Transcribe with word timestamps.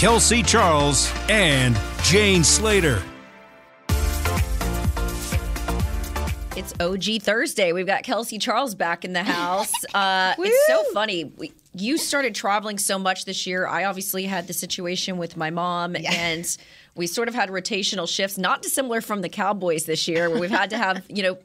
Kelsey 0.00 0.42
Charles, 0.42 1.12
and 1.28 1.78
Jane 2.04 2.42
Slater. 2.42 3.02
It's 6.56 6.72
OG 6.80 7.20
Thursday. 7.20 7.72
We've 7.72 7.86
got 7.86 8.02
Kelsey 8.02 8.38
Charles 8.38 8.74
back 8.74 9.04
in 9.04 9.12
the 9.12 9.22
house. 9.22 9.70
Uh, 9.94 10.34
it's 10.38 10.66
so 10.68 10.84
funny. 10.94 11.24
We, 11.24 11.52
you 11.74 11.98
started 11.98 12.34
traveling 12.34 12.78
so 12.78 12.98
much 12.98 13.26
this 13.26 13.46
year. 13.46 13.66
I 13.66 13.84
obviously 13.84 14.24
had 14.24 14.46
the 14.46 14.54
situation 14.54 15.18
with 15.18 15.36
my 15.36 15.50
mom, 15.50 15.96
and 15.96 16.56
we 16.94 17.06
sort 17.06 17.28
of 17.28 17.34
had 17.34 17.50
rotational 17.50 18.08
shifts, 18.08 18.38
not 18.38 18.62
dissimilar 18.62 19.02
from 19.02 19.20
the 19.20 19.28
Cowboys 19.28 19.84
this 19.84 20.08
year, 20.08 20.30
where 20.30 20.38
we've 20.38 20.48
had 20.48 20.70
to 20.70 20.78
have, 20.78 21.04
you 21.08 21.22
know, 21.22 21.36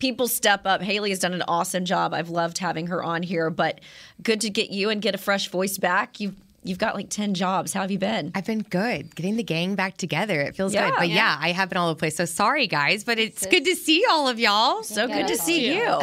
people 0.00 0.26
step 0.26 0.62
up. 0.64 0.82
Haley 0.82 1.10
has 1.10 1.20
done 1.20 1.34
an 1.34 1.44
awesome 1.46 1.84
job. 1.84 2.12
I've 2.12 2.30
loved 2.30 2.58
having 2.58 2.88
her 2.88 3.04
on 3.04 3.22
here, 3.22 3.50
but 3.50 3.80
good 4.20 4.40
to 4.40 4.50
get 4.50 4.70
you 4.70 4.90
and 4.90 5.00
get 5.00 5.14
a 5.14 5.18
fresh 5.18 5.48
voice 5.48 5.78
back. 5.78 6.18
You've 6.18 6.34
You've 6.62 6.78
got 6.78 6.94
like 6.94 7.08
10 7.08 7.32
jobs. 7.34 7.72
How 7.72 7.80
have 7.80 7.90
you 7.90 7.98
been? 7.98 8.32
I've 8.34 8.44
been 8.44 8.60
good. 8.62 9.14
Getting 9.14 9.36
the 9.36 9.42
gang 9.42 9.76
back 9.76 9.96
together. 9.96 10.40
It 10.42 10.54
feels 10.56 10.74
Yeah. 10.74 10.90
good. 10.90 10.98
But 10.98 11.08
yeah. 11.08 11.14
Yeah. 11.14 11.36
I 11.40 11.52
have 11.52 11.68
been 11.70 11.78
all 11.78 11.88
over 11.88 11.94
the 11.94 11.98
place. 12.00 12.16
So 12.16 12.26
sorry, 12.26 12.66
guys, 12.66 13.02
but 13.04 13.18
it's 13.18 13.46
good 13.46 13.64
to 13.64 13.74
see 13.74 14.04
all 14.10 14.28
of 14.28 14.38
y'all. 14.38 14.82
So 14.82 15.06
good 15.06 15.28
to 15.28 15.36
see 15.38 15.74
you. 15.74 15.98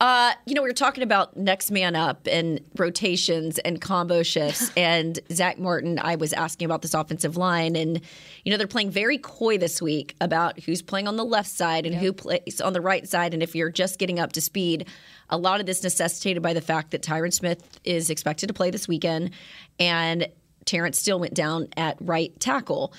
Uh, 0.00 0.32
you 0.46 0.54
know, 0.54 0.62
we 0.62 0.68
were 0.68 0.74
talking 0.74 1.02
about 1.02 1.36
next 1.36 1.72
man 1.72 1.96
up 1.96 2.28
and 2.30 2.60
rotations 2.76 3.58
and 3.58 3.80
combo 3.80 4.22
shifts. 4.22 4.70
and 4.76 5.18
Zach 5.32 5.58
Martin, 5.58 5.98
I 6.00 6.14
was 6.14 6.32
asking 6.32 6.66
about 6.66 6.82
this 6.82 6.94
offensive 6.94 7.36
line. 7.36 7.74
And, 7.74 8.00
you 8.44 8.52
know, 8.52 8.56
they're 8.56 8.68
playing 8.68 8.90
very 8.90 9.18
coy 9.18 9.58
this 9.58 9.82
week 9.82 10.14
about 10.20 10.60
who's 10.60 10.82
playing 10.82 11.08
on 11.08 11.16
the 11.16 11.24
left 11.24 11.48
side 11.48 11.84
and 11.84 11.94
who 11.94 12.12
plays 12.12 12.60
on 12.60 12.72
the 12.74 12.80
right 12.80 13.08
side. 13.08 13.34
And 13.34 13.42
if 13.42 13.56
you're 13.56 13.70
just 13.70 13.98
getting 13.98 14.20
up 14.20 14.32
to 14.34 14.40
speed, 14.40 14.86
a 15.30 15.36
lot 15.36 15.58
of 15.58 15.66
this 15.66 15.82
necessitated 15.82 16.42
by 16.42 16.52
the 16.52 16.60
fact 16.60 16.92
that 16.92 17.02
Tyron 17.02 17.32
Smith 17.32 17.80
is 17.84 18.08
expected 18.08 18.46
to 18.46 18.54
play 18.54 18.70
this 18.70 18.86
weekend. 18.86 19.32
And 19.80 20.28
Terence 20.64 20.98
Steele 21.00 21.18
went 21.18 21.34
down 21.34 21.68
at 21.76 21.96
right 22.00 22.38
tackle. 22.38 22.92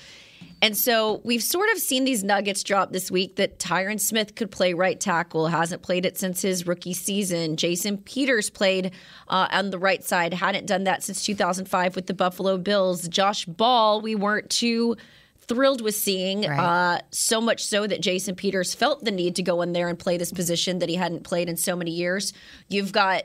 And 0.62 0.76
so 0.76 1.20
we've 1.24 1.42
sort 1.42 1.70
of 1.70 1.78
seen 1.78 2.04
these 2.04 2.22
nuggets 2.22 2.62
drop 2.62 2.92
this 2.92 3.10
week 3.10 3.36
that 3.36 3.58
Tyron 3.58 3.98
Smith 3.98 4.34
could 4.34 4.50
play 4.50 4.74
right 4.74 5.00
tackle, 5.00 5.46
hasn't 5.48 5.82
played 5.82 6.04
it 6.04 6.18
since 6.18 6.42
his 6.42 6.66
rookie 6.66 6.92
season. 6.92 7.56
Jason 7.56 7.96
Peters 7.96 8.50
played 8.50 8.92
uh, 9.28 9.48
on 9.50 9.70
the 9.70 9.78
right 9.78 10.04
side, 10.04 10.34
hadn't 10.34 10.66
done 10.66 10.84
that 10.84 11.02
since 11.02 11.24
2005 11.24 11.96
with 11.96 12.06
the 12.06 12.14
Buffalo 12.14 12.58
Bills. 12.58 13.08
Josh 13.08 13.46
Ball, 13.46 14.02
we 14.02 14.14
weren't 14.14 14.50
too 14.50 14.96
thrilled 15.40 15.80
with 15.80 15.94
seeing, 15.96 16.42
Right. 16.42 16.96
uh, 16.96 17.00
so 17.10 17.40
much 17.40 17.64
so 17.64 17.86
that 17.86 18.00
Jason 18.02 18.34
Peters 18.36 18.74
felt 18.74 19.04
the 19.04 19.10
need 19.10 19.36
to 19.36 19.42
go 19.42 19.62
in 19.62 19.72
there 19.72 19.88
and 19.88 19.98
play 19.98 20.16
this 20.16 20.30
position 20.30 20.78
that 20.78 20.88
he 20.88 20.94
hadn't 20.94 21.24
played 21.24 21.48
in 21.48 21.56
so 21.56 21.74
many 21.74 21.90
years. 21.90 22.32
You've 22.68 22.92
got 22.92 23.24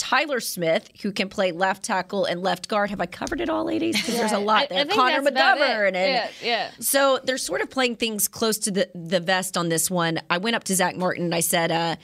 Tyler 0.00 0.40
Smith, 0.40 0.88
who 1.02 1.12
can 1.12 1.28
play 1.28 1.52
left 1.52 1.84
tackle 1.84 2.24
and 2.24 2.42
left 2.42 2.68
guard. 2.68 2.88
Have 2.88 3.02
I 3.02 3.06
covered 3.06 3.42
it 3.42 3.50
all, 3.50 3.66
ladies? 3.66 3.96
Because 3.96 4.16
there's 4.16 4.32
a 4.32 4.38
lot 4.38 4.70
there. 4.70 4.80
I 4.80 4.84
think 4.84 4.94
Connor. 4.94 5.20
McGovern 5.20 5.88
and 5.88 5.96
Yeah, 5.96 6.30
yeah. 6.42 6.70
so 6.80 7.18
they're 7.22 7.36
sort 7.36 7.60
of 7.60 7.68
playing 7.68 7.96
things 7.96 8.26
close 8.26 8.56
to 8.60 8.70
the, 8.70 8.88
the 8.94 9.20
vest 9.20 9.58
on 9.58 9.68
this 9.68 9.90
one. 9.90 10.18
I 10.30 10.38
went 10.38 10.56
up 10.56 10.64
to 10.64 10.74
Zach 10.74 10.96
Martin 10.96 11.24
and 11.24 11.34
I 11.34 11.40
said, 11.40 11.70
uh, 11.70 11.96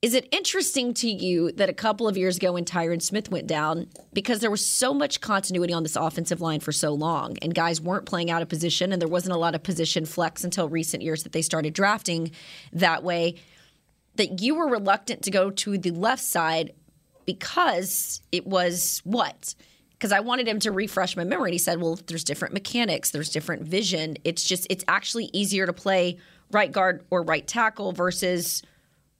Is 0.00 0.14
it 0.14 0.28
interesting 0.30 0.94
to 0.94 1.08
you 1.08 1.50
that 1.52 1.68
a 1.68 1.72
couple 1.72 2.06
of 2.06 2.16
years 2.16 2.36
ago 2.36 2.52
when 2.52 2.64
Tyron 2.64 3.02
Smith 3.02 3.32
went 3.32 3.48
down, 3.48 3.88
because 4.12 4.38
there 4.38 4.50
was 4.50 4.64
so 4.64 4.94
much 4.94 5.20
continuity 5.20 5.72
on 5.72 5.82
this 5.82 5.96
offensive 5.96 6.40
line 6.40 6.60
for 6.60 6.70
so 6.70 6.92
long, 6.92 7.36
and 7.42 7.52
guys 7.52 7.80
weren't 7.80 8.06
playing 8.06 8.30
out 8.30 8.42
of 8.42 8.48
position, 8.48 8.92
and 8.92 9.02
there 9.02 9.08
wasn't 9.08 9.34
a 9.34 9.38
lot 9.38 9.56
of 9.56 9.64
position 9.64 10.06
flex 10.06 10.44
until 10.44 10.68
recent 10.68 11.02
years 11.02 11.24
that 11.24 11.32
they 11.32 11.42
started 11.42 11.74
drafting 11.74 12.30
that 12.72 13.02
way, 13.02 13.34
that 14.16 14.40
you 14.40 14.54
were 14.54 14.68
reluctant 14.68 15.22
to 15.22 15.30
go 15.30 15.50
to 15.50 15.78
the 15.78 15.90
left 15.90 16.22
side 16.22 16.72
because 17.24 18.20
it 18.32 18.46
was 18.46 19.00
what? 19.04 19.54
Because 19.90 20.12
I 20.12 20.20
wanted 20.20 20.46
him 20.46 20.60
to 20.60 20.70
refresh 20.70 21.16
my 21.16 21.24
memory. 21.24 21.50
And 21.50 21.54
he 21.54 21.58
said, 21.58 21.80
well, 21.80 21.98
there's 22.06 22.24
different 22.24 22.54
mechanics, 22.54 23.10
there's 23.10 23.30
different 23.30 23.62
vision. 23.62 24.16
It's 24.24 24.44
just, 24.44 24.66
it's 24.70 24.84
actually 24.88 25.30
easier 25.32 25.66
to 25.66 25.72
play 25.72 26.18
right 26.52 26.70
guard 26.70 27.04
or 27.10 27.22
right 27.22 27.46
tackle 27.46 27.92
versus 27.92 28.62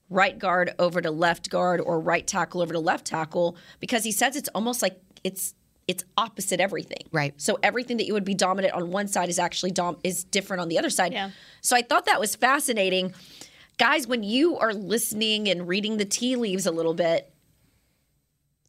right 0.08 0.38
guard 0.38 0.74
over 0.78 1.00
to 1.00 1.10
left 1.10 1.50
guard 1.50 1.80
or 1.80 1.98
right 2.00 2.26
tackle 2.26 2.62
over 2.62 2.72
to 2.72 2.78
left 2.78 3.06
tackle 3.06 3.56
because 3.80 4.04
he 4.04 4.12
says 4.12 4.36
it's 4.36 4.48
almost 4.54 4.82
like 4.82 5.00
it's 5.24 5.54
it's 5.88 6.04
opposite 6.16 6.58
everything. 6.58 7.04
Right. 7.12 7.32
So 7.40 7.58
everything 7.62 7.98
that 7.98 8.06
you 8.06 8.12
would 8.12 8.24
be 8.24 8.34
dominant 8.34 8.74
on 8.74 8.90
one 8.90 9.06
side 9.06 9.28
is 9.28 9.38
actually 9.38 9.70
dom- 9.70 9.98
is 10.02 10.24
different 10.24 10.60
on 10.60 10.68
the 10.68 10.78
other 10.78 10.90
side. 10.90 11.12
Yeah. 11.12 11.30
So 11.60 11.76
I 11.76 11.82
thought 11.82 12.06
that 12.06 12.18
was 12.18 12.34
fascinating. 12.34 13.14
Guys, 13.78 14.06
when 14.06 14.22
you 14.22 14.56
are 14.56 14.72
listening 14.72 15.48
and 15.48 15.68
reading 15.68 15.98
the 15.98 16.04
tea 16.06 16.34
leaves 16.34 16.64
a 16.64 16.70
little 16.70 16.94
bit, 16.94 17.30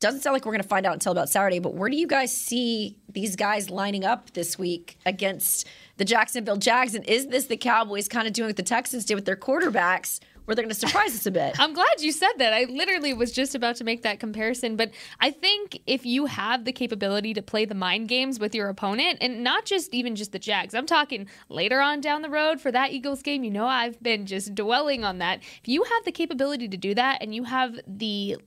doesn't 0.02 0.20
sound 0.20 0.34
like 0.34 0.46
we're 0.46 0.52
going 0.52 0.62
to 0.62 0.68
find 0.68 0.86
out 0.86 0.94
until 0.94 1.14
about 1.14 1.30
Saturday, 1.30 1.60
but 1.60 1.74
where 1.74 1.90
do 1.90 1.96
you 1.96 2.08
guys 2.08 2.36
see 2.36 2.98
these 3.10 3.38
guys 3.38 3.70
lining 3.70 4.04
up 4.04 4.32
this 4.34 4.60
week 4.60 4.98
against 5.06 5.66
the 5.96 6.04
Jacksonville 6.04 6.58
Jags? 6.58 6.94
And 6.94 7.06
is 7.06 7.28
this 7.28 7.46
the 7.46 7.56
Cowboys 7.56 8.10
kind 8.10 8.28
of 8.28 8.34
doing 8.34 8.50
what 8.50 8.58
the 8.58 8.64
Texans 8.64 9.06
did 9.06 9.16
with 9.16 9.26
their 9.26 9.38
quarterbacks, 9.38 10.20
where 10.48 10.56
they're 10.56 10.64
going 10.64 10.74
to 10.74 10.80
surprise 10.80 11.14
us 11.14 11.26
a 11.26 11.32
bit? 11.32 11.56
I'm 11.60 11.74
glad 11.74 12.00
you 12.00 12.14
said 12.14 12.32
that. 12.38 12.54
I 12.54 12.64
literally 12.64 13.14
was 13.14 13.34
just 13.34 13.54
about 13.54 13.76
to 13.76 13.84
make 13.84 14.04
that 14.04 14.18
comparison. 14.22 14.78
But 14.78 14.92
I 15.20 15.30
think 15.30 15.82
if 15.86 16.06
you 16.06 16.26
have 16.28 16.64
the 16.64 16.72
capability 16.72 17.34
to 17.34 17.42
play 17.42 17.66
the 17.66 17.76
mind 17.76 18.08
games 18.08 18.40
with 18.40 18.56
your 18.56 18.70
opponent, 18.70 19.18
and 19.20 19.44
not 19.44 19.66
just 19.66 19.94
even 19.94 20.16
just 20.16 20.32
the 20.32 20.40
Jags, 20.40 20.74
I'm 20.74 20.86
talking 20.86 21.28
later 21.50 21.82
on 21.82 22.00
down 22.00 22.22
the 22.22 22.30
road 22.30 22.62
for 22.62 22.72
that 22.72 22.92
Eagles 22.92 23.22
game. 23.22 23.44
You 23.44 23.52
know, 23.52 23.68
I've 23.68 24.02
been 24.02 24.26
just 24.26 24.56
dwelling 24.56 25.04
on 25.04 25.18
that. 25.18 25.40
If 25.42 25.68
you 25.68 25.84
have 25.84 26.06
the 26.06 26.14
capability 26.14 26.70
to 26.70 26.78
do 26.78 26.96
that 26.96 27.22
and 27.22 27.36
you 27.36 27.44
have 27.44 27.78
the 27.86 28.38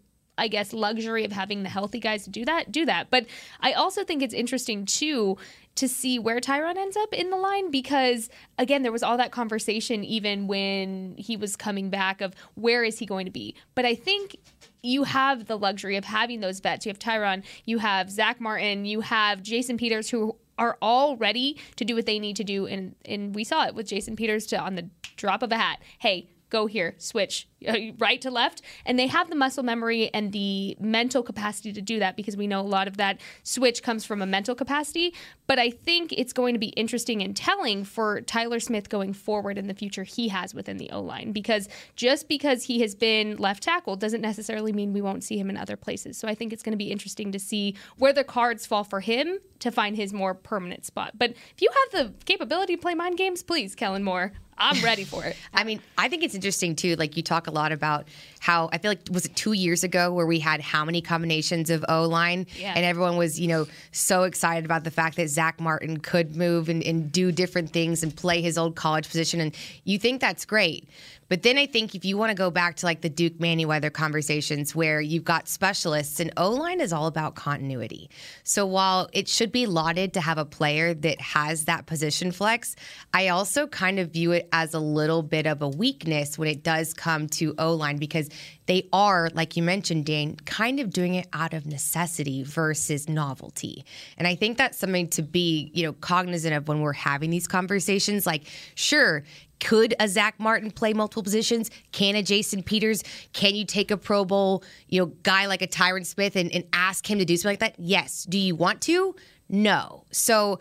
I 0.40 0.48
guess 0.48 0.72
luxury 0.72 1.26
of 1.26 1.32
having 1.32 1.64
the 1.64 1.68
healthy 1.68 2.00
guys 2.00 2.24
to 2.24 2.30
do 2.30 2.46
that, 2.46 2.72
do 2.72 2.86
that. 2.86 3.10
But 3.10 3.26
I 3.60 3.72
also 3.72 4.04
think 4.04 4.22
it's 4.22 4.32
interesting 4.32 4.86
too 4.86 5.36
to 5.76 5.88
see 5.88 6.18
where 6.18 6.40
Tyron 6.40 6.76
ends 6.76 6.96
up 6.96 7.12
in 7.12 7.30
the 7.30 7.36
line 7.36 7.70
because 7.70 8.28
again 8.58 8.82
there 8.82 8.92
was 8.92 9.02
all 9.02 9.16
that 9.16 9.32
conversation 9.32 10.04
even 10.04 10.46
when 10.46 11.14
he 11.16 11.36
was 11.36 11.56
coming 11.56 11.90
back 11.90 12.20
of 12.20 12.34
where 12.54 12.84
is 12.84 12.98
he 12.98 13.06
going 13.06 13.24
to 13.24 13.32
be. 13.32 13.54
But 13.74 13.86
I 13.86 13.94
think 13.94 14.36
you 14.82 15.04
have 15.04 15.46
the 15.46 15.58
luxury 15.58 15.96
of 15.96 16.04
having 16.04 16.40
those 16.40 16.60
vets. 16.60 16.86
You 16.86 16.90
have 16.90 16.98
Tyron, 16.98 17.44
you 17.64 17.78
have 17.78 18.10
Zach 18.10 18.40
Martin, 18.40 18.84
you 18.84 19.00
have 19.00 19.42
Jason 19.42 19.76
Peters 19.76 20.10
who 20.10 20.36
are 20.58 20.76
all 20.82 21.16
ready 21.16 21.56
to 21.76 21.84
do 21.84 21.94
what 21.94 22.04
they 22.04 22.18
need 22.18 22.36
to 22.36 22.44
do 22.44 22.66
and 22.66 22.94
and 23.06 23.34
we 23.34 23.44
saw 23.44 23.66
it 23.66 23.74
with 23.74 23.86
Jason 23.86 24.16
Peters 24.16 24.46
to 24.46 24.58
on 24.58 24.74
the 24.74 24.88
drop 25.16 25.42
of 25.42 25.52
a 25.52 25.56
hat. 25.56 25.80
Hey, 25.98 26.28
go 26.50 26.66
here, 26.66 26.94
switch 26.98 27.48
uh, 27.66 27.74
right 27.98 28.20
to 28.20 28.30
left. 28.30 28.62
And 28.84 28.98
they 28.98 29.06
have 29.06 29.30
the 29.30 29.36
muscle 29.36 29.62
memory 29.62 30.12
and 30.12 30.32
the 30.32 30.76
mental 30.80 31.22
capacity 31.22 31.72
to 31.72 31.80
do 31.80 31.98
that 31.98 32.16
because 32.16 32.36
we 32.36 32.46
know 32.46 32.60
a 32.60 32.62
lot 32.62 32.88
of 32.88 32.96
that 32.98 33.20
switch 33.42 33.82
comes 33.82 34.04
from 34.04 34.20
a 34.20 34.26
mental 34.26 34.54
capacity. 34.54 35.14
But 35.46 35.58
I 35.58 35.70
think 35.70 36.12
it's 36.12 36.32
going 36.32 36.54
to 36.54 36.60
be 36.60 36.68
interesting 36.68 37.22
and 37.22 37.36
telling 37.36 37.84
for 37.84 38.20
Tyler 38.20 38.60
Smith 38.60 38.88
going 38.88 39.12
forward 39.12 39.58
in 39.58 39.66
the 39.66 39.74
future 39.74 40.04
he 40.04 40.28
has 40.28 40.54
within 40.54 40.76
the 40.76 40.90
O 40.90 41.00
line 41.00 41.32
because 41.32 41.68
just 41.96 42.28
because 42.28 42.64
he 42.64 42.80
has 42.80 42.94
been 42.94 43.36
left 43.36 43.62
tackle 43.62 43.96
doesn't 43.96 44.20
necessarily 44.20 44.72
mean 44.72 44.92
we 44.92 45.00
won't 45.00 45.24
see 45.24 45.38
him 45.38 45.50
in 45.50 45.56
other 45.56 45.76
places. 45.76 46.16
So 46.18 46.28
I 46.28 46.34
think 46.34 46.52
it's 46.52 46.62
going 46.62 46.72
to 46.72 46.76
be 46.76 46.90
interesting 46.90 47.32
to 47.32 47.38
see 47.38 47.76
where 47.96 48.12
the 48.12 48.24
cards 48.24 48.66
fall 48.66 48.84
for 48.84 49.00
him 49.00 49.38
to 49.60 49.70
find 49.70 49.96
his 49.96 50.12
more 50.12 50.34
permanent 50.34 50.84
spot. 50.84 51.12
But 51.16 51.30
if 51.30 51.60
you 51.60 51.70
have 51.70 52.06
the 52.06 52.14
capability 52.24 52.76
to 52.76 52.82
play 52.82 52.94
mind 52.94 53.18
games, 53.18 53.42
please, 53.42 53.74
Kellen 53.74 54.02
Moore, 54.02 54.32
I'm 54.60 54.82
ready 54.84 55.04
for 55.04 55.24
it. 55.24 55.36
I 55.54 55.64
mean, 55.64 55.80
I 55.98 56.08
think 56.08 56.22
it's 56.22 56.34
interesting 56.34 56.76
too. 56.76 56.94
Like 56.96 57.16
you 57.16 57.22
talk 57.22 57.46
a 57.46 57.50
lot 57.50 57.72
about 57.72 58.06
how 58.38 58.68
I 58.72 58.78
feel 58.78 58.90
like 58.92 59.00
was 59.10 59.24
it 59.26 59.34
two 59.34 59.52
years 59.52 59.82
ago 59.82 60.12
where 60.12 60.26
we 60.26 60.38
had 60.38 60.60
how 60.60 60.84
many 60.84 61.00
combinations 61.00 61.70
of 61.70 61.84
O 61.88 62.04
line, 62.06 62.46
Yeah. 62.56 62.74
and 62.76 62.84
everyone 62.84 63.16
was 63.16 63.40
you 63.40 63.48
know 63.48 63.66
so 63.92 64.24
excited 64.24 64.64
about 64.64 64.84
the 64.84 64.90
fact 64.90 65.16
that 65.16 65.28
Zach 65.28 65.60
Martin 65.60 65.98
could 65.98 66.36
move 66.36 66.68
and, 66.68 66.82
and 66.84 67.10
do 67.10 67.32
different 67.32 67.72
things 67.72 68.02
and 68.02 68.14
play 68.14 68.42
his 68.42 68.56
old 68.58 68.76
college 68.76 69.08
position, 69.08 69.40
and 69.40 69.54
you 69.84 69.98
think 69.98 70.20
that's 70.20 70.44
great. 70.44 70.88
But 71.28 71.44
then 71.44 71.58
I 71.58 71.66
think 71.66 71.94
if 71.94 72.04
you 72.04 72.16
want 72.18 72.30
to 72.30 72.34
go 72.34 72.50
back 72.50 72.74
to 72.76 72.86
like 72.86 73.02
the 73.02 73.08
Duke 73.08 73.34
Manyweather 73.34 73.92
conversations 73.92 74.74
where 74.74 75.00
you've 75.00 75.22
got 75.22 75.46
specialists 75.48 76.18
and 76.18 76.32
O 76.36 76.50
line 76.50 76.80
is 76.80 76.92
all 76.92 77.06
about 77.06 77.36
continuity. 77.36 78.10
So 78.42 78.66
while 78.66 79.08
it 79.12 79.28
should 79.28 79.52
be 79.52 79.66
lauded 79.66 80.12
to 80.14 80.20
have 80.20 80.38
a 80.38 80.44
player 80.44 80.92
that 80.92 81.20
has 81.20 81.66
that 81.66 81.86
position 81.86 82.32
flex, 82.32 82.74
I 83.14 83.28
also 83.28 83.68
kind 83.68 84.00
of 84.00 84.10
view 84.10 84.32
it 84.32 84.48
as 84.52 84.74
a 84.74 84.80
little 84.80 85.22
bit 85.22 85.46
of 85.46 85.62
a 85.62 85.68
weakness 85.68 86.38
when 86.38 86.48
it 86.48 86.62
does 86.62 86.94
come 86.94 87.28
to 87.28 87.54
O 87.58 87.74
line 87.74 87.96
because 87.96 88.28
they 88.66 88.88
are, 88.92 89.30
like 89.34 89.56
you 89.56 89.62
mentioned, 89.62 90.04
Dane, 90.04 90.36
kind 90.44 90.80
of 90.80 90.90
doing 90.90 91.14
it 91.14 91.26
out 91.32 91.54
of 91.54 91.66
necessity 91.66 92.42
versus 92.42 93.08
novelty. 93.08 93.84
And 94.16 94.28
I 94.28 94.34
think 94.34 94.58
that's 94.58 94.78
something 94.78 95.08
to 95.08 95.22
be, 95.22 95.70
you 95.74 95.84
know, 95.84 95.92
cognizant 95.94 96.54
of 96.54 96.68
when 96.68 96.80
we're 96.80 96.92
having 96.92 97.30
these 97.30 97.48
conversations. 97.48 98.26
Like, 98.26 98.44
sure, 98.74 99.24
could 99.60 99.94
a 100.00 100.08
Zach 100.08 100.38
Martin 100.38 100.70
play 100.70 100.92
multiple 100.92 101.22
positions? 101.22 101.70
Can 101.92 102.16
a 102.16 102.22
Jason 102.22 102.62
Peters? 102.62 103.02
Can 103.32 103.54
you 103.54 103.64
take 103.64 103.90
a 103.90 103.96
Pro 103.96 104.24
Bowl, 104.24 104.64
you 104.88 105.00
know, 105.00 105.06
guy 105.22 105.46
like 105.46 105.62
a 105.62 105.68
Tyron 105.68 106.04
Smith 106.04 106.36
and, 106.36 106.50
and 106.52 106.64
ask 106.72 107.08
him 107.08 107.18
to 107.18 107.24
do 107.24 107.36
something 107.36 107.52
like 107.52 107.60
that? 107.60 107.74
Yes. 107.78 108.24
Do 108.24 108.38
you 108.38 108.54
want 108.54 108.80
to? 108.82 109.14
No. 109.48 110.04
So, 110.12 110.60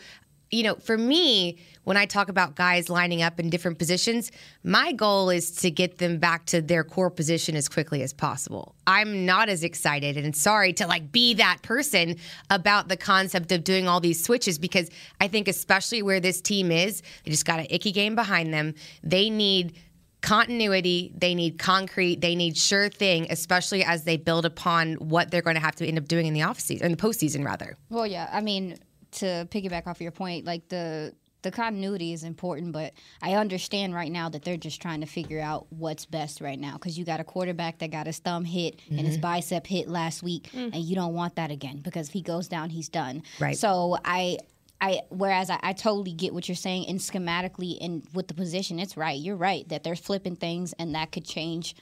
you 0.52 0.64
know, 0.64 0.76
for 0.76 0.98
me, 0.98 1.58
when 1.84 1.98
I 1.98 2.06
talk 2.06 2.30
about 2.30 2.56
guys 2.56 2.90
lining 2.90 3.22
up 3.22 3.40
in 3.40 3.50
different 3.50 3.80
positions, 3.80 4.32
my 4.64 4.92
goal 4.92 5.30
is 5.30 5.52
to 5.58 5.72
get 5.72 5.98
them 5.98 6.18
back 6.18 6.46
to 6.48 6.62
their 6.62 6.84
core 6.84 7.10
position 7.10 7.56
as 7.56 7.70
quickly 7.70 8.02
as 8.02 8.14
possible. 8.14 8.76
I'm 8.88 9.26
not 9.26 9.50
as 9.50 9.64
excited 9.64 10.18
and 10.18 10.36
sorry 10.36 10.74
to 10.74 10.88
like 10.88 11.12
be 11.12 11.34
that 11.36 11.62
person 11.62 12.18
about 12.50 12.88
the 12.88 12.98
concept 12.98 13.52
of 13.52 13.64
doing 13.64 13.88
all 13.88 14.00
these 14.00 14.24
switches 14.24 14.60
because 14.60 14.90
I 15.20 15.28
think 15.28 15.48
especially 15.48 16.02
where 16.02 16.20
this 16.20 16.42
team 16.42 16.72
is, 16.72 17.02
they 17.24 17.32
just 17.32 17.46
got 17.46 17.60
an 17.60 17.68
icky 17.70 17.92
game 17.92 18.16
behind 18.16 18.54
them. 18.54 18.76
They 19.04 19.30
need 19.30 19.78
continuity, 20.22 21.14
they 21.16 21.34
need 21.34 21.58
concrete, 21.58 22.22
they 22.22 22.36
need 22.36 22.58
sure 22.58 22.90
thing, 22.90 23.28
especially 23.30 23.84
as 23.84 24.04
they 24.04 24.18
build 24.18 24.46
upon 24.46 24.96
what 24.96 25.32
they're 25.32 25.42
going 25.42 25.56
to 25.56 25.62
have 25.62 25.76
to 25.76 25.88
end 25.88 25.98
up 25.98 26.08
doing 26.08 26.26
in 26.26 26.34
the 26.34 26.42
off 26.42 26.60
season, 26.60 26.86
in 26.86 26.92
the 26.92 26.98
postseason 26.98 27.46
rather. 27.46 27.78
Well, 27.90 28.06
yeah, 28.06 28.30
I 28.32 28.42
mean, 28.42 28.78
to 29.12 29.48
piggyback 29.50 29.88
off 29.88 30.02
your 30.02 30.12
point, 30.12 30.46
like 30.46 30.68
the 30.70 31.14
the 31.42 31.52
continuity 31.52 32.12
is 32.12 32.24
important, 32.24 32.74
but 32.74 32.94
I 33.22 33.36
understand 33.36 33.96
right 33.96 34.12
now 34.12 34.28
that 34.30 34.44
they're 34.44 34.58
just 34.58 34.82
trying 34.82 35.00
to 35.02 35.08
figure 35.08 35.40
out 35.40 35.68
what's 35.70 36.06
best 36.06 36.42
right 36.42 36.60
now 36.60 36.74
because 36.74 36.98
you 36.98 37.06
got 37.06 37.22
a 37.22 37.24
quarterback 37.24 37.80
that 37.80 37.92
got 37.92 38.08
his 38.08 38.20
thumb 38.20 38.44
hit 38.44 38.78
mm-hmm. 38.78 38.98
and 38.98 39.08
his 39.08 39.16
mm-hmm. 39.16 39.22
bicep 39.22 39.66
hit 39.66 39.88
last 39.88 40.22
week, 40.22 40.50
mm. 40.54 40.66
and 40.74 40.76
you 40.76 40.96
don't 40.96 41.14
want 41.14 41.36
that 41.36 41.52
again 41.52 41.80
because 41.82 42.08
if 42.08 42.14
he 42.14 42.22
goes 42.22 42.48
down, 42.48 42.70
he's 42.70 42.90
done. 42.90 43.24
Right. 43.40 43.58
So 43.58 43.98
I 44.04 44.40
I 44.82 45.02
whereas 45.10 45.50
I, 45.50 45.60
I, 45.62 45.74
totally 45.74 46.14
get 46.14 46.34
what 46.34 46.48
you're 46.48 46.56
saying 46.56 46.88
and 46.88 47.00
schematically 47.00 47.78
and 47.82 48.06
with 48.14 48.28
the 48.28 48.34
position, 48.34 48.80
it's 48.80 48.96
right. 48.96 49.20
You're 49.20 49.36
right 49.36 49.68
that 49.70 49.84
they're 49.84 49.96
flipping 49.96 50.36
things 50.36 50.74
and 50.80 50.96
that 50.96 51.12
could 51.12 51.26
change. 51.26 51.76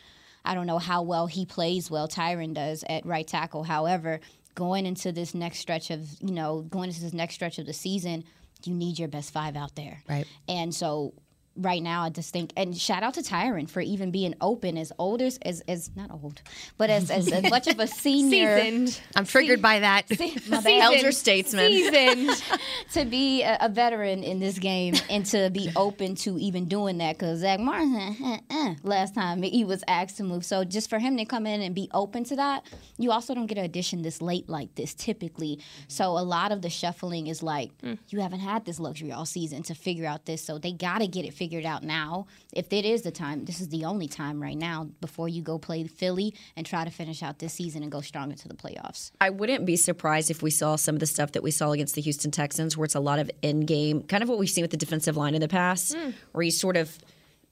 I 0.44 0.56
don't 0.56 0.66
know 0.66 0.80
how 0.80 1.02
well 1.02 1.28
he 1.28 1.46
plays 1.46 1.92
well 1.92 2.08
Tyron 2.08 2.54
does 2.54 2.84
at 2.90 3.06
right 3.06 3.28
tackle. 3.28 3.64
However, 3.64 4.20
going 4.58 4.88
into 4.88 5.12
this 5.12 5.36
next 5.36 5.60
stretch 5.60 5.92
of 5.92 6.10
you 6.20 6.34
know 6.34 6.62
going 6.64 6.90
into 6.90 7.00
this 7.00 7.14
next 7.14 7.36
stretch 7.36 7.60
of 7.60 7.68
the 7.68 7.74
season, 7.74 8.24
you 8.66 8.74
need 8.74 8.98
your 8.98 9.08
best 9.08 9.32
five 9.32 9.56
out 9.56 9.76
there. 9.76 10.02
Right. 10.10 10.26
And 10.50 10.74
so 10.74 11.14
right 11.58 11.82
now 11.82 12.04
I 12.04 12.10
just 12.10 12.32
think 12.32 12.54
and 12.56 12.78
shout 12.78 13.04
out 13.04 13.16
to 13.16 13.22
Tyron 13.22 13.70
for 13.70 13.82
even 13.82 14.12
being 14.12 14.36
open 14.42 14.78
as 14.78 14.92
old 14.98 15.22
as 15.22 15.38
as, 15.44 15.62
as 15.68 15.90
not 15.96 16.12
old, 16.12 16.42
but 16.78 16.90
as, 16.90 17.10
as, 17.10 17.32
as 17.32 17.50
much 17.50 17.68
of 17.68 17.80
a 17.80 17.88
senior 17.88 18.60
Seasoned. 18.62 19.02
I'm 19.16 19.26
triggered 19.26 19.62
by 19.62 19.80
that. 19.80 20.08
Seasoned. 20.18 20.68
Elder 20.68 21.12
statesman. 21.12 21.72
Seasoned. 21.72 22.44
to 22.94 23.06
be 23.06 23.44
a, 23.44 23.58
a, 23.62 23.70
veteran 23.70 24.24
in 24.24 24.40
this 24.40 24.60
game 24.60 24.96
and 25.10 25.26
to 25.28 25.50
be 25.50 25.70
open 25.76 26.16
to 26.16 26.38
even 26.40 26.66
doing 26.66 26.98
that 26.98 27.18
because 27.18 27.40
Zach 27.40 27.60
Martin 27.60 27.96
eh, 27.96 28.40
eh, 28.50 28.76
last 28.84 29.16
time 29.16 29.42
he 29.44 29.64
was 29.64 29.84
asked 29.88 30.18
to 30.18 30.24
move. 30.24 30.46
So 30.46 30.64
just 30.64 30.90
for 30.90 31.00
him 31.00 31.18
to 31.18 31.26
come 31.26 31.46
in 31.46 31.62
and 31.62 31.76
be 31.76 31.90
open 31.94 32.24
to 32.26 32.36
that, 32.38 32.66
you 32.98 33.12
also 33.12 33.34
don't 33.34 33.48
get 33.48 33.58
an 33.58 33.66
addition 33.66 34.02
this 34.02 34.22
late 34.22 34.50
like 34.50 34.74
this 34.76 34.94
typically. 34.94 35.60
So 35.88 36.18
a 36.18 36.24
lot 36.24 36.52
of 36.52 36.62
the 36.62 36.70
shuffling 36.70 37.28
is 37.28 37.44
like 37.44 37.78
mm. 37.82 37.98
you 38.10 38.22
haven't 38.22 38.40
had 38.40 38.66
this 38.66 38.80
luxury 38.80 39.12
all 39.12 39.26
season 39.26 39.64
to 39.64 39.76
figure 39.76 40.06
out 40.06 40.26
this. 40.26 40.44
So 40.44 40.58
they 40.58 40.72
got 40.72 41.00
to 41.00 41.08
get 41.08 41.26
it 41.26 41.34
figured 41.34 41.47
figured 41.48 41.66
out 41.66 41.82
now. 41.82 42.28
If 42.52 42.74
it 42.74 42.84
is 42.84 43.04
the 43.04 43.12
time, 43.12 43.46
this 43.46 43.62
is 43.62 43.70
the 43.70 43.86
only 43.86 44.10
time 44.10 44.44
right 44.44 44.58
now 44.58 44.90
before 45.00 45.30
you 45.30 45.42
go 45.42 45.58
play 45.58 45.86
Philly 45.88 46.34
and 46.58 46.66
try 46.66 46.84
to 46.84 46.92
finish 46.92 47.24
out 47.24 47.40
this 47.40 47.54
season 47.54 47.84
and 47.84 47.92
go 47.92 48.02
strong 48.02 48.32
into 48.32 48.50
the 48.50 48.54
playoffs. 48.54 49.12
I 49.22 49.30
wouldn't 49.30 49.66
be 49.66 49.78
surprised 49.78 50.30
if 50.30 50.42
we 50.42 50.52
saw 50.52 50.76
some 50.76 50.96
of 50.96 51.00
the 51.00 51.06
stuff 51.06 51.32
that 51.32 51.44
we 51.44 51.52
saw 51.52 51.72
against 51.72 51.96
the 51.96 52.02
Houston 52.02 52.32
Texans, 52.32 52.76
where 52.76 52.84
it's 52.84 52.96
a 52.96 53.00
lot 53.00 53.20
of 53.20 53.32
in 53.42 53.62
game, 53.62 54.02
kind 54.04 54.24
of 54.24 54.28
what 54.28 54.40
we've 54.40 54.50
seen 54.50 54.62
with 54.66 54.72
the 54.72 54.78
defensive 54.78 55.16
line 55.16 55.36
in 55.36 55.42
the 55.42 55.48
past, 55.48 55.96
mm. 55.96 56.14
where 56.34 56.44
you 56.44 56.52
sort 56.52 56.76
of 56.76 57.00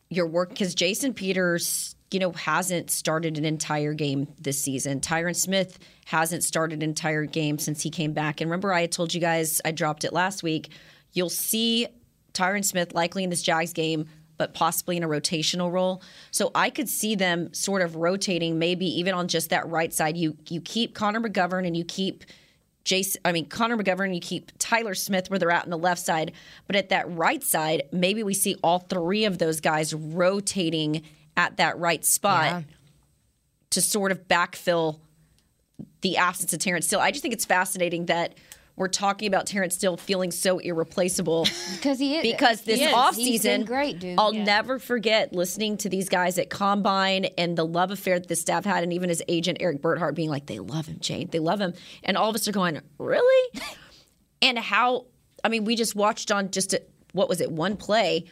your 0.10 0.28
work 0.28 0.50
because 0.50 0.76
Jason 0.76 1.14
Peters, 1.14 1.96
you 2.12 2.20
know, 2.20 2.34
hasn't 2.34 2.92
started 2.92 3.38
an 3.38 3.46
entire 3.46 3.94
game 3.94 4.28
this 4.42 4.62
season. 4.62 5.00
Tyron 5.00 5.38
Smith 5.38 5.80
hasn't 6.04 6.44
started 6.44 6.80
an 6.80 6.90
entire 6.90 7.24
game 7.24 7.60
since 7.60 7.82
he 7.82 7.90
came 7.90 8.12
back. 8.12 8.42
And 8.42 8.52
remember, 8.52 8.74
I 8.74 8.88
told 8.88 9.14
you 9.14 9.22
guys 9.22 9.62
I 9.64 9.72
dropped 9.72 10.04
it 10.04 10.12
last 10.12 10.44
week. 10.44 10.70
You'll 11.14 11.30
see 11.30 11.88
Tyron 12.36 12.64
Smith 12.64 12.94
likely 12.94 13.24
in 13.24 13.30
this 13.30 13.42
Jags 13.42 13.74
game, 13.74 14.08
but 14.38 14.54
possibly 14.54 14.98
in 14.98 15.04
a 15.04 15.08
rotational 15.08 15.72
role. 15.72 16.04
So 16.32 16.52
I 16.54 16.70
could 16.70 16.90
see 16.90 17.16
them 17.16 17.54
sort 17.54 17.82
of 17.82 17.96
rotating, 17.96 18.60
maybe 18.60 18.86
even 19.00 19.14
on 19.14 19.28
just 19.28 19.50
that 19.50 19.68
right 19.68 19.94
side. 19.94 20.18
You 20.18 20.38
you 20.50 20.62
keep 20.62 20.94
Connor 20.94 21.22
McGovern 21.22 21.66
and 21.66 21.76
you 21.76 21.86
keep 21.86 22.26
Jason. 22.84 23.22
I 23.26 23.32
mean 23.32 23.48
Connor 23.48 23.78
McGovern. 23.78 24.14
You 24.14 24.22
keep 24.22 24.52
Tyler 24.60 24.94
Smith 24.94 25.30
where 25.30 25.40
they're 25.40 25.52
at 25.52 25.64
on 25.64 25.70
the 25.70 25.78
left 25.78 26.02
side, 26.02 26.34
but 26.68 26.76
at 26.76 26.90
that 26.90 27.10
right 27.10 27.44
side, 27.44 27.84
maybe 27.92 28.24
we 28.24 28.34
see 28.34 28.56
all 28.64 28.80
three 28.80 29.26
of 29.26 29.38
those 29.38 29.60
guys 29.60 29.94
rotating 29.94 31.04
at 31.38 31.58
that 31.58 31.78
right 31.80 32.06
spot 32.06 32.46
yeah. 32.46 32.62
to 33.72 33.82
sort 33.82 34.12
of 34.12 34.28
backfill 34.28 35.00
the 36.02 36.18
absence 36.18 36.54
of 36.54 36.60
Terence 36.60 36.86
Steele. 36.86 37.00
I 37.00 37.12
just 37.12 37.22
think 37.22 37.34
it's 37.34 37.46
fascinating 37.46 38.06
that 38.06 38.36
we're 38.78 38.88
talking 38.88 39.28
about 39.28 39.48
Terence 39.48 39.76
Steele 39.76 39.98
feeling 39.98 40.32
so 40.32 40.60
irreplaceable. 40.60 41.48
Because 41.76 42.00
he 42.00 42.18
is. 42.18 42.22
Because 42.22 42.62
this 42.62 42.80
he 42.80 42.86
is. 42.86 42.94
offseason 42.94 43.66
great 43.66 44.00
dude. 44.00 44.18
I'll 44.18 44.34
yeah. 44.34 44.44
never 44.44 44.80
forget 44.80 45.34
listening 45.34 45.78
to 45.78 45.90
these 45.90 46.10
guys 46.10 46.38
at 46.38 46.50
Combine 46.50 47.26
and 47.38 47.58
the 47.58 47.66
love 47.66 47.92
affair 47.92 48.20
that 48.20 48.28
the 48.28 48.36
staff 48.36 48.66
had 48.66 48.84
and 48.84 48.94
even 48.94 49.10
his 49.10 49.22
agent 49.28 49.58
Eric 49.60 49.82
Burkhart 49.82 50.16
being 50.16 50.30
like 50.30 50.46
they 50.46 50.60
love 50.60 50.86
him 50.88 50.98
Jane 51.00 51.28
they 51.32 51.40
love 51.40 51.60
him. 51.60 51.74
And 52.04 52.18
all 52.18 52.30
of 52.30 52.36
us 52.36 52.48
are 52.48 52.52
going 52.52 52.82
really? 52.98 53.62
And 54.42 54.60
how 54.60 55.06
I 55.44 55.50
mean 55.50 55.64
we 55.66 55.76
just 55.76 55.96
watched 55.96 56.30
on 56.30 56.52
just 56.52 56.74
a, 56.74 56.82
what 57.14 57.30
was 57.30 57.42
it 57.42 57.52
one 57.52 57.78
play 57.78 58.26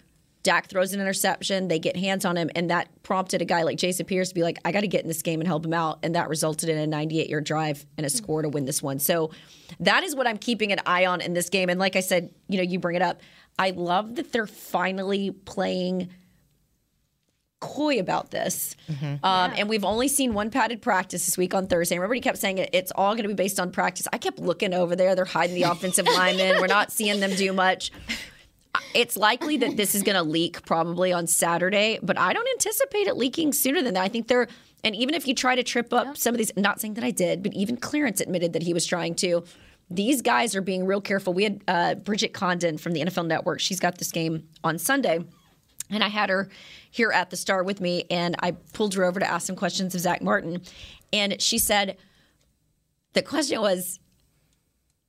Dak 0.44 0.68
throws 0.68 0.94
an 0.94 1.00
interception, 1.00 1.70
they 1.70 1.80
get 1.80 1.96
hands 1.96 2.26
on 2.26 2.36
him, 2.36 2.50
and 2.54 2.70
that 2.70 2.90
prompted 3.02 3.42
a 3.42 3.46
guy 3.46 3.64
like 3.64 3.78
Jason 3.78 4.06
Peters 4.06 4.30
to 4.30 4.36
be 4.36 4.44
like, 4.44 4.60
I 4.66 4.74
got 4.74 4.82
to 4.82 4.88
get 4.88 5.02
in 5.02 5.08
this 5.08 5.22
game 5.22 5.40
and 5.40 5.48
help 5.48 5.66
him 5.66 5.74
out. 5.74 6.00
And 6.04 6.16
that 6.16 6.28
resulted 6.28 6.68
in 6.68 6.78
a 6.78 6.86
98 6.86 7.30
yard 7.30 7.46
drive 7.46 7.86
and 7.98 8.06
a 8.06 8.10
score 8.10 8.42
to 8.42 8.50
win 8.50 8.66
this 8.66 8.84
one. 8.84 9.00
So 9.00 9.32
that 9.80 10.04
is 10.04 10.16
what 10.16 10.28
I'm 10.28 10.38
keeping 10.38 10.74
an 10.74 10.80
eye 10.86 11.06
on 11.06 11.22
in 11.22 11.34
this 11.34 11.50
game. 11.50 11.70
And 11.70 11.80
like 11.80 11.96
I 11.96 12.02
said, 12.02 12.34
you 12.50 12.58
know, 12.58 12.64
you 12.64 12.78
bring 12.78 12.98
it 12.98 13.02
up. 13.02 13.22
I 13.58 13.70
love 13.70 14.16
that 14.16 14.34
they're 14.34 14.48
finally 14.48 15.32
playing 15.32 16.10
coy 17.62 17.98
about 17.98 18.32
this. 18.32 18.76
Mm-hmm. 18.92 19.06
Um, 19.06 19.52
yeah. 19.52 19.54
And 19.58 19.70
we've 19.70 19.86
only 19.86 20.10
seen 20.10 20.34
one 20.34 20.50
padded 20.50 20.82
practice 20.82 21.26
this 21.26 21.38
week 21.38 21.54
on 21.54 21.68
Thursday. 21.68 21.96
Everybody 21.96 22.20
kept 22.20 22.38
saying 22.38 22.58
it, 22.58 22.70
it's 22.74 22.92
all 22.94 23.14
going 23.14 23.24
to 23.24 23.30
be 23.30 23.34
based 23.34 23.62
on 23.62 23.72
practice. 23.72 24.08
I 24.12 24.18
kept 24.18 24.40
looking 24.40 24.74
over 24.74 24.98
there. 24.98 25.16
They're 25.16 25.24
hiding 25.24 25.56
the 25.56 25.64
offensive 25.72 26.06
linemen. 26.06 26.60
We're 26.60 26.68
not 26.68 26.92
seeing 26.92 27.22
them 27.22 27.34
do 27.36 27.54
much 27.54 27.92
it's 28.94 29.18
likely 29.18 29.58
that 29.58 29.78
this 29.78 29.94
is 29.96 30.04
going 30.04 30.16
to 30.16 30.24
leak 30.24 30.66
probably 30.66 31.14
on 31.14 31.28
Saturday, 31.28 32.00
but 32.02 32.18
I 32.18 32.34
don't 32.34 32.48
anticipate 32.50 33.08
it 33.08 33.16
leaking 33.16 33.54
sooner 33.54 33.82
than 33.82 33.94
that. 33.94 34.04
I 34.04 34.08
think 34.08 34.28
they're, 34.28 34.48
and 34.84 34.96
even 34.96 35.16
if 35.16 35.28
you 35.28 35.36
try 35.36 35.56
to 35.56 35.64
trip 35.64 35.94
up 35.94 36.18
some 36.18 36.34
of 36.34 36.38
these, 36.38 36.52
not 36.58 36.80
saying 36.80 36.96
that 36.96 37.04
I 37.04 37.12
did, 37.12 37.44
but 37.44 37.54
even 37.54 37.78
Clarence 37.78 38.20
admitted 38.20 38.54
that 38.54 38.64
he 38.64 38.74
was 38.74 38.86
trying 38.86 39.16
to. 39.16 39.44
These 39.90 40.22
guys 40.22 40.56
are 40.56 40.62
being 40.62 40.86
real 40.86 41.02
careful. 41.02 41.34
We 41.34 41.44
had 41.44 41.64
uh, 41.68 41.96
Bridget 41.96 42.34
Condon 42.34 42.78
from 42.78 42.94
the 42.94 43.02
NFL 43.02 43.28
Network. 43.28 43.60
She's 43.60 43.80
got 43.80 43.98
this 43.98 44.12
game 44.12 44.48
on 44.64 44.80
Sunday. 44.80 45.24
And 45.90 46.04
I 46.04 46.08
had 46.08 46.30
her 46.30 46.50
here 46.90 47.12
at 47.12 47.30
the 47.30 47.38
Star 47.38 47.64
with 47.64 47.82
me, 47.82 48.06
and 48.10 48.36
I 48.40 48.52
pulled 48.52 48.96
her 48.96 49.04
over 49.04 49.20
to 49.20 49.30
ask 49.30 49.46
some 49.46 49.56
questions 49.56 49.94
of 49.94 50.02
Zach 50.02 50.22
Martin. 50.22 50.62
And 51.12 51.40
she 51.42 51.60
said, 51.60 51.98
the 53.14 53.22
question 53.22 53.62
was, 53.62 54.00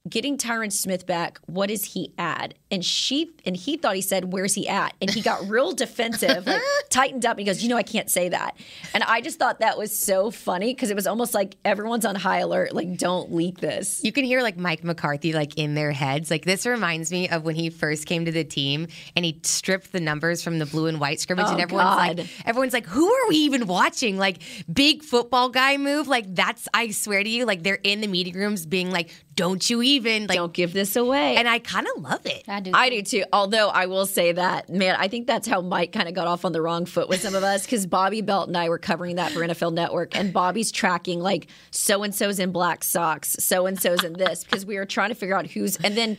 getting 0.09 0.37
Tyron 0.37 0.71
Smith 0.71 1.07
back, 1.07 1.39
what 1.47 1.69
does 1.69 1.85
he 1.85 2.13
add? 2.19 2.55
And 2.71 2.85
she 2.85 3.31
and 3.47 3.57
he 3.57 3.77
thought 3.77 3.95
he 3.95 4.03
said, 4.03 4.33
Where's 4.33 4.55
he 4.55 4.69
at? 4.69 4.95
And 5.01 5.11
he 5.11 5.21
got 5.23 5.49
real 5.49 5.73
defensive, 5.85 6.47
like 6.47 6.61
tightened 6.91 7.25
up, 7.25 7.33
and 7.33 7.41
he 7.41 7.47
goes, 7.47 7.63
You 7.63 7.69
know, 7.69 7.77
I 7.77 7.83
can't 7.83 8.11
say 8.11 8.29
that. 8.29 8.57
And 8.93 9.03
I 9.03 9.21
just 9.21 9.39
thought 9.39 9.61
that 9.61 9.79
was 9.79 9.97
so 9.97 10.31
funny 10.31 10.75
because 10.75 10.91
it 10.91 10.95
was 10.97 11.07
almost 11.07 11.35
like 11.35 11.57
everyone's 11.65 12.05
on 12.05 12.15
high 12.17 12.41
alert, 12.41 12.75
like, 12.75 12.97
don't 12.99 13.33
leak 13.33 13.61
this. 13.61 14.03
You 14.05 14.13
can 14.13 14.25
hear 14.25 14.43
like 14.43 14.59
Mike 14.59 14.85
McCarthy 14.85 15.33
like 15.33 15.57
in 15.57 15.75
their 15.75 15.93
heads. 15.93 16.31
Like 16.31 16.45
this 16.45 16.67
reminds 16.67 17.11
me 17.11 17.29
of 17.29 17.45
when 17.45 17.55
he 17.55 17.71
first 17.71 18.07
came 18.07 18.25
to 18.25 18.33
the 18.33 18.45
team 18.45 18.89
and 19.17 19.25
he 19.25 19.41
stripped 19.43 19.93
the 19.93 20.01
numbers 20.01 20.43
from 20.43 20.59
the 20.59 20.67
blue 20.67 20.87
and 20.87 21.01
white 21.01 21.21
scrimmage, 21.21 21.47
oh, 21.49 21.53
and 21.53 21.61
everyone's 21.61 21.97
God. 21.97 22.19
like 22.19 22.29
everyone's 22.45 22.73
like, 22.73 22.87
Who 22.87 23.11
are 23.11 23.29
we 23.29 23.37
even 23.37 23.67
watching? 23.67 24.19
Like 24.19 24.43
big 24.71 25.03
football 25.03 25.49
guy 25.49 25.77
move. 25.77 26.09
Like 26.09 26.35
that's 26.35 26.69
I 26.75 26.91
swear 26.91 27.23
to 27.23 27.29
you, 27.29 27.47
like 27.47 27.63
they're 27.63 27.79
in 27.83 28.01
the 28.01 28.09
meeting 28.09 28.35
rooms 28.35 28.67
being 28.67 28.91
like, 28.91 29.11
Don't 29.35 29.69
you 29.71 29.81
even 29.83 29.94
like 30.01 30.37
don't 30.37 30.53
give 30.53 30.73
this 30.73 30.97
away. 30.97 31.37
And 31.37 31.49
I 31.49 31.59
kind 31.59 31.87
of 31.95 32.03
love 32.03 32.25
it. 32.27 32.45
I 32.49 32.61
do. 32.61 32.71
I 32.75 32.91
do 32.91 33.03
too. 33.03 33.25
Although 33.33 33.69
I 33.69 33.87
will 33.87 34.07
say 34.07 34.33
that, 34.33 34.69
man, 34.69 34.97
I 34.99 35.09
think 35.09 35.27
that's 35.27 35.47
how 35.47 35.61
Mike 35.61 35.93
kind 35.93 36.09
of 36.09 36.15
got 36.15 36.27
off 36.27 36.45
on 36.45 36.53
the 36.53 36.63
wrong 36.63 36.87
foot 36.87 37.09
with 37.09 37.21
some 37.21 37.35
of 37.35 37.43
us 37.43 37.65
because 37.65 37.87
Bobby 37.87 38.21
Belt 38.21 38.49
and 38.49 38.57
I 38.57 38.69
were 38.69 38.79
covering 38.79 39.17
that 39.17 39.33
for 39.33 39.41
NFL 39.41 39.73
Network, 39.73 40.17
and 40.17 40.33
Bobby's 40.33 40.73
tracking 40.73 41.21
like 41.21 41.47
so 41.71 42.03
and 42.03 42.15
so's 42.15 42.39
in 42.39 42.53
black 42.53 42.85
socks, 42.85 43.37
so 43.39 43.67
and 43.67 43.81
so's 43.81 44.05
in 44.05 44.15
this 44.15 44.45
because 44.45 44.65
we 44.67 44.77
were 44.77 44.87
trying 44.87 45.11
to 45.11 45.15
figure 45.15 45.37
out 45.37 45.47
who's, 45.47 45.77
and 45.79 45.97
then 45.97 46.17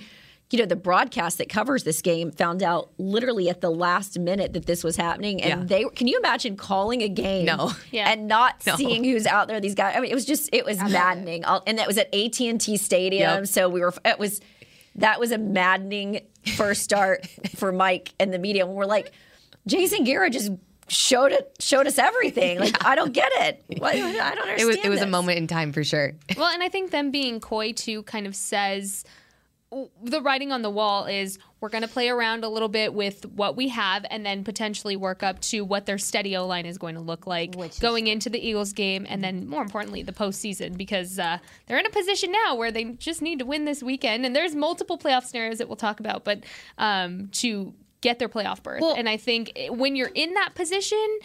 you 0.52 0.60
know, 0.60 0.66
the 0.66 0.76
broadcast 0.76 1.40
that 1.40 1.50
covers 1.50 1.84
this 1.84 2.02
game 2.02 2.32
found 2.32 2.62
out 2.62 2.92
literally 3.00 3.50
at 3.50 3.62
the 3.62 3.70
last 3.72 4.20
minute 4.20 4.54
that 4.54 4.66
this 4.68 4.84
was 4.84 4.96
happening. 4.96 5.42
And 5.42 5.62
Yeah. 5.62 5.66
they 5.68 5.84
can 5.96 6.08
you 6.08 6.18
imagine 6.20 6.56
calling 6.56 7.02
a 7.02 7.10
game 7.10 7.46
No. 7.46 7.72
Yeah. 7.92 8.12
and 8.12 8.28
not 8.28 8.64
No. 8.66 8.76
seeing 8.76 9.04
who's 9.04 9.26
out 9.26 9.48
there? 9.48 9.60
These 9.60 9.76
guys. 9.76 9.96
I 9.98 10.00
mean, 10.02 10.12
it 10.12 10.16
was 10.16 10.26
just 10.26 10.50
it 10.54 10.64
was 10.64 10.78
maddening. 10.78 11.44
I'll- 11.46 11.64
And 11.66 11.80
that 11.80 11.88
was 11.88 11.98
at 11.98 12.14
AT 12.14 12.40
and 12.48 12.62
T 12.62 12.78
Stadium. 12.78 13.40
Yep. 13.40 13.48
So 13.48 13.70
we 13.70 13.82
were. 13.82 13.94
It 14.06 14.20
was 14.20 14.40
that 14.98 15.20
was 15.20 15.32
a 15.32 15.38
maddening 15.38 16.22
first 16.56 16.84
start 16.84 17.28
for 17.56 17.72
Mike 17.72 18.14
and 18.20 18.32
the 18.34 18.40
media. 18.40 18.66
When 18.66 18.76
we're 18.76 18.86
like, 18.86 19.12
Jason 19.68 20.04
Garrett 20.04 20.32
just 20.34 20.52
showed 20.88 21.32
it 21.32 21.56
showed 21.60 21.88
us 21.88 21.98
everything. 21.98 22.60
Like 22.60 22.86
I 22.86 22.94
don't 22.94 23.12
get 23.14 23.32
it. 23.38 23.64
What, 23.80 23.96
I 23.96 24.00
don't 24.00 24.16
understand. 24.48 24.60
It 24.62 24.66
was 24.66 24.76
it 24.78 24.90
was 24.90 25.02
a 25.02 25.08
moment 25.08 25.40
in 25.40 25.48
time 25.48 25.74
for 25.74 25.84
sure. 25.84 26.14
Well, 26.38 26.48
and 26.54 26.62
I 26.62 26.70
think 26.70 26.92
them 26.92 27.10
being 27.10 27.40
coy 27.40 27.72
too 27.72 28.04
kind 28.04 28.28
of 28.28 28.36
says 28.36 29.04
the 30.04 30.22
writing 30.22 30.52
on 30.52 30.62
the 30.62 30.70
wall 30.70 31.06
is 31.06 31.38
we're 31.60 31.70
going 31.70 31.82
to 31.82 31.88
play 31.88 32.10
around 32.10 32.44
a 32.44 32.50
little 32.50 32.70
bit 32.70 32.94
with 32.94 33.26
what 33.26 33.56
we 33.58 33.70
have 33.70 34.06
and 34.10 34.26
then 34.26 34.44
potentially 34.44 34.96
work 34.96 35.24
up 35.24 35.42
to 35.42 35.62
what 35.62 35.86
their 35.86 35.98
steady 35.98 36.36
O 36.38 36.48
line 36.48 36.66
is 36.66 36.78
going 36.78 36.96
to 36.96 37.02
look 37.02 37.28
like 37.28 37.56
Which 37.56 37.80
going 37.80 38.08
into 38.08 38.30
the 38.30 38.40
Eagles 38.46 38.74
game 38.74 39.06
and 39.10 39.24
then 39.24 39.48
more 39.48 39.62
importantly 39.62 40.02
the 40.04 40.14
postseason 40.14 40.78
because 40.78 41.20
uh, 41.20 41.40
they're 41.68 41.78
in 41.78 41.86
a 41.86 41.90
position 41.90 42.32
now 42.32 42.56
where 42.56 42.72
they 42.72 42.86
just 42.94 43.22
need 43.22 43.40
to 43.40 43.46
win 43.46 43.66
this 43.66 43.84
weekend 43.84 44.26
and 44.26 44.36
there's 44.36 44.56
multiple 44.56 44.98
playoff 44.98 45.26
scenarios 45.26 45.58
that 45.58 45.68
we'll 45.68 45.76
talk 45.76 46.00
about, 46.00 46.24
but 46.24 46.44
um, 46.78 47.28
to 47.34 47.74
get 48.02 48.20
their 48.20 48.30
playoff 48.30 48.64
berth. 48.64 48.82
Well- 48.82 48.96
and 48.96 49.10
I 49.10 49.18
think 49.18 49.52
when 49.70 49.96
you're 49.96 50.12
in 50.14 50.36
that 50.36 50.56
position, 50.56 51.20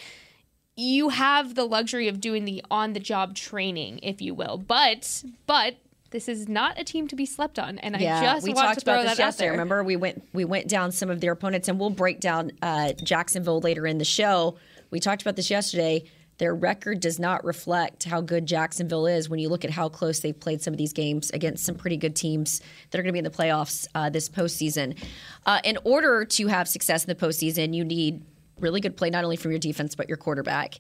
you 0.77 1.11
have 1.11 1.55
the 1.55 1.65
luxury 1.65 2.09
of 2.09 2.21
doing 2.21 2.47
the 2.47 2.65
on 2.71 2.95
the 2.95 3.01
job 3.01 3.35
training, 3.35 4.01
if 4.03 4.23
you 4.23 4.35
will. 4.35 4.57
But 4.57 5.23
but 5.47 5.77
this 6.11 6.29
is 6.29 6.49
not 6.49 6.79
a 6.79 6.85
team 6.85 7.09
to 7.09 7.17
be 7.17 7.27
slept 7.27 7.59
on, 7.59 7.79
and 7.79 7.97
I 7.97 8.01
just 8.01 8.45
we 8.45 8.53
want 8.53 8.67
talked 8.67 8.79
to 8.81 8.85
throw 8.85 9.01
about 9.01 9.11
this 9.11 9.19
yesterday. 9.19 9.51
Remember, 9.51 9.83
we 9.83 9.97
went 9.97 10.23
we 10.33 10.45
went 10.45 10.69
down 10.69 10.93
some 10.93 11.11
of 11.11 11.21
their 11.21 11.33
opponents, 11.33 11.69
and 11.69 11.79
we'll 11.79 11.91
break 11.91 12.21
down 12.21 12.53
uh, 12.63 12.93
Jacksonville 13.03 13.61
later 13.61 13.87
in 13.87 13.99
the 13.99 14.05
show. 14.05 14.57
We 14.91 15.01
talked 15.01 15.23
about 15.23 15.37
this 15.37 15.51
yesterday. 15.51 16.05
Their 16.39 16.55
record 16.55 17.01
does 17.01 17.19
not 17.19 17.45
reflect 17.45 18.05
how 18.05 18.23
good 18.23 18.47
Jacksonville 18.47 19.07
is 19.07 19.29
when 19.29 19.41
you 19.41 19.51
look 19.51 19.63
at 19.63 19.71
how 19.71 19.91
close 19.91 20.21
they've 20.21 20.39
played 20.39 20.63
some 20.63 20.73
of 20.73 20.79
these 20.79 20.95
games 20.95 21.31
against 21.33 21.67
some 21.67 21.75
pretty 21.75 21.99
good 21.99 22.17
teams 22.17 22.63
that 22.91 22.99
are 22.99 23.03
going 23.03 23.11
to 23.11 23.13
be 23.13 23.19
in 23.19 23.25
the 23.25 23.31
playoffs 23.31 23.87
uh, 23.95 24.09
this 24.09 24.27
postseason. 24.29 24.97
Uh, 25.45 25.61
in 25.65 25.77
order 25.85 26.25
to 26.25 26.47
have 26.47 26.67
success 26.67 27.05
in 27.05 27.09
the 27.09 27.15
postseason, 27.15 27.75
you 27.75 27.85
need 27.85 28.23
really 28.59 28.81
good 28.81 28.97
play, 28.97 29.11
not 29.11 29.23
only 29.23 29.37
from 29.37 29.51
your 29.51 29.61
defense 29.61 29.95
but 29.95 30.09
your 30.09 30.17
quarterback. 30.17 30.79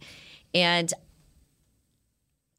And 0.55 0.91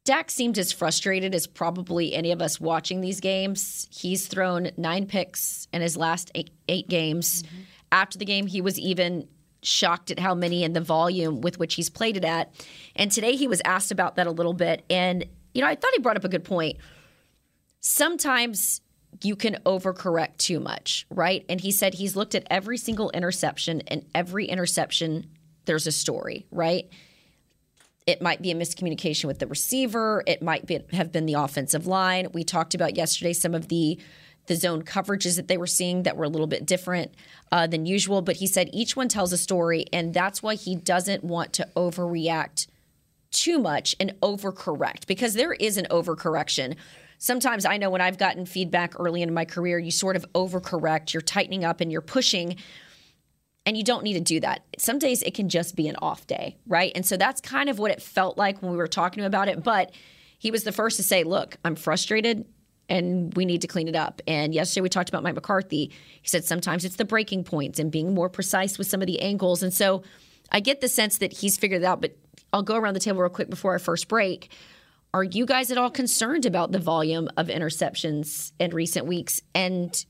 Dak 0.04 0.30
seemed 0.30 0.58
as 0.58 0.72
frustrated 0.72 1.34
as 1.34 1.46
probably 1.46 2.12
any 2.12 2.32
of 2.32 2.42
us 2.42 2.60
watching 2.60 3.00
these 3.00 3.20
games. 3.20 3.86
He's 3.90 4.26
thrown 4.26 4.70
nine 4.76 5.06
picks 5.06 5.68
in 5.72 5.80
his 5.80 5.96
last 5.96 6.30
eight, 6.34 6.50
eight 6.68 6.88
games. 6.88 7.42
Mm-hmm. 7.44 7.56
After 7.92 8.18
the 8.18 8.24
game, 8.24 8.48
he 8.48 8.60
was 8.60 8.78
even 8.78 9.28
shocked 9.62 10.10
at 10.10 10.18
how 10.18 10.34
many 10.34 10.64
and 10.64 10.74
the 10.74 10.80
volume 10.80 11.40
with 11.40 11.58
which 11.58 11.74
he's 11.74 11.88
played 11.88 12.16
it 12.16 12.24
at. 12.24 12.52
And 12.96 13.12
today 13.12 13.36
he 13.36 13.46
was 13.46 13.62
asked 13.64 13.92
about 13.92 14.16
that 14.16 14.26
a 14.26 14.32
little 14.32 14.54
bit. 14.54 14.84
And, 14.90 15.24
you 15.54 15.60
know, 15.62 15.68
I 15.68 15.76
thought 15.76 15.92
he 15.92 16.00
brought 16.00 16.16
up 16.16 16.24
a 16.24 16.28
good 16.28 16.44
point. 16.44 16.78
Sometimes 17.80 18.80
you 19.22 19.36
can 19.36 19.58
overcorrect 19.66 20.38
too 20.38 20.58
much, 20.58 21.06
right? 21.10 21.44
And 21.48 21.60
he 21.60 21.70
said 21.70 21.94
he's 21.94 22.16
looked 22.16 22.34
at 22.34 22.44
every 22.50 22.78
single 22.78 23.10
interception, 23.10 23.82
and 23.86 24.04
every 24.14 24.46
interception, 24.46 25.26
there's 25.66 25.86
a 25.86 25.92
story, 25.92 26.46
right? 26.50 26.88
It 28.06 28.20
might 28.20 28.42
be 28.42 28.50
a 28.50 28.54
miscommunication 28.54 29.26
with 29.26 29.38
the 29.38 29.46
receiver. 29.46 30.22
It 30.26 30.42
might 30.42 30.66
be, 30.66 30.80
have 30.92 31.12
been 31.12 31.26
the 31.26 31.34
offensive 31.34 31.86
line. 31.86 32.28
We 32.32 32.44
talked 32.44 32.74
about 32.74 32.96
yesterday 32.96 33.32
some 33.32 33.54
of 33.54 33.68
the 33.68 33.98
the 34.46 34.56
zone 34.56 34.82
coverages 34.82 35.36
that 35.36 35.46
they 35.46 35.56
were 35.56 35.68
seeing 35.68 36.02
that 36.02 36.16
were 36.16 36.24
a 36.24 36.28
little 36.28 36.48
bit 36.48 36.66
different 36.66 37.14
uh, 37.52 37.66
than 37.68 37.86
usual. 37.86 38.22
But 38.22 38.36
he 38.36 38.48
said 38.48 38.68
each 38.72 38.96
one 38.96 39.06
tells 39.06 39.32
a 39.32 39.38
story, 39.38 39.86
and 39.92 40.12
that's 40.12 40.42
why 40.42 40.56
he 40.56 40.74
doesn't 40.74 41.22
want 41.22 41.52
to 41.54 41.68
overreact 41.76 42.66
too 43.30 43.58
much 43.58 43.96
and 43.98 44.12
overcorrect 44.20 45.06
because 45.06 45.34
there 45.34 45.52
is 45.52 45.76
an 45.76 45.86
overcorrection. 45.90 46.76
Sometimes 47.18 47.64
I 47.64 47.76
know 47.76 47.88
when 47.88 48.00
I've 48.00 48.18
gotten 48.18 48.46
feedback 48.46 48.98
early 48.98 49.22
in 49.22 49.32
my 49.32 49.44
career, 49.44 49.78
you 49.78 49.92
sort 49.92 50.16
of 50.16 50.26
overcorrect, 50.32 51.12
you're 51.12 51.20
tightening 51.20 51.64
up 51.64 51.80
and 51.80 51.90
you're 51.90 52.00
pushing 52.00 52.56
and 53.64 53.76
you 53.76 53.84
don't 53.84 54.02
need 54.02 54.14
to 54.14 54.20
do 54.20 54.40
that. 54.40 54.64
Some 54.78 54.98
days 54.98 55.22
it 55.22 55.34
can 55.34 55.48
just 55.48 55.76
be 55.76 55.88
an 55.88 55.96
off 56.02 56.26
day, 56.26 56.56
right? 56.66 56.92
And 56.94 57.06
so 57.06 57.16
that's 57.16 57.40
kind 57.40 57.68
of 57.68 57.78
what 57.78 57.90
it 57.90 58.02
felt 58.02 58.36
like 58.36 58.60
when 58.60 58.72
we 58.72 58.76
were 58.76 58.88
talking 58.88 59.24
about 59.24 59.48
it. 59.48 59.62
But 59.62 59.92
he 60.38 60.50
was 60.50 60.64
the 60.64 60.72
first 60.72 60.96
to 60.96 61.02
say, 61.02 61.22
Look, 61.24 61.56
I'm 61.64 61.76
frustrated 61.76 62.44
and 62.88 63.32
we 63.34 63.44
need 63.44 63.62
to 63.62 63.68
clean 63.68 63.88
it 63.88 63.94
up. 63.94 64.20
And 64.26 64.52
yesterday 64.52 64.82
we 64.82 64.88
talked 64.88 65.08
about 65.08 65.22
Mike 65.22 65.34
McCarthy. 65.34 65.92
He 66.20 66.28
said 66.28 66.44
sometimes 66.44 66.84
it's 66.84 66.96
the 66.96 67.04
breaking 67.04 67.44
points 67.44 67.78
and 67.78 67.90
being 67.90 68.14
more 68.14 68.28
precise 68.28 68.76
with 68.76 68.86
some 68.86 69.00
of 69.00 69.06
the 69.06 69.20
angles. 69.22 69.62
And 69.62 69.72
so 69.72 70.02
I 70.50 70.60
get 70.60 70.80
the 70.80 70.88
sense 70.88 71.18
that 71.18 71.32
he's 71.32 71.56
figured 71.56 71.82
it 71.82 71.84
out. 71.84 72.00
But 72.00 72.16
I'll 72.52 72.62
go 72.62 72.76
around 72.76 72.94
the 72.94 73.00
table 73.00 73.20
real 73.20 73.30
quick 73.30 73.48
before 73.48 73.72
our 73.72 73.78
first 73.78 74.08
break. 74.08 74.50
Are 75.14 75.22
you 75.22 75.46
guys 75.46 75.70
at 75.70 75.78
all 75.78 75.90
concerned 75.90 76.46
about 76.46 76.72
the 76.72 76.78
volume 76.78 77.28
of 77.36 77.48
interceptions 77.48 78.52
in 78.58 78.70
recent 78.72 79.06
weeks? 79.06 79.42
And 79.54 80.04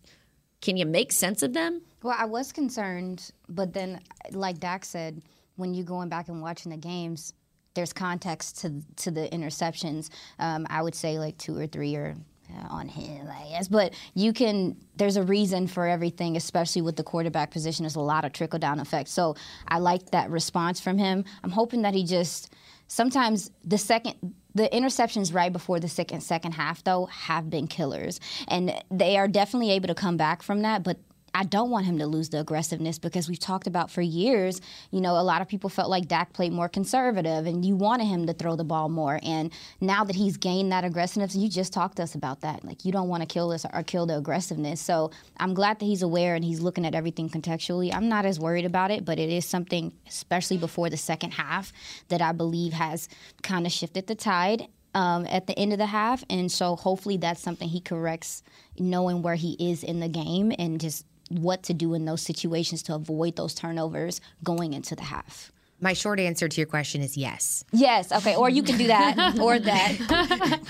can 0.62 0.76
you 0.78 0.87
make 0.87 1.12
sense 1.12 1.42
of 1.42 1.52
them? 1.52 1.83
Well, 2.02 2.16
I 2.16 2.25
was 2.25 2.52
concerned, 2.52 3.31
but 3.49 3.75
then, 3.75 4.00
like 4.31 4.59
Dak 4.59 4.85
said, 4.85 5.21
when 5.57 5.75
you're 5.75 5.85
going 5.85 6.09
back 6.09 6.28
and 6.28 6.40
watching 6.40 6.71
the 6.71 6.78
games, 6.78 7.35
there's 7.75 7.92
context 7.92 8.61
to 8.61 8.83
to 8.97 9.11
the 9.11 9.28
interceptions. 9.28 10.09
Um, 10.38 10.66
I 10.71 10.81
would 10.81 10.95
say 10.95 11.19
like 11.19 11.37
two 11.37 11.59
or 11.59 11.66
three 11.66 11.95
are 11.97 12.14
uh, 12.50 12.66
on 12.69 12.88
him, 12.88 13.28
I 13.28 13.50
guess. 13.50 13.69
But 13.69 13.95
you 14.14 14.33
can. 14.33 14.76
There's 14.97 15.16
a 15.16 15.23
reason 15.23 15.66
for 15.66 15.87
everything, 15.87 16.37
especially 16.37 16.83
with 16.83 16.97
the 16.97 17.04
quarterback 17.04 17.50
position. 17.50 17.85
There's 17.85 17.97
a 17.97 18.00
lot 18.00 18.25
of 18.25 18.33
trickle 18.33 18.59
down 18.59 18.78
effect. 18.78 19.09
So 19.09 19.37
I 19.69 19.78
like 19.78 20.11
that 20.11 20.31
response 20.31 20.81
from 20.81 20.99
him. 20.99 21.25
I'm 21.42 21.50
hoping 21.50 21.83
that 21.83 21.95
he 21.95 22.04
just 22.04 22.52
sometimes 22.87 23.50
the 23.64 23.78
second 23.78 24.35
the 24.55 24.69
interceptions 24.73 25.35
right 25.35 25.53
before 25.53 25.81
the 25.81 25.89
second 25.89 26.21
second 26.21 26.53
half 26.53 26.85
though 26.85 27.07
have 27.07 27.51
been 27.51 27.67
killers. 27.67 28.21
And 28.49 28.73
they 28.91 29.17
are 29.17 29.29
definitely 29.29 29.71
able 29.71 29.89
to 29.89 29.95
come 29.95 30.17
back 30.17 30.43
from 30.43 30.63
that 30.63 30.83
but 30.83 30.99
I 31.35 31.45
don't 31.45 31.71
want 31.71 31.87
him 31.87 31.99
to 31.99 32.07
lose 32.07 32.29
the 32.29 32.41
aggressiveness 32.41 32.99
because 32.99 33.29
we've 33.29 33.39
talked 33.39 33.67
about 33.67 33.91
for 33.91 34.03
years, 34.03 34.61
you 34.91 35.01
know, 35.01 35.19
a 35.19 35.23
lot 35.23 35.41
of 35.41 35.49
people 35.49 35.71
felt 35.71 35.89
like 35.89 36.07
Dak 36.07 36.33
played 36.33 36.53
more 36.53 36.69
conservative 36.69 37.47
and 37.47 37.65
you 37.65 37.75
wanted 37.75 38.05
him 38.05 38.27
to 38.27 38.35
throw 38.35 38.55
the 38.55 38.65
ball 38.65 38.89
more. 38.89 39.19
And 39.23 39.53
now 39.81 40.05
that 40.05 40.17
he's 40.17 40.37
gained 40.37 40.73
that 40.73 40.85
aggressiveness, 40.85 41.35
you 41.35 41.49
just 41.49 41.73
talked 41.73 41.97
to 41.97 42.03
us 42.03 42.15
about 42.15 42.43
that. 42.43 42.65
Like 42.65 42.85
you 42.85 42.93
don't 42.93 43.09
want 43.09 43.23
to 43.23 43.27
kill 43.27 43.49
this 43.49 43.65
or 43.73 43.83
kill 43.83 44.07
the 44.07 44.17
aggressiveness. 44.19 44.81
So 44.81 45.11
I'm 45.39 45.55
glad 45.55 45.79
that 45.79 45.87
he's 45.87 46.03
aware 46.03 46.35
and 46.35 46.45
he's 46.45 46.61
looking 46.61 46.85
at 46.85 46.95
everything 46.95 47.31
contextually. 47.31 47.95
I'm 47.95 48.09
not 48.09 48.27
as 48.27 48.39
worried 48.39 48.67
about 48.67 48.91
it, 48.91 49.05
but 49.05 49.19
it 49.19 49.31
is 49.31 49.47
something, 49.47 49.93
especially 50.07 50.59
before 50.59 50.91
the 50.91 50.97
second 50.97 51.33
half, 51.33 51.73
that 52.09 52.21
I 52.21 52.33
believe 52.33 52.75
has 52.75 53.09
kind 53.43 53.67
of 53.67 53.73
shifted 53.73 54.07
the 54.07 54.15
tide 54.15 54.69
um, 54.95 55.27
at 55.31 55.47
the 55.47 55.59
end 55.59 55.73
of 55.73 55.79
the 55.79 55.87
half. 55.87 56.25
And 56.29 56.53
so 56.53 56.77
hopefully 56.77 57.17
that's 57.17 57.41
something 57.41 57.69
he 57.69 57.81
corrects, 57.81 58.43
knowing 58.79 59.23
where 59.23 59.35
he 59.35 59.57
is 59.59 59.83
in 59.83 60.01
the 60.01 60.09
game 60.09 60.53
and 60.59 60.81
just 60.81 61.07
what 61.31 61.62
to 61.64 61.75
do 61.75 61.95
in 61.95 62.05
those 62.05 62.23
situations 62.23 62.83
to 62.85 62.95
avoid 62.95 63.37
those 63.37 63.55
turnovers 63.55 64.21
going 64.43 64.73
into 64.73 64.95
the 64.95 65.02
half. 65.02 65.52
My 65.83 65.95
short 65.95 66.21
answer 66.21 66.49
to 66.49 66.61
your 66.61 66.69
question 66.69 67.02
is 67.02 67.17
yes. 67.17 67.64
Yes, 67.73 68.12
okay, 68.12 68.37
or 68.37 68.49
you 68.49 68.62
can 68.62 68.79
do 68.79 68.87
that, 68.87 69.37
or 69.41 69.59
that, 69.59 70.61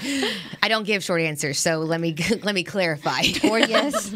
I 0.63 0.69
don't 0.69 0.85
give 0.85 1.05
short 1.05 1.21
answers, 1.21 1.59
so 1.59 1.81
let 1.81 2.01
me 2.01 2.17
let 2.43 2.55
me 2.55 2.65
clarify. 2.65 3.21
or 3.45 3.59
yes. 3.59 4.11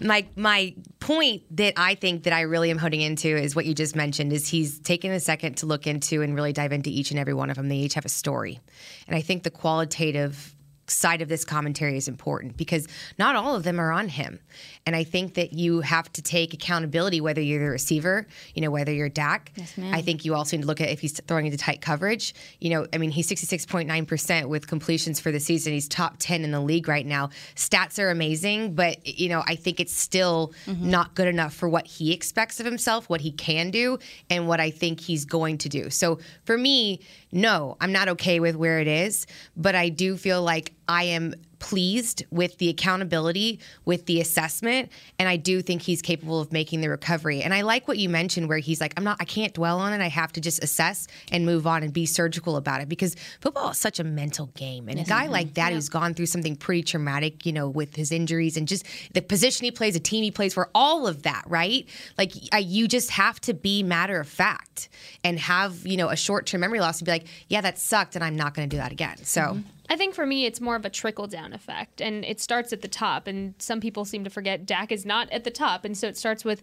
my 0.00 0.26
my 0.34 0.74
point 0.98 1.44
that 1.56 1.74
I 1.76 1.94
think 1.94 2.24
that 2.24 2.32
I 2.32 2.40
really 2.40 2.72
am 2.72 2.78
holding 2.78 3.02
into 3.02 3.28
is 3.28 3.54
what 3.54 3.66
you 3.66 3.74
just 3.74 3.94
mentioned 3.94 4.32
is 4.32 4.48
he's 4.48 4.80
taken 4.80 5.12
a 5.12 5.20
second 5.20 5.58
to 5.58 5.66
look 5.66 5.86
into 5.86 6.22
and 6.22 6.34
really 6.34 6.52
dive 6.52 6.72
into 6.72 6.90
each 6.90 7.12
and 7.12 7.20
every 7.20 7.34
one 7.34 7.48
of 7.48 7.56
them. 7.56 7.68
They 7.68 7.76
each 7.76 7.94
have 7.94 8.04
a 8.04 8.08
story, 8.08 8.58
and 9.06 9.14
I 9.14 9.20
think 9.20 9.44
the 9.44 9.50
qualitative 9.50 10.55
side 10.88 11.22
of 11.22 11.28
this 11.28 11.44
commentary 11.44 11.96
is 11.96 12.08
important 12.08 12.56
because 12.56 12.86
not 13.18 13.36
all 13.36 13.54
of 13.54 13.64
them 13.64 13.80
are 13.80 13.92
on 13.92 14.08
him. 14.08 14.40
And 14.86 14.94
I 14.94 15.04
think 15.04 15.34
that 15.34 15.52
you 15.52 15.80
have 15.80 16.12
to 16.12 16.22
take 16.22 16.54
accountability 16.54 17.20
whether 17.20 17.40
you're 17.40 17.64
the 17.64 17.70
receiver, 17.70 18.26
you 18.54 18.62
know, 18.62 18.70
whether 18.70 18.92
you're 18.92 19.08
Dak. 19.08 19.52
Yes, 19.56 19.76
ma'am. 19.76 19.94
I 19.94 20.00
think 20.00 20.24
you 20.24 20.34
also 20.34 20.56
need 20.56 20.62
to 20.62 20.66
look 20.66 20.80
at 20.80 20.88
if 20.90 21.00
he's 21.00 21.20
throwing 21.20 21.46
into 21.46 21.58
tight 21.58 21.80
coverage. 21.80 22.34
You 22.60 22.70
know, 22.70 22.86
I 22.92 22.98
mean, 22.98 23.10
he's 23.10 23.28
66.9% 23.28 24.46
with 24.46 24.66
completions 24.68 25.18
for 25.18 25.32
the 25.32 25.40
season. 25.40 25.72
He's 25.72 25.88
top 25.88 26.16
10 26.18 26.44
in 26.44 26.52
the 26.52 26.60
league 26.60 26.88
right 26.88 27.06
now. 27.06 27.30
Stats 27.56 27.98
are 27.98 28.10
amazing, 28.10 28.74
but, 28.74 29.04
you 29.06 29.28
know, 29.28 29.42
I 29.46 29.56
think 29.56 29.80
it's 29.80 29.94
still 29.94 30.52
mm-hmm. 30.66 30.88
not 30.88 31.14
good 31.14 31.28
enough 31.28 31.54
for 31.54 31.68
what 31.68 31.86
he 31.86 32.12
expects 32.12 32.60
of 32.60 32.66
himself, 32.66 33.08
what 33.08 33.20
he 33.20 33.32
can 33.32 33.70
do, 33.70 33.98
and 34.30 34.46
what 34.46 34.60
I 34.60 34.70
think 34.70 35.00
he's 35.00 35.24
going 35.24 35.58
to 35.58 35.68
do. 35.68 35.90
So 35.90 36.20
for 36.44 36.56
me, 36.56 37.00
no, 37.32 37.76
I'm 37.80 37.92
not 37.92 38.08
okay 38.10 38.40
with 38.40 38.56
where 38.56 38.78
it 38.78 38.88
is, 38.88 39.26
but 39.56 39.74
I 39.74 39.88
do 39.88 40.16
feel 40.16 40.42
like 40.42 40.72
I 40.88 41.04
am 41.04 41.34
pleased 41.58 42.24
with 42.30 42.58
the 42.58 42.68
accountability, 42.68 43.60
with 43.84 44.06
the 44.06 44.20
assessment, 44.20 44.90
and 45.18 45.28
I 45.28 45.36
do 45.36 45.62
think 45.62 45.82
he's 45.82 46.02
capable 46.02 46.40
of 46.40 46.52
making 46.52 46.80
the 46.80 46.88
recovery. 46.88 47.42
And 47.42 47.54
I 47.54 47.62
like 47.62 47.88
what 47.88 47.98
you 47.98 48.08
mentioned 48.08 48.48
where 48.48 48.58
he's 48.58 48.80
like, 48.80 48.92
I'm 48.96 49.04
not, 49.04 49.16
I 49.20 49.24
can't 49.24 49.54
dwell 49.54 49.78
on 49.78 49.92
it. 49.92 50.00
I 50.00 50.08
have 50.08 50.32
to 50.32 50.40
just 50.40 50.62
assess 50.62 51.08
and 51.32 51.46
move 51.46 51.66
on 51.66 51.82
and 51.82 51.92
be 51.92 52.06
surgical 52.06 52.56
about 52.56 52.82
it 52.82 52.88
because 52.88 53.16
football 53.40 53.70
is 53.70 53.78
such 53.78 53.98
a 53.98 54.04
mental 54.04 54.46
game. 54.54 54.88
And 54.88 55.00
a 55.00 55.04
guy 55.04 55.26
like 55.26 55.54
that 55.54 55.72
who's 55.72 55.88
gone 55.88 56.14
through 56.14 56.26
something 56.26 56.56
pretty 56.56 56.82
traumatic, 56.82 57.46
you 57.46 57.52
know, 57.52 57.68
with 57.68 57.96
his 57.96 58.12
injuries 58.12 58.56
and 58.56 58.68
just 58.68 58.86
the 59.14 59.22
position 59.22 59.64
he 59.64 59.70
plays, 59.70 59.94
the 59.94 60.00
team 60.00 60.22
he 60.22 60.30
plays 60.30 60.54
for, 60.54 60.68
all 60.74 61.06
of 61.06 61.22
that, 61.22 61.44
right? 61.46 61.88
Like 62.18 62.32
I, 62.52 62.58
you 62.58 62.86
just 62.86 63.10
have 63.10 63.40
to 63.42 63.54
be 63.54 63.82
matter 63.82 64.20
of 64.20 64.28
fact 64.28 64.88
and 65.24 65.38
have, 65.38 65.86
you 65.86 65.96
know, 65.96 66.08
a 66.08 66.16
short 66.16 66.46
term 66.46 66.60
memory 66.60 66.80
loss 66.80 67.00
and 67.00 67.06
be 67.06 67.12
like, 67.12 67.26
yeah, 67.48 67.62
that 67.62 67.78
sucked 67.78 68.14
and 68.14 68.24
I'm 68.24 68.36
not 68.36 68.54
going 68.54 68.68
to 68.68 68.76
do 68.76 68.78
that 68.78 68.92
again. 68.92 69.16
So. 69.24 69.40
Mm-hmm. 69.40 69.60
I 69.88 69.96
think 69.96 70.14
for 70.14 70.26
me, 70.26 70.46
it's 70.46 70.60
more 70.60 70.76
of 70.76 70.84
a 70.84 70.90
trickle 70.90 71.26
down 71.26 71.52
effect, 71.52 72.00
and 72.00 72.24
it 72.24 72.40
starts 72.40 72.72
at 72.72 72.82
the 72.82 72.88
top. 72.88 73.26
And 73.26 73.54
some 73.58 73.80
people 73.80 74.04
seem 74.04 74.24
to 74.24 74.30
forget 74.30 74.66
Dak 74.66 74.90
is 74.90 75.06
not 75.06 75.30
at 75.30 75.44
the 75.44 75.50
top, 75.50 75.84
and 75.84 75.96
so 75.96 76.08
it 76.08 76.16
starts 76.16 76.44
with 76.44 76.62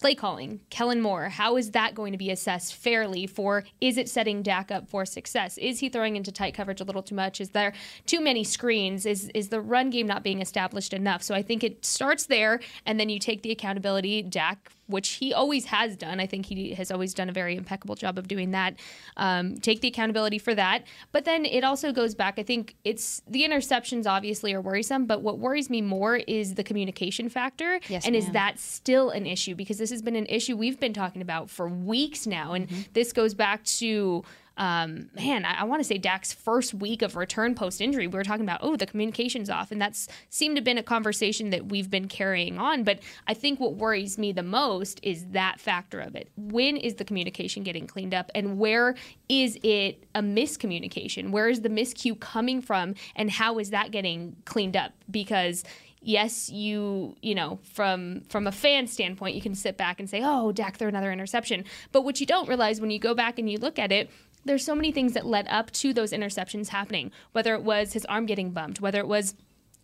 play 0.00 0.14
calling, 0.14 0.60
Kellen 0.70 1.00
Moore, 1.00 1.28
how 1.28 1.56
is 1.56 1.72
that 1.72 1.94
going 1.94 2.12
to 2.12 2.18
be 2.18 2.30
assessed 2.30 2.74
fairly 2.74 3.26
for 3.26 3.64
is 3.80 3.98
it 3.98 4.08
setting 4.08 4.42
Dak 4.42 4.70
up 4.70 4.88
for 4.88 5.04
success? 5.04 5.58
Is 5.58 5.80
he 5.80 5.90
throwing 5.90 6.16
into 6.16 6.32
tight 6.32 6.54
coverage 6.54 6.80
a 6.80 6.84
little 6.84 7.02
too 7.02 7.14
much? 7.14 7.40
Is 7.40 7.50
there 7.50 7.74
too 8.06 8.20
many 8.20 8.42
screens? 8.42 9.04
Is 9.04 9.30
is 9.34 9.50
the 9.50 9.60
run 9.60 9.90
game 9.90 10.06
not 10.06 10.22
being 10.22 10.40
established 10.40 10.94
enough? 10.94 11.22
So 11.22 11.34
I 11.34 11.42
think 11.42 11.62
it 11.62 11.84
starts 11.84 12.26
there 12.26 12.60
and 12.86 12.98
then 12.98 13.10
you 13.10 13.18
take 13.18 13.42
the 13.42 13.50
accountability. 13.50 14.22
Dak 14.22 14.72
which 14.90 15.08
he 15.10 15.32
always 15.32 15.66
has 15.66 15.96
done. 15.96 16.20
I 16.20 16.26
think 16.26 16.46
he 16.46 16.74
has 16.74 16.90
always 16.90 17.14
done 17.14 17.28
a 17.28 17.32
very 17.32 17.56
impeccable 17.56 17.94
job 17.94 18.18
of 18.18 18.28
doing 18.28 18.50
that. 18.52 18.74
Um, 19.16 19.56
take 19.58 19.80
the 19.80 19.88
accountability 19.88 20.38
for 20.38 20.54
that. 20.54 20.84
But 21.12 21.24
then 21.24 21.44
it 21.44 21.64
also 21.64 21.92
goes 21.92 22.14
back. 22.14 22.38
I 22.38 22.42
think 22.42 22.76
it's 22.84 23.22
the 23.28 23.42
interceptions 23.42 24.06
obviously 24.06 24.52
are 24.54 24.60
worrisome, 24.60 25.06
but 25.06 25.22
what 25.22 25.38
worries 25.38 25.70
me 25.70 25.80
more 25.82 26.16
is 26.16 26.54
the 26.54 26.64
communication 26.64 27.28
factor. 27.28 27.80
Yes, 27.88 28.06
and 28.06 28.14
is 28.16 28.30
that 28.32 28.58
still 28.58 29.10
an 29.10 29.26
issue? 29.26 29.54
Because 29.54 29.78
this 29.78 29.90
has 29.90 30.02
been 30.02 30.16
an 30.16 30.26
issue 30.26 30.56
we've 30.56 30.80
been 30.80 30.92
talking 30.92 31.22
about 31.22 31.50
for 31.50 31.68
weeks 31.68 32.26
now. 32.26 32.52
And 32.52 32.68
Mm-hmm. 32.68 32.80
this 32.92 33.12
goes 33.12 33.32
back 33.34 33.64
to 33.64 34.22
um, 34.60 35.08
man, 35.14 35.46
I, 35.46 35.62
I 35.62 35.64
want 35.64 35.80
to 35.80 35.84
say 35.84 35.96
Dak's 35.96 36.34
first 36.34 36.74
week 36.74 37.00
of 37.00 37.16
return 37.16 37.54
post 37.54 37.80
injury. 37.80 38.06
We 38.06 38.18
were 38.18 38.22
talking 38.22 38.44
about, 38.44 38.60
oh, 38.62 38.76
the 38.76 38.84
communication's 38.84 39.48
off. 39.48 39.72
And 39.72 39.80
that's 39.80 40.06
seemed 40.28 40.56
to 40.56 40.60
have 40.60 40.64
been 40.64 40.76
a 40.76 40.82
conversation 40.82 41.48
that 41.48 41.70
we've 41.70 41.90
been 41.90 42.08
carrying 42.08 42.58
on. 42.58 42.84
But 42.84 42.98
I 43.26 43.32
think 43.32 43.58
what 43.58 43.76
worries 43.76 44.18
me 44.18 44.32
the 44.32 44.42
most 44.42 45.00
is 45.02 45.24
that 45.28 45.58
factor 45.58 45.98
of 45.98 46.14
it. 46.14 46.28
When 46.36 46.76
is 46.76 46.96
the 46.96 47.06
communication 47.06 47.62
getting 47.62 47.86
cleaned 47.86 48.12
up? 48.12 48.30
And 48.34 48.58
where 48.58 48.96
is 49.30 49.58
it 49.62 50.04
a 50.14 50.20
miscommunication? 50.20 51.30
Where 51.30 51.48
is 51.48 51.62
the 51.62 51.70
miscue 51.70 52.20
coming 52.20 52.60
from? 52.60 52.96
And 53.16 53.30
how 53.30 53.58
is 53.58 53.70
that 53.70 53.92
getting 53.92 54.36
cleaned 54.44 54.76
up? 54.76 54.92
Because 55.10 55.64
yes, 56.02 56.50
you 56.50 57.16
you 57.22 57.34
know 57.34 57.58
from 57.62 58.22
from 58.28 58.46
a 58.46 58.52
fan 58.52 58.86
standpoint, 58.86 59.34
you 59.34 59.42
can 59.42 59.54
sit 59.54 59.76
back 59.76 60.00
and 60.00 60.08
say, 60.08 60.20
"Oh, 60.22 60.52
Dak 60.52 60.76
threw 60.76 60.88
another 60.88 61.12
interception." 61.12 61.64
But 61.92 62.02
what 62.02 62.20
you 62.20 62.26
don't 62.26 62.48
realize 62.48 62.80
when 62.80 62.90
you 62.90 62.98
go 62.98 63.14
back 63.14 63.38
and 63.38 63.50
you 63.50 63.58
look 63.58 63.78
at 63.78 63.92
it. 63.92 64.10
There's 64.44 64.64
so 64.64 64.74
many 64.74 64.92
things 64.92 65.12
that 65.14 65.26
led 65.26 65.46
up 65.48 65.70
to 65.72 65.92
those 65.92 66.12
interceptions 66.12 66.68
happening. 66.68 67.10
Whether 67.32 67.54
it 67.54 67.62
was 67.62 67.92
his 67.92 68.04
arm 68.06 68.26
getting 68.26 68.50
bumped, 68.50 68.80
whether 68.80 68.98
it 68.98 69.08
was 69.08 69.34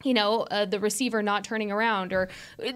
you 0.05 0.15
know, 0.15 0.43
uh, 0.51 0.65
the 0.65 0.79
receiver 0.79 1.23
not 1.23 1.43
turning 1.43 1.73
around 1.73 2.13
or 2.13 2.29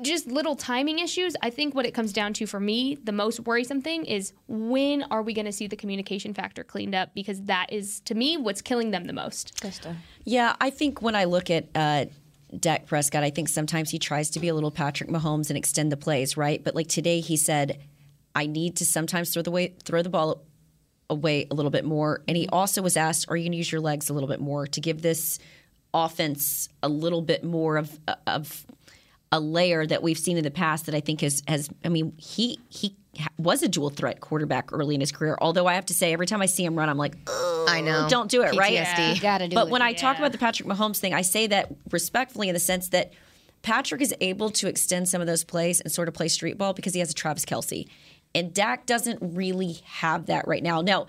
just 0.02 0.26
little 0.26 0.56
timing 0.56 0.98
issues. 0.98 1.36
I 1.42 1.50
think 1.50 1.74
what 1.74 1.86
it 1.86 1.92
comes 1.92 2.12
down 2.12 2.32
to 2.34 2.46
for 2.46 2.58
me, 2.58 2.96
the 2.96 3.12
most 3.12 3.40
worrisome 3.40 3.82
thing 3.82 4.04
is 4.04 4.32
when 4.48 5.02
are 5.04 5.22
we 5.22 5.34
going 5.34 5.44
to 5.44 5.52
see 5.52 5.66
the 5.66 5.76
communication 5.76 6.34
factor 6.34 6.64
cleaned 6.64 6.94
up? 6.94 7.14
Because 7.14 7.42
that 7.42 7.72
is, 7.72 8.00
to 8.00 8.14
me, 8.14 8.36
what's 8.36 8.62
killing 8.62 8.90
them 8.90 9.04
the 9.04 9.12
most. 9.12 9.62
Yeah, 10.24 10.56
I 10.60 10.70
think 10.70 11.02
when 11.02 11.14
I 11.14 11.24
look 11.24 11.50
at 11.50 11.68
uh, 11.74 12.06
Dak 12.58 12.86
Prescott, 12.86 13.22
I 13.22 13.30
think 13.30 13.48
sometimes 13.48 13.90
he 13.90 13.98
tries 13.98 14.30
to 14.30 14.40
be 14.40 14.48
a 14.48 14.54
little 14.54 14.70
Patrick 14.70 15.10
Mahomes 15.10 15.50
and 15.50 15.56
extend 15.56 15.92
the 15.92 15.96
plays, 15.96 16.36
right? 16.36 16.62
But 16.62 16.74
like 16.74 16.88
today, 16.88 17.20
he 17.20 17.36
said, 17.36 17.80
"I 18.34 18.46
need 18.46 18.76
to 18.76 18.86
sometimes 18.86 19.32
throw 19.32 19.42
the 19.42 19.50
way 19.50 19.74
throw 19.84 20.02
the 20.02 20.08
ball 20.08 20.42
away 21.10 21.46
a 21.50 21.54
little 21.54 21.70
bit 21.70 21.84
more." 21.84 22.22
And 22.26 22.36
he 22.36 22.48
also 22.48 22.80
was 22.80 22.96
asked, 22.96 23.26
"Are 23.28 23.36
you 23.36 23.44
going 23.44 23.52
to 23.52 23.58
use 23.58 23.70
your 23.70 23.82
legs 23.82 24.08
a 24.08 24.14
little 24.14 24.28
bit 24.28 24.40
more 24.40 24.66
to 24.66 24.80
give 24.80 25.02
this 25.02 25.38
offense 25.92 26.68
a 26.82 26.88
little 26.88 27.20
bit 27.22 27.44
more 27.44 27.76
of 27.76 27.98
of 28.26 28.66
a 29.32 29.40
layer 29.40 29.86
that 29.86 30.02
we've 30.02 30.18
seen 30.18 30.36
in 30.36 30.44
the 30.44 30.50
past 30.50 30.86
that 30.86 30.94
I 30.94 31.00
think 31.00 31.20
has 31.20 31.42
has 31.46 31.68
I 31.84 31.88
mean 31.88 32.12
he 32.16 32.58
he 32.68 32.96
was 33.38 33.62
a 33.62 33.68
dual 33.68 33.90
threat 33.90 34.20
quarterback 34.20 34.72
early 34.72 34.94
in 34.94 35.00
his 35.00 35.10
career. 35.12 35.36
Although 35.40 35.66
I 35.66 35.74
have 35.74 35.86
to 35.86 35.94
say 35.94 36.12
every 36.12 36.26
time 36.26 36.40
I 36.40 36.46
see 36.46 36.64
him 36.64 36.76
run, 36.78 36.88
I'm 36.88 36.96
like, 36.96 37.16
oh, 37.26 37.66
I 37.68 37.80
know. 37.80 38.06
don't 38.08 38.30
do 38.30 38.42
it, 38.42 38.54
right? 38.56 38.72
PTSD. 38.72 39.16
You 39.16 39.20
gotta 39.20 39.48
do 39.48 39.54
But 39.54 39.66
it. 39.66 39.70
when 39.72 39.82
I 39.82 39.92
talk 39.92 40.18
about 40.18 40.30
the 40.32 40.38
Patrick 40.38 40.68
Mahomes 40.68 40.98
thing, 40.98 41.12
I 41.12 41.22
say 41.22 41.48
that 41.48 41.72
respectfully 41.90 42.48
in 42.48 42.54
the 42.54 42.60
sense 42.60 42.88
that 42.90 43.12
Patrick 43.62 44.00
is 44.00 44.14
able 44.20 44.50
to 44.50 44.68
extend 44.68 45.08
some 45.08 45.20
of 45.20 45.26
those 45.26 45.42
plays 45.44 45.80
and 45.80 45.92
sort 45.92 46.06
of 46.08 46.14
play 46.14 46.28
street 46.28 46.56
ball 46.56 46.72
because 46.72 46.94
he 46.94 47.00
has 47.00 47.10
a 47.10 47.14
Travis 47.14 47.44
Kelce. 47.44 47.88
And 48.34 48.54
Dak 48.54 48.86
doesn't 48.86 49.18
really 49.20 49.80
have 49.84 50.26
that 50.26 50.46
right 50.46 50.62
now. 50.62 50.80
Now, 50.80 51.06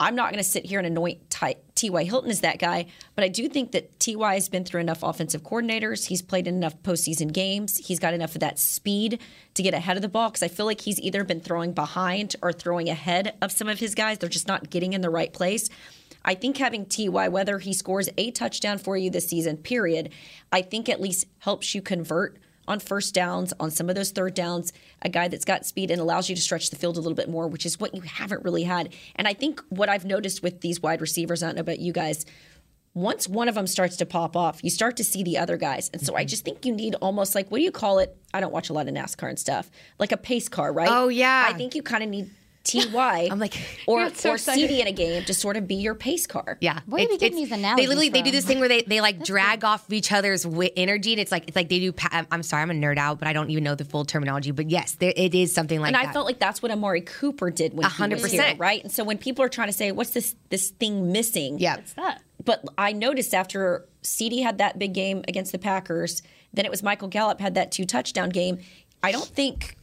I'm 0.00 0.16
not 0.16 0.32
going 0.32 0.42
to 0.42 0.48
sit 0.48 0.66
here 0.66 0.78
and 0.78 0.86
anoint 0.86 1.30
Ty-. 1.30 1.56
Hilton 1.90 2.30
as 2.30 2.42
that 2.42 2.60
guy, 2.60 2.86
but 3.16 3.24
I 3.24 3.28
do 3.28 3.48
think 3.48 3.72
that 3.72 3.98
T.Y. 3.98 4.34
has 4.34 4.48
been 4.48 4.64
through 4.64 4.80
enough 4.80 5.02
offensive 5.02 5.42
coordinators. 5.42 6.06
He's 6.06 6.22
played 6.22 6.46
in 6.46 6.54
enough 6.54 6.80
postseason 6.82 7.32
games. 7.32 7.76
He's 7.76 7.98
got 7.98 8.14
enough 8.14 8.34
of 8.36 8.40
that 8.40 8.60
speed 8.60 9.20
to 9.54 9.62
get 9.64 9.74
ahead 9.74 9.96
of 9.96 10.02
the 10.02 10.08
ball 10.08 10.30
because 10.30 10.44
I 10.44 10.48
feel 10.48 10.64
like 10.66 10.80
he's 10.80 11.00
either 11.00 11.24
been 11.24 11.40
throwing 11.40 11.72
behind 11.72 12.36
or 12.40 12.52
throwing 12.52 12.88
ahead 12.88 13.36
of 13.42 13.50
some 13.50 13.68
of 13.68 13.80
his 13.80 13.96
guys. 13.96 14.18
They're 14.18 14.28
just 14.28 14.46
not 14.46 14.70
getting 14.70 14.92
in 14.92 15.00
the 15.00 15.10
right 15.10 15.32
place. 15.32 15.68
I 16.24 16.36
think 16.36 16.56
having 16.56 16.86
Ty, 16.86 17.28
whether 17.28 17.58
he 17.58 17.72
scores 17.72 18.08
a 18.16 18.30
touchdown 18.30 18.78
for 18.78 18.96
you 18.96 19.10
this 19.10 19.28
season, 19.28 19.56
period, 19.56 20.10
I 20.52 20.62
think 20.62 20.88
at 20.88 21.00
least 21.00 21.26
helps 21.38 21.74
you 21.74 21.82
convert 21.82 22.38
on 22.68 22.78
first 22.80 23.14
downs, 23.14 23.52
on 23.58 23.70
some 23.70 23.88
of 23.88 23.94
those 23.94 24.10
third 24.10 24.34
downs, 24.34 24.72
a 25.02 25.08
guy 25.08 25.28
that's 25.28 25.44
got 25.44 25.66
speed 25.66 25.90
and 25.90 26.00
allows 26.00 26.28
you 26.28 26.36
to 26.36 26.40
stretch 26.40 26.70
the 26.70 26.76
field 26.76 26.96
a 26.96 27.00
little 27.00 27.16
bit 27.16 27.28
more, 27.28 27.48
which 27.48 27.66
is 27.66 27.80
what 27.80 27.94
you 27.94 28.02
haven't 28.02 28.44
really 28.44 28.62
had. 28.62 28.94
And 29.16 29.26
I 29.26 29.34
think 29.34 29.60
what 29.68 29.88
I've 29.88 30.04
noticed 30.04 30.42
with 30.42 30.60
these 30.60 30.80
wide 30.80 31.00
receivers, 31.00 31.42
I 31.42 31.46
don't 31.46 31.56
know 31.56 31.60
about 31.60 31.80
you 31.80 31.92
guys, 31.92 32.24
once 32.94 33.26
one 33.26 33.48
of 33.48 33.54
them 33.54 33.66
starts 33.66 33.96
to 33.96 34.06
pop 34.06 34.36
off, 34.36 34.62
you 34.62 34.70
start 34.70 34.96
to 34.98 35.04
see 35.04 35.22
the 35.22 35.38
other 35.38 35.56
guys. 35.56 35.90
And 35.92 36.02
so 36.04 36.14
I 36.14 36.20
mm-hmm. 36.20 36.28
just 36.28 36.44
think 36.44 36.66
you 36.66 36.74
need 36.74 36.94
almost 36.96 37.34
like, 37.34 37.50
what 37.50 37.58
do 37.58 37.64
you 37.64 37.72
call 37.72 37.98
it? 37.98 38.16
I 38.34 38.40
don't 38.40 38.52
watch 38.52 38.68
a 38.68 38.72
lot 38.72 38.86
of 38.86 38.94
NASCAR 38.94 39.28
and 39.28 39.38
stuff, 39.38 39.70
like 39.98 40.12
a 40.12 40.16
pace 40.16 40.48
car, 40.48 40.72
right? 40.72 40.88
Oh, 40.90 41.08
yeah. 41.08 41.46
I 41.48 41.54
think 41.54 41.74
you 41.74 41.82
kind 41.82 42.02
of 42.02 42.10
need 42.10 42.30
Ty. 42.64 43.28
I'm 43.30 43.38
like- 43.38 43.54
or 43.86 44.02
You're 44.02 44.14
so 44.14 44.30
or 44.30 44.34
excited. 44.34 44.70
CeeDee 44.70 44.80
in 44.80 44.86
a 44.86 44.92
game 44.92 45.24
to 45.24 45.34
sort 45.34 45.56
of 45.56 45.66
be 45.66 45.74
your 45.74 45.94
pace 45.94 46.26
car. 46.26 46.58
Yeah, 46.60 46.80
Where 46.86 47.04
do 47.04 47.10
we 47.10 47.18
get 47.18 47.32
these 47.32 47.48
They 47.48 47.56
analogies 47.56 47.88
literally 47.88 48.08
they 48.10 48.22
do 48.22 48.30
this 48.30 48.44
thing 48.44 48.60
where 48.60 48.68
they, 48.68 48.82
they 48.82 49.00
like 49.00 49.24
drag 49.24 49.64
off 49.64 49.86
of 49.86 49.92
each 49.92 50.12
other's 50.12 50.44
wi- 50.44 50.70
energy, 50.76 51.12
and 51.12 51.20
it's 51.20 51.32
like 51.32 51.44
it's 51.48 51.56
like 51.56 51.68
they 51.68 51.80
do. 51.80 51.92
Pa- 51.92 52.08
I'm- 52.12 52.26
I'm 52.30 52.42
sorry, 52.42 52.62
I'm 52.62 52.70
a 52.70 52.74
nerd 52.74 52.98
out, 52.98 53.18
but 53.18 53.26
I 53.28 53.32
don't 53.32 53.50
even 53.50 53.64
know 53.64 53.74
the 53.74 53.84
full 53.84 54.04
terminology. 54.04 54.50
But 54.52 54.70
yes, 54.70 54.92
there, 54.94 55.12
it 55.16 55.34
is 55.34 55.52
something 55.54 55.80
like 55.80 55.88
and 55.88 55.96
that. 55.96 56.10
I 56.10 56.12
felt 56.12 56.26
like 56.26 56.38
that's 56.38 56.62
what 56.62 56.70
Amari 56.70 57.00
Cooper 57.00 57.50
did 57.50 57.74
when 57.74 57.88
he 57.90 58.04
was 58.14 58.30
here, 58.30 58.42
100%. 58.42 58.58
right? 58.58 58.82
And 58.82 58.92
so 58.92 59.02
when 59.04 59.18
people 59.18 59.44
are 59.44 59.48
trying 59.48 59.68
to 59.68 59.72
say, 59.72 59.90
"What's 59.92 60.10
this 60.10 60.34
this 60.50 60.70
thing 60.70 61.10
missing?" 61.12 61.58
yeah, 61.58 61.76
What's 61.76 61.94
that? 61.94 62.22
But 62.44 62.64
I 62.78 62.92
noticed 62.92 63.34
after 63.34 63.86
CeeDee 64.02 64.42
had 64.42 64.58
that 64.58 64.78
big 64.78 64.94
game 64.94 65.24
against 65.28 65.52
the 65.52 65.58
Packers, 65.58 66.22
then 66.52 66.64
it 66.64 66.70
was 66.70 66.82
Michael 66.82 67.08
Gallup 67.08 67.40
had 67.40 67.54
that 67.54 67.70
two 67.72 67.84
touchdown 67.84 68.30
game. 68.30 68.58
I 69.02 69.10
don't 69.12 69.24
think 69.26 69.76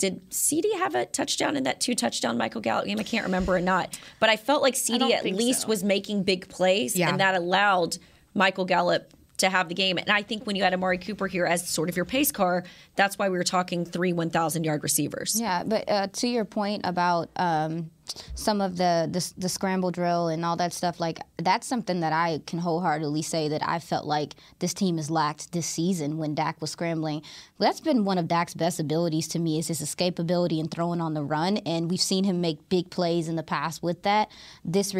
did 0.00 0.28
CeeDee 0.30 0.78
have 0.78 0.94
a 0.94 1.04
touchdown 1.06 1.56
in 1.56 1.62
that 1.64 1.78
two 1.80 1.94
touchdown 1.94 2.36
Michael 2.38 2.60
Gallup 2.62 2.86
game? 2.86 2.98
I 2.98 3.02
can't 3.04 3.24
remember 3.24 3.54
or 3.54 3.60
not. 3.60 3.98
But 4.18 4.30
I 4.30 4.36
felt 4.36 4.62
like 4.62 4.74
CeeDee 4.74 5.12
at 5.12 5.24
least 5.24 5.62
so. 5.62 5.68
was 5.68 5.84
making 5.84 6.24
big 6.24 6.48
plays, 6.48 6.96
Yeah. 6.96 7.10
and 7.10 7.20
that 7.20 7.34
allowed 7.34 7.98
Michael 8.34 8.64
Gallup 8.64 9.12
to 9.38 9.48
have 9.50 9.68
the 9.68 9.74
game. 9.74 9.98
And 9.98 10.10
I 10.10 10.22
think 10.22 10.46
when 10.46 10.56
you 10.56 10.62
had 10.62 10.74
Amari 10.74 10.98
Cooper 10.98 11.26
here 11.26 11.46
as 11.46 11.68
sort 11.68 11.88
of 11.88 11.96
your 11.96 12.04
pace 12.04 12.32
car, 12.32 12.64
that's 12.96 13.18
why 13.18 13.28
we 13.28 13.36
were 13.38 13.44
talking 13.44 13.84
three 13.84 14.12
1,000 14.12 14.64
yard 14.64 14.82
receivers. 14.82 15.38
Yeah, 15.40 15.62
but 15.64 15.88
uh, 15.88 16.06
to 16.08 16.28
your 16.28 16.44
point 16.44 16.82
about 16.84 17.30
um, 17.36 17.90
some 18.34 18.60
of 18.60 18.76
the, 18.76 19.08
the 19.10 19.32
the 19.40 19.48
scramble 19.48 19.90
drill 19.90 20.28
and 20.28 20.44
all 20.44 20.56
that 20.56 20.72
stuff, 20.72 21.00
like 21.00 21.18
that's 21.38 21.66
something 21.66 22.00
that 22.00 22.12
I 22.12 22.40
can 22.46 22.58
wholeheartedly 22.58 23.22
say 23.22 23.48
that 23.48 23.66
I 23.66 23.78
felt 23.78 24.06
like 24.06 24.34
this 24.58 24.74
team 24.74 24.96
has 24.96 25.10
lacked 25.10 25.52
this 25.52 25.66
season 25.66 26.18
when 26.18 26.34
Dak 26.34 26.60
was 26.60 26.70
scrambling. 26.70 27.22
That's 27.58 27.80
been 27.80 28.04
one 28.04 28.18
of 28.18 28.28
Dak's 28.28 28.54
best 28.54 28.80
abilities 28.80 29.28
to 29.28 29.38
me 29.38 29.58
is 29.58 29.68
his 29.68 29.80
escapability 29.80 30.60
and 30.60 30.70
throwing 30.70 31.00
on 31.00 31.14
the 31.14 31.22
run, 31.22 31.58
and 31.58 31.90
we've 31.90 32.00
seen 32.00 32.24
him 32.24 32.40
make 32.40 32.68
big 32.68 32.90
plays 32.90 33.28
in 33.28 33.36
the 33.36 33.42
past 33.42 33.82
with 33.82 34.02
that. 34.02 34.28
This 34.64 34.94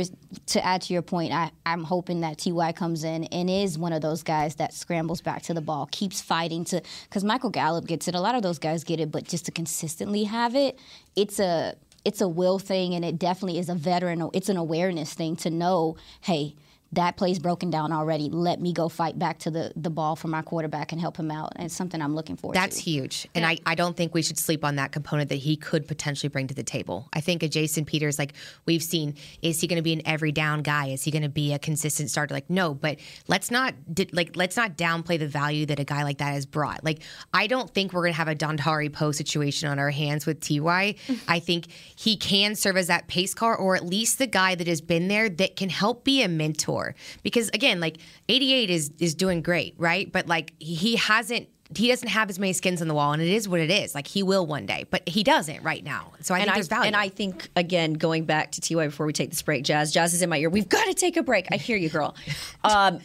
to 0.46 0.64
add 0.64 0.82
to 0.82 0.92
your 0.92 1.02
point, 1.02 1.32
I, 1.32 1.50
I'm 1.66 1.84
hoping 1.84 2.20
that 2.20 2.38
Ty 2.38 2.72
comes 2.72 3.04
in 3.04 3.24
and 3.24 3.50
is 3.50 3.78
one 3.78 3.92
of 3.92 4.02
those 4.02 4.22
guys 4.22 4.56
that 4.56 4.72
scrambles 4.74 5.20
back 5.20 5.42
to 5.42 5.54
the 5.54 5.60
ball, 5.60 5.88
keeps 5.90 6.20
fighting 6.20 6.64
to 6.66 6.82
because 7.04 7.24
Michael 7.24 7.50
Gallup 7.50 7.86
gets 7.86 8.08
it. 8.08 8.14
A 8.14 8.20
lot 8.20 8.34
of 8.34 8.42
those 8.42 8.58
guys 8.58 8.84
get 8.84 9.00
it, 9.00 9.10
but 9.10 9.24
just 9.24 9.46
to 9.46 9.52
consistently 9.52 10.24
have 10.24 10.54
it, 10.54 10.78
it's 11.16 11.38
a 11.38 11.74
it's 12.04 12.20
a 12.20 12.28
will 12.28 12.58
thing, 12.58 12.94
and 12.94 13.04
it 13.04 13.18
definitely 13.18 13.58
is 13.58 13.68
a 13.68 13.74
veteran. 13.74 14.28
It's 14.32 14.48
an 14.48 14.56
awareness 14.56 15.14
thing 15.14 15.36
to 15.36 15.50
know, 15.50 15.96
hey. 16.22 16.54
That 16.92 17.16
play's 17.16 17.38
broken 17.38 17.70
down 17.70 17.92
already. 17.92 18.28
Let 18.28 18.60
me 18.60 18.72
go 18.72 18.88
fight 18.88 19.16
back 19.18 19.38
to 19.40 19.50
the, 19.50 19.72
the 19.76 19.90
ball 19.90 20.16
for 20.16 20.26
my 20.26 20.42
quarterback 20.42 20.90
and 20.90 21.00
help 21.00 21.16
him 21.16 21.30
out. 21.30 21.52
And 21.54 21.66
it's 21.66 21.74
something 21.74 22.02
I'm 22.02 22.16
looking 22.16 22.36
forward 22.36 22.54
to. 22.54 22.60
That's 22.60 22.78
to. 22.78 22.82
huge. 22.82 23.28
And 23.34 23.46
I, 23.46 23.58
I 23.64 23.76
don't 23.76 23.96
think 23.96 24.12
we 24.12 24.22
should 24.22 24.38
sleep 24.38 24.64
on 24.64 24.76
that 24.76 24.90
component 24.90 25.28
that 25.28 25.36
he 25.36 25.56
could 25.56 25.86
potentially 25.86 26.28
bring 26.28 26.48
to 26.48 26.54
the 26.54 26.64
table. 26.64 27.08
I 27.12 27.20
think 27.20 27.44
a 27.44 27.48
Jason 27.48 27.84
Peters, 27.84 28.18
like 28.18 28.32
we've 28.66 28.82
seen, 28.82 29.14
is 29.40 29.60
he 29.60 29.68
going 29.68 29.76
to 29.76 29.82
be 29.82 29.92
an 29.92 30.02
every 30.04 30.32
down 30.32 30.62
guy? 30.62 30.88
Is 30.88 31.04
he 31.04 31.12
going 31.12 31.22
to 31.22 31.28
be 31.28 31.52
a 31.52 31.60
consistent 31.60 32.10
starter? 32.10 32.34
Like, 32.34 32.50
no, 32.50 32.74
but 32.74 32.98
let's 33.28 33.52
not 33.52 33.74
like 34.12 34.34
let's 34.34 34.56
not 34.56 34.76
downplay 34.76 35.18
the 35.18 35.28
value 35.28 35.66
that 35.66 35.78
a 35.78 35.84
guy 35.84 36.02
like 36.02 36.18
that 36.18 36.32
has 36.32 36.44
brought. 36.44 36.82
Like, 36.82 37.02
I 37.32 37.46
don't 37.46 37.70
think 37.72 37.92
we're 37.92 38.02
going 38.02 38.14
to 38.14 38.18
have 38.18 38.28
a 38.28 38.34
Dontari 38.34 38.92
Poe 38.92 39.12
situation 39.12 39.68
on 39.68 39.78
our 39.78 39.90
hands 39.90 40.26
with 40.26 40.40
Ty. 40.40 40.96
I 41.28 41.38
think 41.38 41.68
he 41.94 42.16
can 42.16 42.56
serve 42.56 42.76
as 42.76 42.88
that 42.88 43.06
pace 43.06 43.32
car, 43.32 43.54
or 43.56 43.76
at 43.76 43.84
least 43.84 44.18
the 44.18 44.26
guy 44.26 44.56
that 44.56 44.66
has 44.66 44.80
been 44.80 45.06
there 45.06 45.28
that 45.28 45.54
can 45.54 45.68
help 45.68 46.02
be 46.02 46.22
a 46.22 46.28
mentor. 46.28 46.79
Because 47.22 47.48
again, 47.50 47.80
like 47.80 47.98
88 48.28 48.70
is 48.70 48.90
is 48.98 49.14
doing 49.14 49.42
great, 49.42 49.74
right? 49.78 50.10
But 50.10 50.26
like 50.26 50.54
he 50.58 50.96
hasn't 50.96 51.48
he 51.76 51.88
doesn't 51.88 52.08
have 52.08 52.28
as 52.30 52.38
many 52.38 52.52
skins 52.52 52.82
on 52.82 52.88
the 52.88 52.94
wall, 52.94 53.12
and 53.12 53.22
it 53.22 53.28
is 53.28 53.48
what 53.48 53.60
it 53.60 53.70
is. 53.70 53.94
Like 53.94 54.06
he 54.06 54.22
will 54.22 54.44
one 54.46 54.66
day, 54.66 54.86
but 54.90 55.08
he 55.08 55.22
doesn't 55.22 55.62
right 55.62 55.84
now. 55.84 56.12
So 56.20 56.34
I 56.34 56.38
and 56.38 56.44
think 56.46 56.52
I, 56.52 56.56
there's 56.56 56.68
value. 56.68 56.86
And 56.86 56.96
I 56.96 57.08
think 57.08 57.48
again, 57.54 57.92
going 57.94 58.24
back 58.24 58.52
to 58.52 58.60
Ty 58.60 58.86
before 58.86 59.06
we 59.06 59.12
take 59.12 59.30
this 59.30 59.42
break, 59.42 59.64
Jazz, 59.64 59.92
Jazz 59.92 60.12
is 60.12 60.22
in 60.22 60.28
my 60.28 60.38
ear. 60.38 60.50
We've 60.50 60.68
got 60.68 60.84
to 60.86 60.94
take 60.94 61.16
a 61.16 61.22
break. 61.22 61.46
I 61.52 61.56
hear 61.56 61.76
you, 61.76 61.88
girl. 61.88 62.14
Um, 62.62 63.00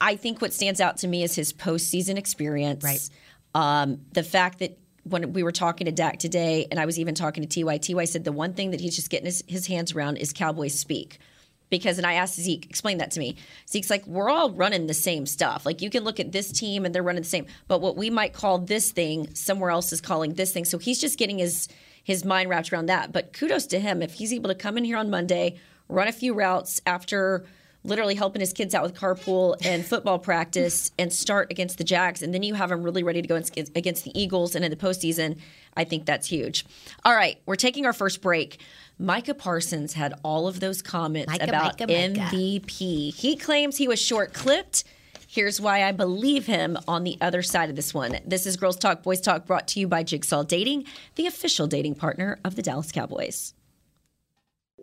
I 0.00 0.16
think 0.16 0.42
what 0.42 0.52
stands 0.52 0.80
out 0.80 0.98
to 0.98 1.08
me 1.08 1.22
is 1.22 1.34
his 1.34 1.52
postseason 1.52 2.16
experience. 2.16 2.82
Right. 2.82 3.08
Um, 3.54 4.00
the 4.12 4.24
fact 4.24 4.58
that 4.58 4.78
when 5.04 5.32
we 5.32 5.44
were 5.44 5.52
talking 5.52 5.84
to 5.84 5.92
Dak 5.92 6.18
today, 6.18 6.66
and 6.70 6.80
I 6.80 6.86
was 6.86 6.98
even 6.98 7.14
talking 7.14 7.46
to 7.46 7.64
Ty, 7.64 7.78
Ty 7.78 8.04
said 8.06 8.24
the 8.24 8.32
one 8.32 8.52
thing 8.52 8.72
that 8.72 8.80
he's 8.80 8.96
just 8.96 9.08
getting 9.08 9.26
his, 9.26 9.44
his 9.46 9.66
hands 9.68 9.92
around 9.92 10.16
is 10.16 10.32
Cowboys 10.32 10.78
speak 10.78 11.20
because 11.70 11.98
and 11.98 12.06
I 12.06 12.14
asked 12.14 12.36
Zeke, 12.36 12.66
explain 12.66 12.98
that 12.98 13.10
to 13.12 13.20
me. 13.20 13.36
Zeke's 13.68 13.90
like, 13.90 14.06
we're 14.06 14.30
all 14.30 14.50
running 14.50 14.86
the 14.86 14.94
same 14.94 15.26
stuff. 15.26 15.66
Like 15.66 15.82
you 15.82 15.90
can 15.90 16.04
look 16.04 16.20
at 16.20 16.32
this 16.32 16.52
team 16.52 16.84
and 16.84 16.94
they're 16.94 17.02
running 17.02 17.22
the 17.22 17.28
same, 17.28 17.46
but 17.68 17.80
what 17.80 17.96
we 17.96 18.10
might 18.10 18.32
call 18.32 18.58
this 18.58 18.92
thing, 18.92 19.34
somewhere 19.34 19.70
else 19.70 19.92
is 19.92 20.00
calling 20.00 20.34
this 20.34 20.52
thing. 20.52 20.64
So 20.64 20.78
he's 20.78 21.00
just 21.00 21.18
getting 21.18 21.38
his 21.38 21.68
his 22.04 22.24
mind 22.24 22.48
wrapped 22.48 22.72
around 22.72 22.86
that. 22.86 23.12
But 23.12 23.32
kudos 23.32 23.66
to 23.66 23.80
him 23.80 24.00
if 24.00 24.14
he's 24.14 24.32
able 24.32 24.48
to 24.48 24.54
come 24.54 24.78
in 24.78 24.84
here 24.84 24.96
on 24.96 25.10
Monday, 25.10 25.58
run 25.88 26.06
a 26.06 26.12
few 26.12 26.34
routes 26.34 26.80
after 26.86 27.44
literally 27.86 28.16
helping 28.16 28.40
his 28.40 28.52
kids 28.52 28.74
out 28.74 28.82
with 28.82 28.94
carpool 28.94 29.56
and 29.64 29.86
football 29.86 30.18
practice 30.18 30.90
and 30.98 31.12
start 31.12 31.50
against 31.50 31.78
the 31.78 31.84
Jags, 31.84 32.20
and 32.20 32.34
then 32.34 32.42
you 32.42 32.54
have 32.54 32.70
him 32.70 32.82
really 32.82 33.02
ready 33.02 33.22
to 33.22 33.28
go 33.28 33.36
against 33.36 34.04
the 34.04 34.20
Eagles 34.20 34.54
and 34.54 34.64
in 34.64 34.70
the 34.70 34.76
postseason. 34.76 35.38
I 35.76 35.84
think 35.84 36.04
that's 36.04 36.26
huge. 36.26 36.66
All 37.04 37.14
right, 37.14 37.40
we're 37.46 37.56
taking 37.56 37.86
our 37.86 37.92
first 37.92 38.20
break. 38.20 38.60
Micah 38.98 39.34
Parsons 39.34 39.92
had 39.92 40.14
all 40.22 40.48
of 40.48 40.60
those 40.60 40.80
comments 40.80 41.30
Micah, 41.30 41.44
about 41.44 41.80
Micah, 41.80 41.86
Micah. 41.86 42.34
MVP. 42.36 43.14
He 43.14 43.36
claims 43.36 43.76
he 43.76 43.88
was 43.88 44.00
short 44.00 44.32
clipped. 44.32 44.84
Here's 45.28 45.60
why 45.60 45.82
I 45.82 45.92
believe 45.92 46.46
him 46.46 46.78
on 46.88 47.04
the 47.04 47.18
other 47.20 47.42
side 47.42 47.68
of 47.68 47.76
this 47.76 47.92
one. 47.92 48.18
This 48.24 48.46
is 48.46 48.56
Girls 48.56 48.76
Talk, 48.76 49.02
Boys 49.02 49.20
Talk 49.20 49.44
brought 49.44 49.68
to 49.68 49.80
you 49.80 49.86
by 49.86 50.02
Jigsaw 50.02 50.44
Dating, 50.44 50.84
the 51.16 51.26
official 51.26 51.66
dating 51.66 51.96
partner 51.96 52.38
of 52.42 52.56
the 52.56 52.62
Dallas 52.62 52.90
Cowboys. 52.90 53.52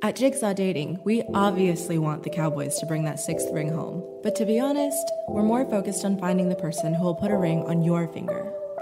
At 0.04 0.18
Jigsaw 0.18 0.54
Dating, 0.54 1.00
we 1.06 1.24
obviously 1.34 1.98
want 1.98 2.24
the 2.24 2.30
Cowboys 2.30 2.78
to 2.80 2.86
bring 2.86 3.06
that 3.06 3.20
sixth 3.20 3.48
ring 3.52 3.70
home. 3.70 4.04
But 4.22 4.36
to 4.36 4.46
be 4.46 4.60
honest, 4.60 5.12
we're 5.30 5.44
more 5.44 5.66
focused 5.66 6.06
on 6.06 6.20
finding 6.20 6.50
the 6.50 6.56
person 6.56 6.94
who 6.94 7.04
will 7.04 7.16
put 7.16 7.32
a 7.32 7.38
ring 7.38 7.64
on 7.64 7.84
your 7.84 8.08
finger. 8.10 8.54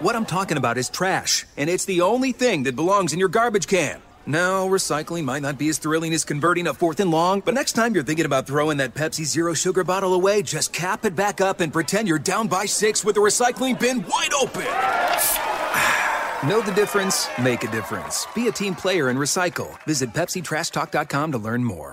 What 0.00 0.14
I'm 0.14 0.26
talking 0.26 0.56
about 0.56 0.78
is 0.78 0.88
trash, 0.88 1.44
and 1.56 1.68
it's 1.68 1.84
the 1.84 2.02
only 2.02 2.30
thing 2.30 2.62
that 2.62 2.76
belongs 2.76 3.12
in 3.12 3.18
your 3.18 3.28
garbage 3.28 3.66
can. 3.66 4.00
Now, 4.26 4.68
recycling 4.68 5.24
might 5.24 5.42
not 5.42 5.58
be 5.58 5.68
as 5.70 5.78
thrilling 5.78 6.14
as 6.14 6.24
converting 6.24 6.68
a 6.68 6.74
fourth 6.74 7.00
and 7.00 7.10
long, 7.10 7.40
but 7.40 7.52
next 7.52 7.72
time 7.72 7.96
you're 7.96 8.04
thinking 8.04 8.24
about 8.24 8.46
throwing 8.46 8.76
that 8.76 8.94
Pepsi 8.94 9.24
Zero 9.24 9.54
Sugar 9.54 9.82
bottle 9.82 10.14
away, 10.14 10.42
just 10.42 10.72
cap 10.72 11.04
it 11.04 11.16
back 11.16 11.40
up 11.40 11.58
and 11.58 11.72
pretend 11.72 12.06
you're 12.06 12.20
down 12.20 12.46
by 12.46 12.64
six 12.64 13.04
with 13.04 13.16
the 13.16 13.20
recycling 13.20 13.76
bin 13.76 14.04
wide 14.06 14.34
open. 14.40 14.62
know 16.48 16.60
the 16.60 16.72
difference? 16.76 17.26
Make 17.42 17.64
a 17.64 17.70
difference. 17.72 18.24
Be 18.36 18.46
a 18.46 18.52
team 18.52 18.76
player 18.76 19.08
and 19.08 19.18
recycle. 19.18 19.82
Visit 19.82 20.12
PepsiTrashTalk.com 20.12 21.32
to 21.32 21.38
learn 21.38 21.64
more. 21.64 21.92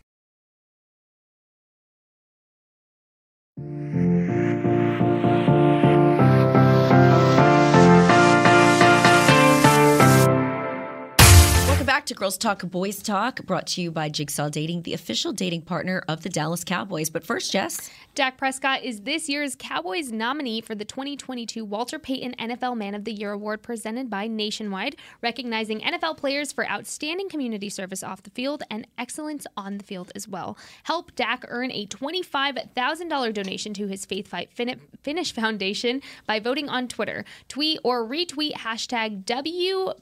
back 12.01 12.07
to 12.07 12.15
Girls 12.15 12.35
Talk, 12.35 12.63
Boys 12.63 12.99
Talk, 12.99 13.45
brought 13.45 13.67
to 13.67 13.81
you 13.81 13.91
by 13.91 14.09
Jigsaw 14.09 14.49
Dating, 14.49 14.81
the 14.81 14.95
official 14.95 15.31
dating 15.31 15.61
partner 15.61 16.03
of 16.07 16.23
the 16.23 16.29
Dallas 16.29 16.63
Cowboys. 16.63 17.11
But 17.11 17.23
first, 17.23 17.51
Jess. 17.51 17.91
Dak 18.15 18.37
Prescott 18.37 18.83
is 18.83 19.01
this 19.01 19.29
year's 19.29 19.55
Cowboys 19.55 20.11
nominee 20.11 20.61
for 20.61 20.73
the 20.73 20.83
2022 20.83 21.63
Walter 21.63 21.99
Payton 21.99 22.33
NFL 22.39 22.75
Man 22.75 22.95
of 22.95 23.05
the 23.05 23.13
Year 23.13 23.31
award 23.31 23.61
presented 23.61 24.09
by 24.09 24.25
Nationwide, 24.25 24.95
recognizing 25.21 25.79
NFL 25.79 26.17
players 26.17 26.51
for 26.51 26.67
outstanding 26.67 27.29
community 27.29 27.69
service 27.69 28.03
off 28.03 28.23
the 28.23 28.31
field 28.31 28.63
and 28.71 28.87
excellence 28.97 29.45
on 29.55 29.77
the 29.77 29.83
field 29.83 30.11
as 30.15 30.27
well. 30.27 30.57
Help 30.83 31.15
Dak 31.15 31.45
earn 31.49 31.71
a 31.71 31.85
$25,000 31.85 33.33
donation 33.33 33.75
to 33.75 33.87
his 33.87 34.05
Faith 34.05 34.27
Fight 34.27 34.51
fin- 34.51 34.81
Finish 35.03 35.33
Foundation 35.33 36.01
by 36.25 36.39
voting 36.39 36.67
on 36.67 36.87
Twitter. 36.87 37.23
Tweet 37.47 37.79
or 37.83 38.05
retweet 38.05 38.53
hashtag 38.53 39.23
WPMOY 39.23 39.95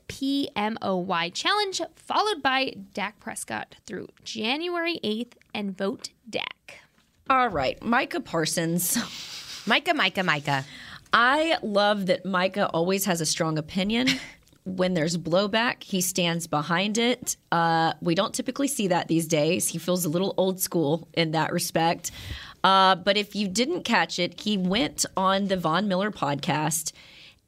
challenge, 1.33 1.81
followed 1.95 2.41
by 2.41 2.73
Dak 2.93 3.19
Prescott 3.19 3.75
through 3.85 4.07
January 4.23 4.99
8th, 5.03 5.33
and 5.53 5.77
vote 5.77 6.09
Dak. 6.29 6.79
All 7.29 7.49
right, 7.49 7.81
Micah 7.83 8.19
Parsons. 8.19 8.97
Micah, 9.67 9.93
Micah, 9.93 10.23
Micah. 10.23 10.65
I 11.11 11.57
love 11.61 12.07
that 12.07 12.25
Micah 12.25 12.69
always 12.69 13.05
has 13.05 13.21
a 13.21 13.25
strong 13.25 13.57
opinion. 13.57 14.07
when 14.65 14.93
there's 14.93 15.17
blowback, 15.17 15.83
he 15.83 16.01
stands 16.01 16.47
behind 16.47 16.97
it. 16.97 17.37
Uh, 17.51 17.93
we 18.01 18.15
don't 18.15 18.33
typically 18.33 18.67
see 18.67 18.87
that 18.87 19.07
these 19.07 19.27
days. 19.27 19.67
He 19.67 19.77
feels 19.77 20.05
a 20.05 20.09
little 20.09 20.33
old 20.37 20.59
school 20.59 21.07
in 21.13 21.31
that 21.31 21.51
respect. 21.51 22.11
Uh, 22.63 22.95
but 22.95 23.17
if 23.17 23.35
you 23.35 23.47
didn't 23.47 23.83
catch 23.83 24.19
it, 24.19 24.41
he 24.41 24.57
went 24.57 25.05
on 25.15 25.47
the 25.47 25.57
Von 25.57 25.87
Miller 25.87 26.11
podcast 26.11 26.91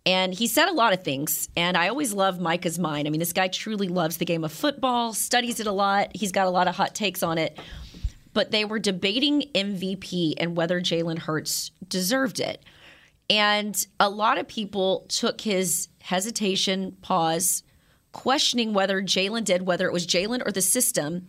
and 0.06 0.34
he 0.34 0.48
said 0.48 0.68
a 0.68 0.74
lot 0.74 0.94
of 0.94 1.04
things. 1.04 1.50
And 1.56 1.78
I 1.78 1.90
always 1.90 2.14
love 2.14 2.40
Micah's 2.40 2.80
mind. 2.80 3.08
I 3.08 3.12
mean, 3.12 3.20
this 3.20 3.34
guy 3.34 3.48
truly 3.48 3.88
loves 3.88 4.18
the 4.18 4.26
game 4.26 4.44
of 4.44 4.52
football, 4.52 5.14
studies 5.14 5.60
it 5.60 5.68
a 5.68 5.72
lot. 5.72 6.16
He's 6.16 6.32
got 6.32 6.48
a 6.48 6.50
lot 6.50 6.68
of 6.68 6.76
hot 6.76 6.96
takes 6.96 7.22
on 7.24 7.38
it 7.38 7.58
but 8.34 8.52
they 8.52 8.66
were 8.66 8.80
debating 8.80 9.44
MVP 9.54 10.36
and 10.38 10.56
whether 10.56 10.80
Jalen 10.82 11.20
Hurts 11.20 11.72
deserved 11.88 12.40
it. 12.40 12.64
And 13.30 13.86
a 14.00 14.10
lot 14.10 14.38
of 14.38 14.48
people 14.48 15.06
took 15.08 15.42
his 15.42 15.88
hesitation, 16.02 16.98
pause, 17.02 17.64
questioning 18.12 18.74
whether 18.74 19.02
Jalen 19.02 19.46
did, 19.46 19.66
whether 19.66 19.88
it 19.88 19.94
was 19.94 20.08
Jalen 20.08 20.46
or 20.46 20.52
the 20.52 20.62
system, 20.62 21.28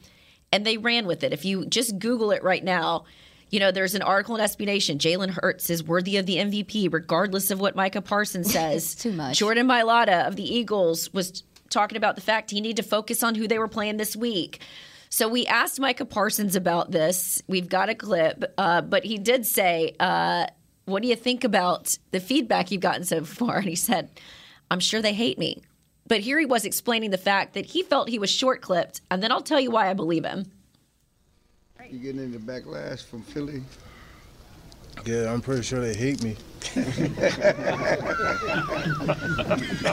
and 0.53 0.65
they 0.65 0.77
ran 0.77 1.07
with 1.07 1.23
it. 1.23 1.33
If 1.33 1.45
you 1.45 1.65
just 1.67 1.99
Google 1.99 2.33
it 2.33 2.43
right 2.43 2.63
now, 2.63 3.05
you 3.53 3.61
know, 3.61 3.71
there's 3.71 3.95
an 3.95 4.03
article 4.03 4.35
in 4.35 4.43
SB 4.43 4.65
Nation. 4.65 4.99
Jalen 4.99 5.31
Hurts 5.31 5.69
is 5.71 5.85
worthy 5.85 6.17
of 6.17 6.25
the 6.25 6.37
MVP, 6.37 6.91
regardless 6.93 7.51
of 7.51 7.61
what 7.61 7.77
Micah 7.77 8.01
Parsons 8.01 8.51
says. 8.53 8.95
Too 8.95 9.13
much. 9.13 9.39
Jordan 9.39 9.69
Mailata 9.69 10.27
of 10.27 10.37
the 10.37 10.43
Eagles 10.43 11.13
was 11.13 11.45
talking 11.69 11.97
about 11.97 12.17
the 12.17 12.23
fact 12.23 12.51
he 12.51 12.61
needed 12.61 12.83
to 12.83 12.89
focus 12.89 13.23
on 13.23 13.35
who 13.35 13.47
they 13.47 13.59
were 13.59 13.69
playing 13.69 13.99
this 13.99 14.17
week. 14.17 14.61
So 15.11 15.29
we 15.29 15.47
asked 15.47 15.79
Micah 15.79 16.07
Parsons 16.07 16.57
about 16.57 16.91
this. 16.91 17.43
We've 17.47 17.69
got 17.69 17.91
a 17.91 17.95
clip, 17.95 18.43
uh, 18.57 18.81
but 18.81 19.05
he 19.05 19.19
did 19.19 19.45
say, 19.45 19.95
uh, 20.01 20.47
"What 20.87 21.03
do 21.03 21.09
you 21.09 21.17
think 21.17 21.45
about 21.45 21.99
the 22.11 22.21
feedback 22.21 22.71
you've 22.71 22.81
gotten 22.81 23.05
so 23.05 23.23
far?" 23.23 23.57
And 23.59 23.69
he 23.69 23.77
said, 23.77 24.09
"I'm 24.71 24.81
sure 24.81 25.03
they 25.03 25.13
hate 25.13 25.39
me." 25.39 25.61
But 26.07 26.21
here 26.21 26.39
he 26.39 26.47
was 26.47 26.65
explaining 26.65 27.11
the 27.11 27.19
fact 27.19 27.53
that 27.53 27.67
he 27.67 27.83
felt 27.83 28.09
he 28.09 28.19
was 28.19 28.31
short 28.31 28.63
clipped, 28.63 29.03
and 29.11 29.23
then 29.23 29.31
I'll 29.31 29.43
tell 29.43 29.61
you 29.61 29.71
why 29.71 29.91
I 29.91 29.95
believe 29.95 30.25
him. 30.25 30.51
You 31.93 31.99
getting 31.99 32.23
any 32.23 32.39
backlash 32.39 33.05
from 33.05 33.21
Philly? 33.21 33.63
Yeah, 35.05 35.31
I'm 35.31 35.43
pretty 35.43 35.61
sure 35.61 35.79
they 35.83 35.93
hate 35.93 36.23
me. 36.23 36.39
would, 36.75 36.87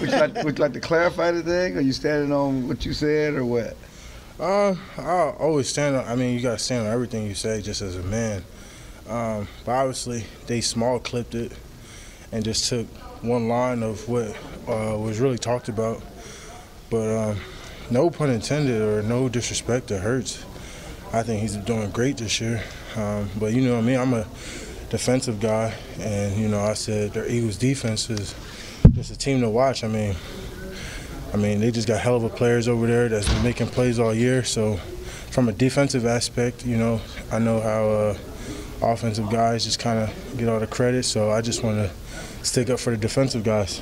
you 0.10 0.18
like, 0.18 0.44
would 0.46 0.58
you 0.58 0.64
like 0.64 0.72
to 0.72 0.80
clarify 0.80 1.32
the 1.32 1.44
thing? 1.44 1.76
Are 1.76 1.82
you 1.82 1.92
standing 1.92 2.32
on 2.32 2.70
what 2.70 2.86
you 2.86 2.94
said 2.94 3.34
or 3.34 3.44
what? 3.44 3.76
Uh, 4.40 4.76
I 4.98 5.36
always 5.40 5.68
stand 5.68 5.98
on. 5.98 6.08
I 6.08 6.16
mean, 6.16 6.36
you 6.36 6.42
gotta 6.42 6.58
stand 6.58 6.88
on 6.88 6.94
everything 6.94 7.28
you 7.28 7.36
say, 7.36 7.62
just 7.62 7.82
as 7.82 7.98
a 7.98 8.04
man. 8.04 8.46
Um, 9.10 9.50
but 9.66 9.74
obviously, 9.74 10.24
they 10.48 10.62
small 10.62 11.00
clipped 11.00 11.36
it 11.36 11.52
and 12.32 12.46
just 12.46 12.70
took 12.70 12.88
one 13.22 13.50
line 13.50 13.84
of 13.84 14.08
what 14.08 14.30
uh, 14.70 14.98
was 14.98 15.20
really 15.20 15.38
talked 15.38 15.68
about. 15.68 16.02
But 16.90 17.32
um, 17.32 17.38
no 17.92 18.10
pun 18.10 18.30
intended 18.30 18.82
or 18.82 19.02
no 19.02 19.28
disrespect 19.28 19.88
to 19.88 20.00
Hurts. 20.00 20.46
I 21.12 21.24
think 21.24 21.42
he's 21.42 21.56
doing 21.56 21.90
great 21.90 22.18
this 22.18 22.40
year. 22.40 22.64
Um, 22.96 23.30
but 23.40 23.54
you 23.54 23.62
know 23.62 23.74
what 23.74 23.80
I 23.80 23.88
mean? 23.88 24.00
I'm 24.00 24.14
a 24.14 24.26
defensive 24.90 25.40
guy, 25.40 25.74
and 26.00 26.38
you 26.38 26.48
know 26.48 26.60
I 26.60 26.74
said 26.74 27.14
their 27.14 27.28
Eagles 27.28 27.58
defense 27.58 28.10
is 28.10 28.36
just 28.92 29.12
a 29.12 29.18
team 29.18 29.42
to 29.42 29.50
watch. 29.50 29.84
I 29.84 29.88
mean, 29.88 30.16
I 31.34 31.38
mean 31.38 31.60
they 31.60 31.72
just 31.72 31.88
got 31.88 32.00
hell 32.00 32.16
of 32.16 32.24
a 32.24 32.30
players 32.30 32.68
over 32.68 32.86
there 32.86 33.10
that's 33.10 33.32
been 33.32 33.44
making 33.44 33.68
plays 33.68 34.00
all 34.00 34.14
year. 34.14 34.44
So 34.44 34.76
from 35.32 35.50
a 35.50 35.52
defensive 35.52 36.06
aspect, 36.06 36.66
you 36.66 36.78
know 36.78 37.02
I 37.32 37.40
know 37.40 37.60
how 37.60 37.90
uh, 37.90 38.18
offensive 38.82 39.30
guys 39.30 39.66
just 39.66 39.80
kind 39.80 40.00
of 40.00 40.38
get 40.38 40.48
all 40.48 40.60
the 40.60 40.68
credit. 40.68 41.04
So 41.04 41.32
I 41.32 41.42
just 41.42 41.64
want 41.64 41.78
to 41.78 41.92
stick 42.42 42.70
up 42.70 42.80
for 42.80 42.92
the 42.92 42.98
defensive 42.98 43.44
guys. 43.44 43.82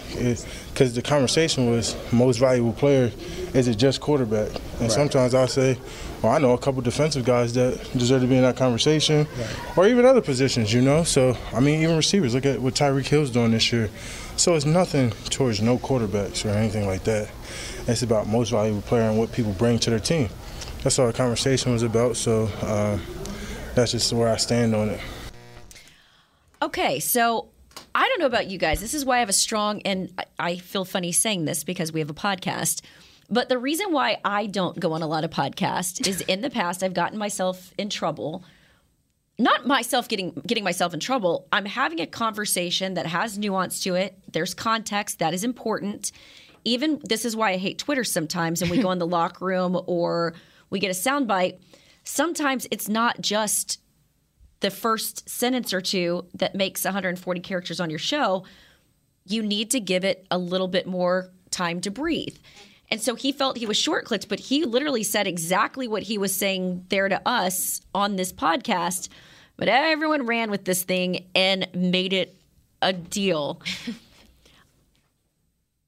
Because 0.73 0.93
the 0.93 1.01
conversation 1.01 1.69
was 1.69 1.95
most 2.11 2.37
valuable 2.37 2.73
player 2.73 3.11
is 3.53 3.67
it 3.67 3.75
just 3.75 4.01
quarterback? 4.01 4.49
And 4.73 4.81
right. 4.81 4.91
sometimes 4.91 5.33
i 5.33 5.45
say 5.45 5.77
well 6.21 6.31
i 6.31 6.37
know 6.37 6.53
a 6.53 6.57
couple 6.57 6.81
defensive 6.81 7.25
guys 7.25 7.53
that 7.53 7.77
deserve 7.93 8.21
to 8.21 8.27
be 8.27 8.35
in 8.35 8.43
that 8.43 8.57
conversation 8.57 9.27
right. 9.37 9.77
or 9.77 9.87
even 9.87 10.05
other 10.05 10.21
positions 10.21 10.73
you 10.73 10.81
know? 10.81 11.03
So 11.03 11.37
i 11.53 11.59
mean 11.59 11.81
even 11.81 11.95
receivers 11.95 12.33
look 12.35 12.45
at 12.45 12.59
what 12.61 12.73
tyreek 12.73 13.07
hill's 13.07 13.31
doing 13.31 13.51
this 13.51 13.71
year. 13.71 13.89
So 14.35 14.55
it's 14.55 14.65
nothing 14.65 15.11
towards 15.29 15.61
no 15.61 15.77
quarterbacks 15.77 16.45
or 16.45 16.49
anything 16.49 16.85
like 16.85 17.03
that. 17.05 17.29
It's 17.87 18.03
about 18.03 18.27
most 18.27 18.51
valuable 18.51 18.81
player 18.81 19.09
and 19.09 19.17
what 19.17 19.31
people 19.31 19.53
bring 19.53 19.79
to 19.79 19.89
their 19.89 19.99
team. 19.99 20.29
That's 20.83 20.99
all 20.99 21.07
the 21.07 21.13
conversation 21.13 21.71
was 21.71 21.83
about 21.83 22.17
so 22.17 22.45
uh, 22.61 22.99
that's 23.75 23.91
just 23.91 24.11
where 24.13 24.29
i 24.29 24.37
stand 24.37 24.75
on 24.75 24.89
it. 24.89 25.01
Okay 26.61 26.99
so 26.99 27.49
I 27.95 28.07
don't 28.07 28.19
know 28.19 28.25
about 28.25 28.47
you 28.47 28.57
guys. 28.57 28.79
This 28.79 28.93
is 28.93 29.05
why 29.05 29.17
I 29.17 29.19
have 29.19 29.29
a 29.29 29.33
strong, 29.33 29.81
and 29.83 30.11
I 30.37 30.57
feel 30.57 30.85
funny 30.85 31.11
saying 31.11 31.45
this 31.45 31.63
because 31.63 31.91
we 31.91 31.99
have 31.99 32.09
a 32.09 32.13
podcast. 32.13 32.81
But 33.29 33.49
the 33.49 33.57
reason 33.57 33.91
why 33.91 34.17
I 34.23 34.45
don't 34.45 34.79
go 34.79 34.93
on 34.93 35.01
a 35.01 35.07
lot 35.07 35.23
of 35.23 35.31
podcasts 35.31 36.07
is 36.07 36.21
in 36.21 36.41
the 36.41 36.49
past 36.49 36.83
I've 36.83 36.93
gotten 36.93 37.17
myself 37.17 37.73
in 37.77 37.89
trouble. 37.89 38.43
Not 39.37 39.67
myself 39.67 40.07
getting 40.07 40.31
getting 40.47 40.63
myself 40.63 40.93
in 40.93 40.99
trouble. 40.99 41.47
I'm 41.51 41.65
having 41.65 41.99
a 41.99 42.07
conversation 42.07 42.95
that 42.95 43.05
has 43.05 43.37
nuance 43.37 43.83
to 43.83 43.95
it. 43.95 44.17
There's 44.31 44.53
context 44.53 45.19
that 45.19 45.33
is 45.33 45.43
important. 45.43 46.11
Even 46.63 46.99
this 47.03 47.25
is 47.25 47.35
why 47.35 47.51
I 47.51 47.57
hate 47.57 47.77
Twitter 47.77 48.03
sometimes 48.03 48.61
and 48.61 48.71
we 48.71 48.81
go 48.81 48.91
in 48.91 48.99
the 48.99 49.07
locker 49.17 49.45
room 49.45 49.79
or 49.85 50.33
we 50.69 50.79
get 50.79 50.89
a 50.89 50.99
soundbite. 50.99 51.59
Sometimes 52.03 52.67
it's 52.71 52.87
not 52.87 53.21
just 53.21 53.79
the 54.59 54.71
first 54.71 55.29
sentence 55.29 55.73
or 55.73 55.81
two 55.81 56.25
that 56.33 56.55
makes 56.55 56.83
140 56.83 57.39
characters 57.41 57.79
on 57.79 57.89
your 57.89 57.99
show, 57.99 58.43
you 59.25 59.43
need 59.43 59.71
to 59.71 59.79
give 59.79 60.03
it 60.03 60.25
a 60.31 60.37
little 60.37 60.67
bit 60.67 60.87
more 60.87 61.29
time 61.51 61.81
to 61.81 61.91
breathe. 61.91 62.37
And 62.89 63.01
so 63.01 63.15
he 63.15 63.31
felt 63.31 63.57
he 63.57 63.65
was 63.65 63.77
short 63.77 64.05
clipped, 64.05 64.29
but 64.29 64.39
he 64.39 64.63
literally 64.63 65.03
said 65.03 65.27
exactly 65.27 65.87
what 65.87 66.03
he 66.03 66.17
was 66.17 66.33
saying 66.33 66.85
there 66.89 67.09
to 67.09 67.21
us 67.27 67.81
on 67.93 68.15
this 68.15 68.31
podcast. 68.31 69.09
But 69.57 69.67
everyone 69.67 70.25
ran 70.25 70.49
with 70.49 70.65
this 70.65 70.83
thing 70.83 71.25
and 71.35 71.67
made 71.73 72.13
it 72.13 72.35
a 72.81 72.93
deal. 72.93 73.61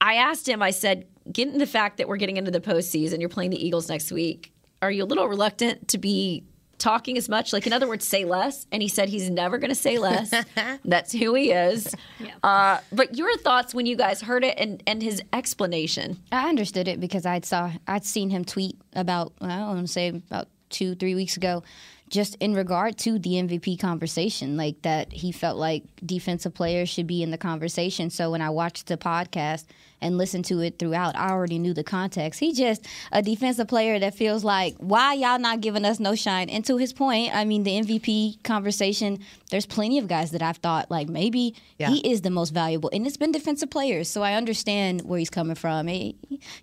I 0.02 0.16
asked 0.16 0.48
him, 0.48 0.62
I 0.62 0.72
said, 0.72 1.08
given 1.32 1.58
the 1.58 1.68
fact 1.68 1.98
that 1.98 2.08
we're 2.08 2.18
getting 2.18 2.38
into 2.38 2.52
the 2.52 2.62
postseason, 2.62 3.20
you're 3.20 3.30
playing 3.30 3.52
the 3.52 3.66
Eagles 3.66 3.90
next 3.90 4.12
week, 4.12 4.54
are 4.82 4.92
you 4.92 5.04
a 5.04 5.06
little 5.06 5.28
reluctant 5.28 5.88
to 5.90 5.98
be 5.98 6.44
talking 6.80 7.18
as 7.18 7.30
much. 7.30 7.54
Like, 7.54 7.68
in 7.68 7.74
other 7.74 7.88
words, 7.88 8.08
say 8.08 8.26
less. 8.26 8.66
And 8.72 8.82
he 8.82 8.88
said 8.88 9.10
he's 9.10 9.30
never 9.30 9.58
going 9.58 9.70
to 9.70 9.76
say 9.76 10.00
less. 10.00 10.34
That's 10.86 11.12
who 11.12 11.36
he 11.36 11.52
is. 11.52 11.94
Yeah. 12.20 12.32
Uh, 12.42 12.80
but 12.92 13.16
your 13.16 13.38
thoughts 13.38 13.74
when 13.74 13.86
you 13.86 13.96
guys 13.96 14.22
heard 14.22 14.44
it 14.44 14.58
and, 14.58 14.82
and 14.88 15.04
his 15.04 15.22
explanation? 15.34 16.20
I 16.32 16.50
understood 16.50 16.88
it 16.88 17.00
because 17.00 17.26
I'd 17.26 17.46
saw 17.46 17.72
I'd 17.88 18.06
seen 18.06 18.30
him 18.30 18.46
tweet 18.46 18.78
about 18.94 19.34
I 19.42 19.58
don't 19.58 19.68
want 19.68 19.88
to 19.88 19.94
say 19.94 20.08
about 20.08 20.48
two 20.70 20.96
three 20.96 21.16
weeks 21.16 21.38
ago 21.38 21.64
just 22.10 22.36
in 22.40 22.54
regard 22.54 22.98
to 22.98 23.20
the 23.20 23.34
MVP 23.34 23.80
conversation, 23.80 24.58
like 24.58 24.82
that 24.82 25.14
he 25.14 25.32
felt 25.32 25.58
like 25.58 25.84
defensive 26.04 26.54
players 26.54 26.90
should 26.90 27.08
be 27.08 27.22
in 27.22 27.32
the 27.32 27.38
conversation. 27.38 28.10
So 28.10 28.32
when 28.32 28.42
I 28.42 28.50
watched 28.50 28.88
the 28.88 28.98
podcast 28.98 29.66
and 30.02 30.18
listened 30.18 30.46
to 30.46 30.60
it 30.62 30.80
throughout, 30.80 31.16
I 31.16 31.30
already 31.30 31.60
knew 31.60 31.74
the 31.74 31.84
context. 31.84 32.40
He 32.40 32.54
just 32.54 32.86
a 33.12 33.22
defensive 33.22 33.68
player 33.68 34.00
that 34.00 34.16
feels 34.16 34.44
like, 34.44 34.76
why 34.78 35.14
y'all 35.14 35.40
not 35.40 35.62
giving 35.62 35.86
us 35.86 36.00
no 36.00 36.16
shine? 36.16 36.50
And 36.50 36.66
to 36.66 36.78
his 36.78 36.94
point, 36.94 37.36
I 37.36 37.46
mean, 37.46 37.64
the 37.64 37.72
MVP 37.72 38.44
conversation, 38.44 39.20
there's 39.50 39.66
plenty 39.66 39.98
of 39.98 40.08
guys 40.08 40.32
that 40.32 40.42
I've 40.42 40.58
thought 40.58 40.90
like 40.92 41.10
maybe 41.10 41.56
yeah. 41.78 41.90
he 41.90 42.12
is 42.12 42.22
the 42.22 42.30
most 42.30 42.52
valuable, 42.52 42.90
and 42.94 43.06
it's 43.06 43.18
been 43.18 43.32
defensive 43.32 43.70
players. 43.70 44.10
So 44.10 44.22
I 44.22 44.34
understand 44.34 45.02
where 45.02 45.20
he's 45.20 45.30
coming 45.30 45.56
from. 45.56 45.88
He, 45.88 46.16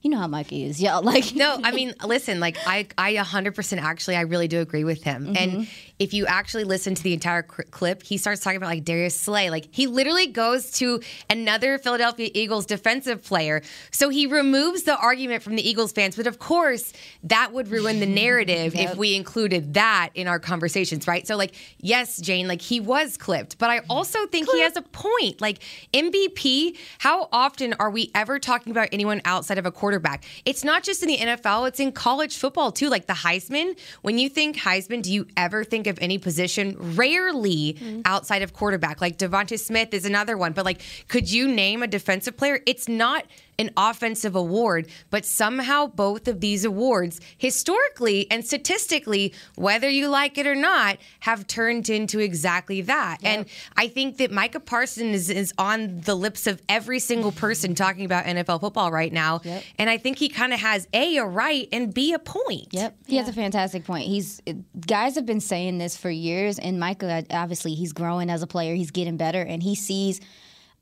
you 0.03 0.11
know 0.11 0.19
how 0.19 0.27
Mike 0.27 0.53
is, 0.53 0.81
y'all. 0.81 1.05
Like, 1.17 1.37
no, 1.37 1.61
I 1.63 1.71
mean, 1.71 1.95
listen, 2.05 2.41
like 2.41 2.57
I, 2.67 2.89
I 2.99 3.15
100% 3.15 3.81
actually, 3.81 4.17
I 4.17 4.23
really 4.23 4.49
do 4.49 4.61
agree 4.61 4.83
with 4.83 5.05
him. 5.05 5.27
Mm-hmm. 5.27 5.37
And 5.37 5.69
if 5.99 6.13
you 6.13 6.27
actually 6.27 6.65
listen 6.65 6.95
to 6.95 7.03
the 7.03 7.13
entire 7.13 7.43
clip, 7.43 8.03
he 8.03 8.19
starts 8.19 8.43
talking 8.43 8.57
about 8.57 8.69
like 8.69 8.85
Darius 8.85 9.19
Slay. 9.19 9.51
Like 9.51 9.69
he 9.71 9.87
literally 9.87 10.27
goes 10.27 10.73
to 10.73 11.01
another 11.31 11.79
Philadelphia 11.79 12.29
Eagles 12.35 12.67
defensive 12.67 13.23
player. 13.27 13.63
So 13.91 14.09
he 14.09 14.27
removes 14.27 14.85
the 14.85 14.97
argument 14.97 15.43
from 15.43 15.57
the 15.57 15.69
Eagles 15.69 15.93
fans. 15.93 16.17
But 16.17 16.27
of 16.27 16.39
course, 16.39 16.93
that 17.25 17.53
would 17.53 17.69
ruin 17.69 18.01
the 18.01 18.07
narrative 18.07 18.75
yep. 18.75 18.93
if 18.93 18.97
we 18.97 19.15
included 19.15 19.75
that 19.75 20.11
in 20.15 20.29
our 20.29 20.39
conversations, 20.39 21.07
right? 21.07 21.27
So 21.27 21.37
like, 21.37 21.55
yes, 21.79 22.19
Jane, 22.19 22.49
like 22.49 22.63
he 22.63 22.81
was 22.81 23.17
clipped, 23.17 23.59
but 23.59 23.71
I 23.71 23.81
also 23.91 24.27
think 24.27 24.47
Clip. 24.47 24.57
he 24.57 24.63
has 24.63 24.77
a 24.77 24.83
point. 24.83 25.41
Like 25.41 25.59
MVP, 25.93 26.77
how 26.99 27.29
often 27.33 27.75
are 27.75 27.91
we 27.91 28.11
ever 28.15 28.39
talking 28.39 28.71
about 28.71 28.89
anyone 28.93 29.21
outside 29.25 29.59
of 29.59 29.67
a 29.67 29.73
quarterback? 29.73 30.25
It's 30.45 30.65
not 30.65 30.83
just 30.83 31.03
in 31.03 31.09
the 31.09 31.19
NFL, 31.19 31.69
it's 31.69 31.81
in 31.81 31.93
college 31.93 32.37
football 32.37 32.73
too. 32.73 32.89
Like 32.89 33.07
the 33.07 33.13
Heisman, 33.13 33.79
when 34.03 34.19
you 34.19 34.29
think 34.29 34.57
Heisman, 34.57 35.03
do 35.03 35.13
you 35.13 35.27
ever 35.37 35.65
think 35.65 35.87
of 35.87 35.99
any 36.01 36.19
position? 36.19 36.77
Rarely 36.97 37.75
mm-hmm. 37.75 38.03
outside 38.05 38.43
of 38.43 38.53
quarterback. 38.53 39.01
Like 39.01 39.19
DeVonta 39.19 39.59
Smith 39.59 39.93
is 39.93 40.05
another 40.05 40.37
one, 40.37 40.53
but 40.53 40.65
like, 40.65 40.81
could 41.09 41.31
you 41.31 41.49
name 41.49 41.83
a 41.83 41.87
defensive 41.87 42.37
player? 42.37 42.61
It's 42.67 42.89
not 42.89 43.16
an 43.59 43.71
offensive 43.77 44.37
award, 44.37 44.89
but 45.11 45.25
somehow 45.25 45.87
both 45.87 46.29
of 46.29 46.41
these 46.41 46.65
awards, 46.65 47.21
historically 47.39 48.31
and 48.31 48.45
statistically, 48.45 49.33
whether 49.55 49.89
you 49.89 50.09
like 50.09 50.37
it 50.39 50.47
or 50.47 50.55
not, 50.55 50.99
have 51.21 51.47
turned 51.47 51.89
into 51.89 52.19
exactly 52.19 52.83
that. 52.83 53.19
Yep. 53.23 53.33
And 53.33 53.47
I 53.77 53.89
think 53.89 54.19
that 54.19 54.31
Micah 54.31 54.61
Parsons 54.61 55.15
is, 55.15 55.31
is, 55.31 55.55
on 55.59 56.01
the 56.01 56.15
lips 56.15 56.47
of 56.47 56.61
every 56.69 56.99
single 56.99 57.33
person 57.33 57.75
talking 57.75 58.05
about 58.05 58.25
NFL 58.25 58.61
football 58.61 58.91
right 58.91 59.13
now. 59.13 59.41
Yep. 59.43 59.63
And 59.79 59.89
I 59.89 59.97
think 59.97 60.19
he 60.19 60.29
kind 60.29 60.53
of 60.53 60.61
has 60.61 60.87
A, 60.93 61.17
a 61.17 61.25
right, 61.25 61.69
and 61.73 61.95
B, 61.95 62.13
a 62.13 62.19
point. 62.19 62.69
Yep. 62.73 62.97
He 63.07 63.15
yeah. 63.15 63.23
has 63.23 63.31
a 63.31 63.33
fantastic 63.33 63.85
point. 63.85 64.07
He's 64.07 64.43
guys 64.87 65.15
have 65.15 65.25
been 65.25 65.41
saying 65.41 65.79
this 65.79 65.97
for 65.97 66.11
years, 66.11 66.59
and 66.59 66.79
Micah 66.79 67.25
obviously 67.31 67.75
he's 67.75 67.93
growing 67.93 68.29
as 68.29 68.43
a 68.43 68.47
player, 68.47 68.75
he's 68.75 68.91
getting 68.91 69.17
better, 69.17 69.41
and 69.41 69.63
he 69.63 69.75
sees 69.75 70.21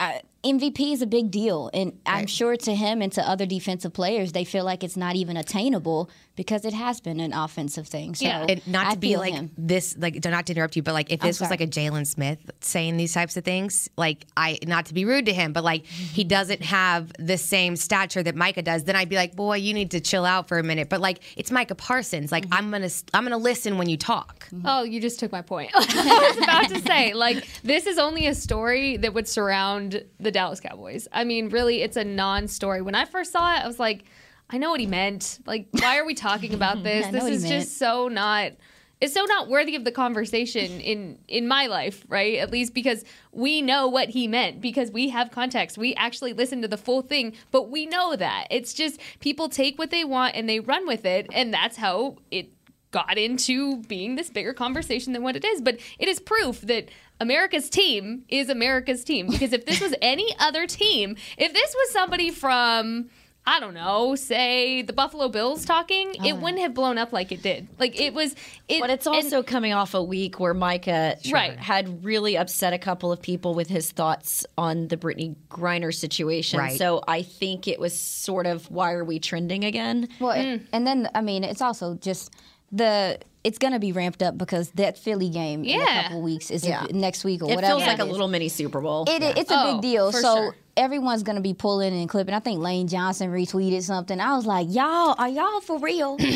uh, 0.00 0.18
MVP 0.44 0.92
is 0.92 1.02
a 1.02 1.06
big 1.06 1.30
deal, 1.30 1.70
and 1.72 1.92
right. 1.92 2.18
I'm 2.18 2.26
sure 2.26 2.56
to 2.56 2.74
him 2.74 3.00
and 3.00 3.10
to 3.12 3.28
other 3.28 3.46
defensive 3.46 3.92
players, 3.92 4.32
they 4.32 4.44
feel 4.44 4.64
like 4.64 4.84
it's 4.84 4.96
not 4.96 5.16
even 5.16 5.36
attainable 5.36 6.10
because 6.36 6.64
it 6.64 6.74
has 6.74 7.00
been 7.00 7.20
an 7.20 7.32
offensive 7.32 7.86
thing. 7.86 8.14
So 8.14 8.26
yeah, 8.26 8.46
and 8.48 8.66
not 8.66 8.84
to 8.84 8.90
I 8.90 8.94
be 8.96 9.16
like 9.16 9.32
him. 9.32 9.50
this, 9.56 9.96
like 9.96 10.22
not 10.24 10.46
to 10.46 10.52
interrupt 10.52 10.76
you, 10.76 10.82
but 10.82 10.92
like 10.92 11.10
if 11.10 11.20
this 11.20 11.40
was 11.40 11.50
like 11.50 11.60
a 11.60 11.66
Jaylon 11.66 12.06
Smith 12.06 12.38
saying 12.60 12.96
these 12.96 13.14
types 13.14 13.36
of 13.36 13.44
things, 13.44 13.88
like 13.96 14.26
I 14.36 14.58
not 14.66 14.86
to 14.86 14.94
be 14.94 15.04
rude 15.04 15.26
to 15.26 15.32
him, 15.32 15.52
but 15.52 15.64
like 15.64 15.86
he 15.86 16.24
doesn't 16.24 16.62
have 16.62 17.12
the 17.18 17.38
same 17.38 17.76
stature 17.76 18.22
that 18.22 18.34
Micah 18.34 18.62
does, 18.62 18.84
then 18.84 18.96
I'd 18.96 19.08
be 19.08 19.16
like, 19.16 19.36
boy, 19.36 19.56
you 19.56 19.72
need 19.72 19.92
to 19.92 20.00
chill 20.00 20.24
out 20.24 20.48
for 20.48 20.58
a 20.58 20.62
minute. 20.62 20.88
But 20.88 21.00
like 21.00 21.20
it's 21.36 21.50
Micah 21.50 21.74
Parsons, 21.74 22.32
like 22.32 22.44
mm-hmm. 22.44 22.54
I'm 22.54 22.70
gonna 22.70 22.90
I'm 23.12 23.24
gonna 23.24 23.38
listen 23.38 23.78
when 23.78 23.88
you 23.88 23.96
talk. 23.96 24.48
Mm-hmm. 24.48 24.66
Oh, 24.66 24.82
you 24.82 25.00
just 25.00 25.20
took 25.20 25.32
my 25.32 25.42
point. 25.42 25.70
I 25.74 26.34
was 26.34 26.44
about 26.44 26.68
to 26.70 26.80
say 26.82 27.14
like 27.14 27.46
this 27.62 27.86
is 27.86 27.98
only 27.98 28.26
a 28.26 28.34
story 28.34 28.96
that 28.98 29.14
would 29.14 29.28
surround 29.28 30.04
the 30.18 30.32
Dallas 30.34 30.60
Cowboys. 30.60 31.08
I 31.12 31.24
mean, 31.24 31.48
really, 31.48 31.80
it's 31.80 31.96
a 31.96 32.04
non-story. 32.04 32.82
When 32.82 32.94
I 32.94 33.06
first 33.06 33.32
saw 33.32 33.54
it, 33.54 33.64
I 33.64 33.66
was 33.66 33.78
like 33.78 34.04
I 34.50 34.58
know 34.58 34.70
what 34.70 34.80
he 34.80 34.86
meant. 34.86 35.40
Like, 35.46 35.68
why 35.70 35.98
are 35.98 36.04
we 36.04 36.14
talking 36.14 36.54
about 36.60 36.82
this? 36.82 37.06
This 37.08 37.24
is 37.24 37.48
just 37.48 37.78
so 37.78 38.08
not. 38.08 38.52
It's 39.00 39.12
so 39.12 39.24
not 39.24 39.48
worthy 39.48 39.74
of 39.76 39.84
the 39.84 39.92
conversation 39.92 40.80
in 40.80 41.18
in 41.28 41.48
my 41.48 41.66
life, 41.66 42.04
right? 42.08 42.36
At 42.38 42.50
least 42.50 42.72
because 42.72 43.04
we 43.32 43.60
know 43.60 43.88
what 43.88 44.10
he 44.10 44.28
meant 44.28 44.60
because 44.60 44.90
we 44.90 45.08
have 45.10 45.30
context. 45.30 45.76
We 45.76 45.94
actually 45.94 46.32
listen 46.32 46.62
to 46.62 46.68
the 46.68 46.76
full 46.76 47.02
thing, 47.02 47.34
but 47.50 47.70
we 47.70 47.86
know 47.86 48.16
that 48.16 48.46
it's 48.50 48.72
just 48.72 49.00
people 49.20 49.48
take 49.48 49.78
what 49.78 49.90
they 49.90 50.04
want 50.04 50.36
and 50.36 50.48
they 50.48 50.60
run 50.60 50.86
with 50.86 51.04
it, 51.04 51.26
and 51.32 51.52
that's 51.52 51.76
how 51.76 52.16
it 52.30 52.50
got 52.92 53.18
into 53.18 53.78
being 53.82 54.14
this 54.14 54.30
bigger 54.30 54.54
conversation 54.54 55.12
than 55.12 55.22
what 55.22 55.34
it 55.34 55.44
is. 55.44 55.60
But 55.60 55.80
it 55.98 56.08
is 56.08 56.20
proof 56.20 56.60
that 56.62 56.88
America's 57.20 57.70
team 57.70 58.24
is 58.28 58.48
America's 58.48 59.04
team. 59.04 59.28
Because 59.28 59.52
if 59.52 59.66
this 59.66 59.80
was 59.80 59.94
any 60.02 60.34
other 60.38 60.66
team, 60.66 61.16
if 61.38 61.52
this 61.52 61.74
was 61.74 61.90
somebody 61.90 62.30
from 62.30 63.08
I 63.46 63.60
don't 63.60 63.74
know, 63.74 64.14
say 64.14 64.80
the 64.80 64.94
Buffalo 64.94 65.28
Bills 65.28 65.66
talking, 65.66 66.14
it 66.14 66.32
ah. 66.32 66.36
wouldn't 66.36 66.60
have 66.62 66.72
blown 66.72 66.96
up 66.96 67.12
like 67.12 67.30
it 67.30 67.42
did. 67.42 67.68
Like 67.78 68.00
it 68.00 68.14
was 68.14 68.34
it 68.68 68.80
But 68.80 68.88
it's 68.88 69.04
and- 69.06 69.16
also 69.16 69.42
coming 69.42 69.74
off 69.74 69.92
a 69.92 70.02
week 70.02 70.40
where 70.40 70.54
Micah 70.54 71.18
Right. 71.30 71.58
had 71.58 72.02
really 72.06 72.38
upset 72.38 72.72
a 72.72 72.78
couple 72.78 73.12
of 73.12 73.20
people 73.20 73.54
with 73.54 73.68
his 73.68 73.92
thoughts 73.92 74.46
on 74.56 74.88
the 74.88 74.96
Brittney 74.96 75.36
Griner 75.50 75.92
situation. 75.94 76.58
Right. 76.58 76.78
So 76.78 77.04
I 77.06 77.20
think 77.22 77.68
it 77.68 77.78
was 77.78 77.94
sort 77.98 78.46
of 78.46 78.70
why 78.70 78.92
are 78.92 79.04
we 79.04 79.18
trending 79.18 79.62
again? 79.64 80.08
Well, 80.20 80.32
and- 80.32 80.66
and 80.72 80.86
then 80.86 81.10
I 81.14 81.20
mean, 81.20 81.44
it's 81.44 81.60
also 81.60 81.96
just 81.96 82.32
the 82.72 83.18
it's 83.44 83.58
gonna 83.58 83.78
be 83.78 83.92
ramped 83.92 84.22
up 84.22 84.36
because 84.38 84.70
that 84.72 84.96
Philly 84.98 85.28
game 85.28 85.64
in 85.64 85.80
a 85.80 86.02
couple 86.02 86.22
weeks 86.22 86.50
is 86.50 86.66
Yeah. 86.66 86.86
next 86.90 87.24
week 87.24 87.42
or 87.42 87.50
It 87.50 87.54
whatever. 87.56 87.78
feels 87.78 87.86
like 87.86 87.98
a 88.00 88.04
little 88.04 88.26
mini 88.28 88.48
Super 88.48 88.80
Bowl. 88.80 89.04
It, 89.08 89.22
It's 89.38 89.50
a 89.50 89.54
Oh, 89.56 89.72
big 89.74 89.82
deal. 89.82 90.10
for 90.12 90.18
So 90.20 90.34
sure. 90.36 90.56
everyone's 90.76 91.22
gonna 91.22 91.40
be 91.42 91.52
pulling 91.54 91.92
and 91.92 92.08
clipping. 92.08 92.34
I 92.34 92.40
think 92.40 92.60
Lane 92.60 92.88
Johnson 92.88 93.30
retweeted 93.30 93.82
something. 93.82 94.18
I 94.18 94.34
was 94.34 94.46
like, 94.46 94.66
y'all, 94.70 95.14
are 95.18 95.28
y'all 95.28 95.60
for 95.60 95.78
real? 95.78 96.16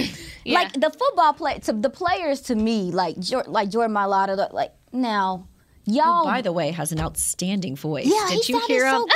Like 0.46 0.72
the 0.72 0.88
football 0.90 1.34
play 1.34 1.58
to 1.58 1.72
the 1.74 1.90
players 1.90 2.40
to 2.42 2.54
me, 2.54 2.90
like 2.90 3.16
like 3.48 3.68
Jordan 3.68 3.94
Mailata, 3.94 4.50
like 4.52 4.72
now 4.92 5.46
y'all. 5.84 6.24
By 6.24 6.40
the 6.40 6.52
way, 6.52 6.70
has 6.70 6.90
an 6.90 7.00
outstanding 7.00 7.76
voice. 7.76 8.06
Yeah, 8.06 8.26
Did 8.30 8.44
he 8.44 8.52
you 8.54 8.58
sounded 8.60 8.66
hear 8.68 8.90
so 8.90 9.02
him? 9.06 9.08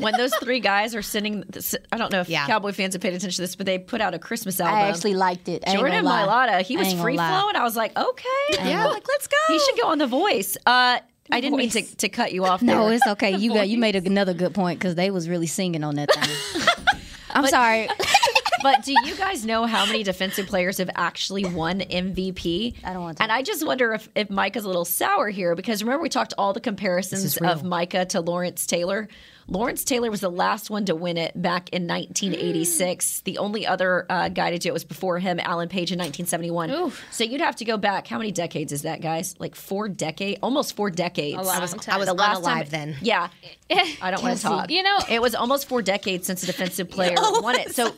Good. 0.00 0.04
When 0.04 0.16
those 0.16 0.34
three 0.36 0.60
guys 0.60 0.94
are 0.94 1.02
sitting, 1.02 1.44
I 1.92 1.96
don't 1.96 2.12
know 2.12 2.20
if 2.20 2.28
Yeah. 2.28 2.46
Cowboy 2.46 2.72
fans 2.72 2.94
have 2.94 3.02
paid 3.02 3.14
attention 3.14 3.36
to 3.36 3.42
this, 3.42 3.56
but 3.56 3.66
they 3.66 3.78
put 3.78 4.00
out 4.00 4.14
a 4.14 4.18
Christmas 4.18 4.60
album. 4.60 4.78
I 4.78 4.88
actually 4.88 5.14
liked 5.14 5.48
it. 5.48 5.62
I 5.66 5.74
Jordan 5.76 6.04
gonna. 6.04 6.26
Mailata, 6.26 6.62
he 6.62 6.76
was 6.76 6.92
free 6.94 7.16
lie. 7.16 7.28
flowing. 7.28 7.56
I 7.56 7.62
was 7.62 7.76
like, 7.76 7.96
okay, 7.96 8.28
yeah, 8.50 8.86
like 8.86 9.06
let's 9.08 9.26
go. 9.26 9.36
He 9.48 9.58
should 9.58 9.78
go 9.78 9.88
on 9.88 9.98
The 9.98 10.06
Voice. 10.06 10.56
Uh, 10.66 10.98
I 11.32 11.40
didn't 11.40 11.58
mean 11.58 11.70
to, 11.70 11.96
to 11.96 12.08
cut 12.08 12.32
you 12.32 12.44
off. 12.44 12.62
No, 12.62 12.88
it's 12.88 13.06
okay. 13.06 13.36
You 13.40 13.54
got 13.54 13.68
you 13.68 13.78
made 13.78 13.96
another 13.96 14.34
good 14.34 14.54
point 14.54 14.78
because 14.78 14.96
they 14.96 15.10
was 15.10 15.28
really 15.28 15.46
singing 15.46 15.84
on 15.84 15.94
that 15.96 16.12
thing. 16.12 16.62
I'm 17.30 17.46
sorry. 17.46 17.88
but 18.62 18.84
do 18.84 18.92
you 19.04 19.16
guys 19.16 19.44
know 19.46 19.64
how 19.64 19.86
many 19.86 20.02
defensive 20.02 20.46
players 20.46 20.78
have 20.78 20.90
actually 20.94 21.44
won 21.44 21.80
MVP? 21.80 22.74
I 22.84 22.92
don't 22.92 23.02
wanna. 23.02 23.16
And 23.20 23.30
I 23.32 23.42
just 23.42 23.64
wonder 23.64 23.92
if, 23.92 24.08
if 24.14 24.30
Micah's 24.30 24.64
a 24.64 24.66
little 24.66 24.84
sour 24.84 25.28
here 25.28 25.54
because 25.54 25.82
remember 25.82 26.02
we 26.02 26.08
talked 26.08 26.34
all 26.36 26.52
the 26.52 26.60
comparisons 26.60 27.36
of 27.38 27.64
Micah 27.64 28.04
to 28.06 28.20
Lawrence 28.20 28.66
Taylor. 28.66 29.08
Lawrence 29.50 29.82
Taylor 29.82 30.10
was 30.12 30.20
the 30.20 30.30
last 30.30 30.70
one 30.70 30.84
to 30.84 30.94
win 30.94 31.16
it 31.16 31.32
back 31.40 31.68
in 31.70 31.88
1986. 31.88 33.22
the 33.22 33.38
only 33.38 33.66
other 33.66 34.06
uh, 34.08 34.28
guy 34.28 34.52
to 34.52 34.58
do 34.58 34.68
it 34.68 34.72
was 34.72 34.84
before 34.84 35.18
him, 35.18 35.40
Alan 35.40 35.68
Page 35.68 35.90
in 35.90 35.98
1971. 35.98 36.92
So 37.10 37.24
you'd 37.24 37.40
have 37.40 37.56
to 37.56 37.64
go 37.64 37.76
back. 37.76 38.06
How 38.06 38.18
many 38.18 38.30
decades 38.30 38.72
is 38.72 38.82
that, 38.82 39.00
guys? 39.00 39.34
Like 39.40 39.56
four 39.56 39.88
decades, 39.88 40.38
almost 40.42 40.76
four 40.76 40.88
decades. 40.90 41.36
A 41.36 41.42
long 41.42 41.56
I 41.56 41.60
was, 41.60 41.74
time. 41.74 41.94
I 41.94 41.98
was 41.98 42.06
The 42.06 42.14
last 42.14 42.44
time- 42.44 42.66
then. 42.70 42.96
Yeah. 43.02 43.28
I 44.00 44.10
don't 44.12 44.22
want 44.22 44.36
to 44.36 44.42
talk. 44.42 44.70
You 44.70 44.84
know- 44.84 45.00
it 45.10 45.20
was 45.20 45.34
almost 45.34 45.68
four 45.68 45.82
decades 45.82 46.26
since 46.26 46.44
a 46.44 46.46
defensive 46.46 46.88
player 46.96 47.16
won 47.18 47.56
it. 47.58 47.74
So 47.74 47.92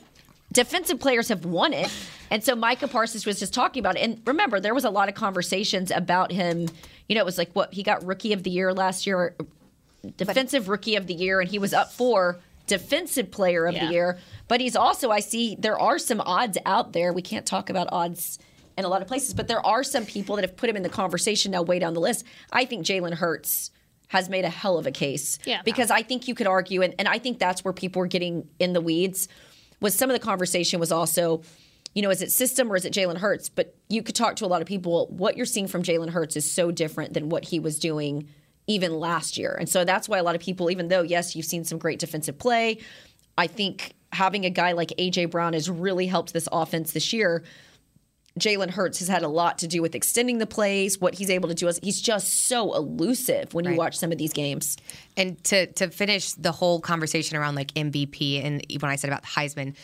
defensive 0.52 1.00
players 1.00 1.28
have 1.28 1.44
won 1.44 1.74
it. 1.74 1.92
And 2.30 2.42
so 2.42 2.54
Micah 2.56 2.88
Parsons 2.88 3.26
was 3.26 3.38
just 3.38 3.52
talking 3.52 3.80
about 3.80 3.96
it. 3.96 4.00
And 4.00 4.22
remember, 4.26 4.58
there 4.58 4.74
was 4.74 4.84
a 4.84 4.90
lot 4.90 5.10
of 5.10 5.14
conversations 5.14 5.90
about 5.90 6.32
him. 6.32 6.68
You 7.10 7.14
know, 7.14 7.20
it 7.20 7.26
was 7.26 7.36
like 7.36 7.50
what 7.52 7.74
he 7.74 7.82
got 7.82 8.02
rookie 8.06 8.32
of 8.32 8.42
the 8.42 8.50
year 8.50 8.72
last 8.72 9.06
year, 9.06 9.34
defensive 10.16 10.68
rookie 10.68 10.96
of 10.96 11.06
the 11.06 11.14
year, 11.14 11.40
and 11.40 11.50
he 11.50 11.58
was 11.58 11.72
up 11.72 11.92
for 11.92 12.40
defensive 12.66 13.30
player 13.30 13.66
of 13.66 13.74
Yeah. 13.74 13.86
the 13.86 13.92
year. 13.92 14.18
But 14.48 14.60
he's 14.60 14.76
also, 14.76 15.10
I 15.10 15.20
see, 15.20 15.56
there 15.58 15.78
are 15.78 15.98
some 15.98 16.20
odds 16.20 16.58
out 16.66 16.92
there. 16.92 17.12
We 17.12 17.22
can't 17.22 17.46
talk 17.46 17.70
about 17.70 17.88
odds 17.92 18.38
in 18.78 18.84
a 18.84 18.88
lot 18.88 19.02
of 19.02 19.08
places, 19.08 19.34
but 19.34 19.48
there 19.48 19.64
are 19.66 19.82
some 19.84 20.06
people 20.06 20.36
that 20.36 20.42
have 20.42 20.56
put 20.56 20.70
him 20.70 20.76
in 20.76 20.82
the 20.82 20.88
conversation 20.88 21.52
now 21.52 21.62
way 21.62 21.78
down 21.78 21.94
the 21.94 22.00
list. 22.00 22.24
I 22.52 22.64
think 22.64 22.86
Jalen 22.86 23.14
Hurts 23.14 23.70
has 24.08 24.28
made 24.28 24.44
a 24.44 24.48
hell 24.50 24.78
of 24.78 24.86
a 24.86 24.90
case. 24.90 25.38
Yeah. 25.44 25.62
Because 25.64 25.90
I 25.90 26.02
think 26.02 26.28
you 26.28 26.34
could 26.34 26.46
argue, 26.46 26.82
and, 26.82 26.94
and 26.98 27.08
I 27.08 27.18
think 27.18 27.38
that's 27.38 27.64
where 27.64 27.72
people 27.72 28.00
were 28.00 28.06
getting 28.06 28.48
in 28.58 28.72
the 28.74 28.80
weeds, 28.80 29.28
was 29.80 29.94
some 29.94 30.10
of 30.10 30.14
the 30.14 30.24
conversation 30.24 30.78
was 30.80 30.92
also, 30.92 31.42
you 31.94 32.02
know, 32.02 32.10
is 32.10 32.22
it 32.22 32.30
system 32.30 32.70
or 32.70 32.76
is 32.76 32.84
it 32.84 32.92
Jalen 32.92 33.18
Hurts? 33.18 33.48
But 33.48 33.74
you 33.88 34.02
could 34.02 34.14
talk 34.14 34.36
to 34.36 34.46
a 34.46 34.48
lot 34.48 34.62
of 34.62 34.68
people. 34.68 35.06
What 35.08 35.36
you're 35.36 35.46
seeing 35.46 35.66
from 35.66 35.82
Jalen 35.82 36.10
Hurts 36.10 36.36
is 36.36 36.50
so 36.50 36.70
different 36.70 37.14
than 37.14 37.28
what 37.28 37.46
he 37.46 37.58
was 37.58 37.78
doing 37.78 38.28
even 38.66 38.98
last 38.98 39.36
year. 39.36 39.56
And 39.58 39.68
so 39.68 39.84
that's 39.84 40.08
why 40.08 40.18
a 40.18 40.22
lot 40.22 40.34
of 40.34 40.40
people, 40.40 40.70
even 40.70 40.88
though, 40.88 41.02
yes, 41.02 41.34
you've 41.34 41.46
seen 41.46 41.64
some 41.64 41.78
great 41.78 41.98
defensive 41.98 42.38
play, 42.38 42.78
I 43.36 43.46
think 43.46 43.94
having 44.12 44.44
a 44.44 44.50
guy 44.50 44.72
like 44.72 44.92
A.J. 44.98 45.26
Brown 45.26 45.52
has 45.54 45.68
really 45.70 46.06
helped 46.06 46.32
this 46.32 46.48
offense 46.52 46.92
this 46.92 47.12
year. 47.12 47.42
Jalen 48.40 48.70
Hurts 48.70 49.00
has 49.00 49.08
had 49.08 49.22
a 49.22 49.28
lot 49.28 49.58
to 49.58 49.66
do 49.66 49.82
with 49.82 49.94
extending 49.94 50.38
the 50.38 50.46
plays. 50.46 50.98
What 50.98 51.14
he's 51.14 51.28
able 51.28 51.50
to 51.50 51.54
do 51.54 51.68
is 51.68 51.78
he's 51.82 52.00
just 52.00 52.46
so 52.46 52.72
elusive 52.74 53.52
when 53.52 53.64
you 53.66 53.72
Right. 53.72 53.78
watch 53.78 53.98
some 53.98 54.10
of 54.10 54.16
these 54.16 54.32
games. 54.32 54.78
And 55.18 55.42
to 55.44 55.66
to 55.72 55.88
finish 55.90 56.32
the 56.32 56.50
whole 56.52 56.80
conversation 56.80 57.36
around 57.36 57.56
like 57.56 57.74
MVP 57.74 58.42
and 58.42 58.64
when 58.80 58.90
I 58.90 58.96
said 58.96 59.08
about 59.10 59.20
the 59.22 59.28
Heisman, 59.28 59.74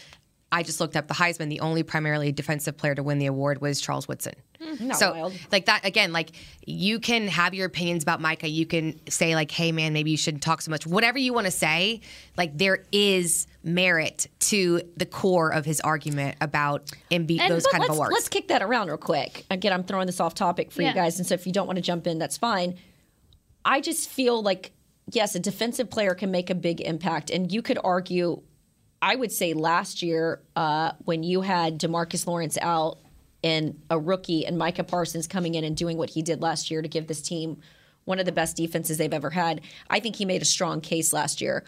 I 0.51 0.63
just 0.63 0.81
looked 0.81 0.97
up 0.97 1.09
the 1.09 1.15
Heisman. 1.15 1.51
The 1.51 1.61
only 1.61 1.83
primarily 1.83 2.33
defensive 2.33 2.77
player 2.77 2.95
to 2.95 3.03
win 3.03 3.19
the 3.19 3.27
award 3.27 3.61
was 3.61 3.81
Charles 3.81 4.09
Woodson. 4.09 4.35
Hmm. 4.61 4.93
so 4.93 5.13
wild. 5.13 5.35
like 5.53 5.67
that 5.67 5.85
again, 5.85 6.13
like 6.13 6.31
you 6.67 6.99
can 7.01 7.29
have 7.29 7.55
your 7.55 7.67
opinions 7.67 8.03
about 8.03 8.21
Micah. 8.21 8.49
You 8.49 8.67
can 8.67 8.99
say 9.09 9.35
like, 9.35 9.51
hey 9.51 9.73
man, 9.73 9.93
maybe 9.93 10.11
you 10.11 10.17
shouldn't 10.17 10.43
talk 10.43 10.63
so 10.63 10.71
much. 10.71 10.87
Whatever 10.87 11.19
you 11.19 11.33
want 11.33 11.45
to 11.47 11.51
say, 11.51 12.01
like 12.37 12.57
there 12.57 12.85
is 12.91 13.47
merit 13.63 14.27
to 14.41 14.81
the 14.97 15.07
core 15.07 15.51
of 15.51 15.65
his 15.65 15.81
argument 15.81 16.37
about 16.41 16.87
MVP 17.11 17.41
And 17.41 17.53
those 17.53 17.67
kind 17.67 17.83
let's, 17.83 17.91
of 17.91 17.97
awards. 17.97 18.13
Let's 18.15 18.29
kick 18.29 18.49
that 18.49 18.63
around 18.63 18.89
real 18.89 18.97
quick. 18.97 19.45
Again, 19.51 19.73
I'm 19.73 19.85
throwing 19.85 20.07
this 20.07 20.19
off 20.21 20.35
topic 20.35 20.73
for 20.73 20.83
Yeah. 20.83 20.89
you 20.89 20.95
guys, 20.95 21.19
and 21.19 21.27
so 21.27 21.35
if 21.35 21.47
you 21.47 21.53
don't 21.53 21.67
want 21.67 21.77
to 21.77 21.83
jump 21.83 22.07
in, 22.07 22.19
that's 22.19 22.39
fine. 22.39 22.77
I 23.65 23.81
just 23.81 24.09
feel 24.09 24.43
like 24.43 24.73
yes, 25.11 25.35
a 25.35 25.41
defensive 25.41 25.89
player 25.91 26.15
can 26.15 26.31
make 26.31 26.51
a 26.51 26.55
big 26.55 26.81
impact, 26.81 27.31
and 27.31 27.53
you 27.53 27.63
could 27.63 27.79
argue. 27.85 28.43
I 29.01 29.15
would 29.15 29.33
say 29.33 29.55
last 29.55 30.03
year 30.03 30.41
uh, 30.57 30.93
when 31.05 31.23
you 31.23 31.43
had 31.43 31.79
Demarcus 31.79 32.27
Lawrence 32.27 32.59
out 32.61 32.99
and 33.45 33.81
a 33.91 33.99
rookie 33.99 34.45
and 34.45 34.59
Micah 34.59 34.85
Parsons 34.85 35.27
coming 35.27 35.55
in 35.55 35.65
and 35.65 35.77
doing 35.77 35.97
what 35.97 36.11
he 36.11 36.23
did 36.23 36.43
last 36.43 36.71
year 36.71 36.83
to 36.83 36.89
give 36.89 37.07
this 37.07 37.23
team 37.23 37.59
one 38.05 38.19
of 38.19 38.27
the 38.27 38.33
best 38.33 38.57
defenses 38.57 38.99
they've 38.99 39.13
ever 39.13 39.31
had. 39.31 39.61
I 39.89 40.01
think 40.01 40.17
he 40.17 40.25
made 40.25 40.43
a 40.43 40.47
strong 40.47 40.81
case 40.81 41.13
last 41.13 41.41
year. 41.41 41.65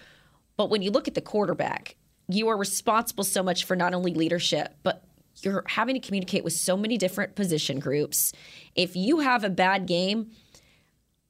But 0.57 0.71
when 0.71 0.83
you 0.83 0.91
look 0.91 1.07
at 1.07 1.15
the 1.15 1.21
quarterback, 1.21 1.97
you 2.29 2.49
are 2.49 2.57
responsible 2.57 3.25
so 3.25 3.43
much 3.43 3.65
for 3.65 3.77
not 3.77 3.95
only 3.95 4.15
leadership, 4.15 4.75
but 4.83 5.05
you're 5.43 5.65
having 5.67 5.95
to 5.95 6.01
communicate 6.01 6.45
with 6.45 6.53
so 6.53 6.77
many 6.77 6.99
different 6.99 7.35
position 7.35 7.79
groups. 7.79 8.33
If 8.75 8.97
you 8.97 9.21
have 9.21 9.45
a 9.45 9.51
bad 9.51 9.87
game, 9.87 10.31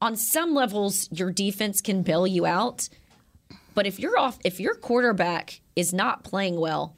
on 0.01 0.17
some 0.17 0.55
levels, 0.55 1.09
your 1.13 1.31
defense 1.31 1.81
can 1.81 2.03
bail 2.03 2.27
you 2.27 2.47
out. 2.47 2.89
But 3.75 3.87
if 3.87 3.99
you're 3.99 4.19
off, 4.19 4.39
if 4.45 4.61
your 4.61 4.75
quarterback 4.75 5.61
is 5.77 5.93
not 5.93 6.25
playing 6.25 6.59
well, 6.59 6.95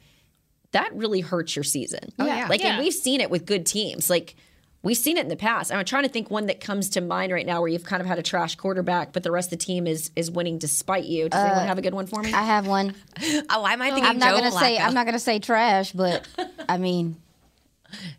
that 0.71 0.93
really 0.93 1.21
hurts 1.21 1.55
your 1.55 1.63
season. 1.63 2.11
Oh, 2.19 2.25
yeah. 2.25 2.47
Like, 2.47 2.63
and 2.63 2.79
we've 2.83 2.93
seen 2.93 3.21
it 3.21 3.29
with 3.29 3.45
good 3.45 3.65
teams. 3.65 4.09
Like, 4.09 4.35
we've 4.83 4.97
seen 4.97 5.17
it 5.17 5.21
in 5.21 5.29
the 5.29 5.35
past. 5.35 5.71
I'm 5.71 5.83
trying 5.85 6.03
to 6.03 6.09
think 6.09 6.29
one 6.29 6.47
that 6.47 6.59
comes 6.59 6.89
to 6.89 7.01
mind 7.01 7.31
right 7.31 7.45
now 7.45 7.61
where 7.61 7.69
you've 7.69 7.85
kind 7.85 8.01
of 8.01 8.07
had 8.07 8.19
a 8.19 8.23
trash 8.23 8.55
quarterback, 8.55 9.13
but 9.13 9.23
the 9.23 9.31
rest 9.31 9.51
of 9.51 9.59
the 9.59 9.65
team 9.65 9.87
is 9.87 10.11
is 10.15 10.29
winning 10.29 10.59
despite 10.59 11.05
you. 11.05 11.29
Does 11.29 11.39
anyone 11.39 11.63
uh, 11.63 11.67
have 11.67 11.77
a 11.77 11.81
good 11.81 11.93
one 11.93 12.05
for 12.05 12.21
me? 12.21 12.33
I 12.33 12.43
have 12.43 12.67
one. 12.67 12.93
oh, 13.49 13.63
I 13.63 13.75
might 13.77 13.93
think 13.93 14.05
I'm 14.05 14.19
not 14.19 14.35
Joe 14.35 14.41
gonna 14.41 14.51
say 14.51 14.77
I'm 14.77 14.93
not 14.93 15.05
gonna 15.05 15.19
say 15.19 15.39
trash, 15.39 15.91
but 15.93 16.27
I 16.69 16.77
mean, 16.77 17.15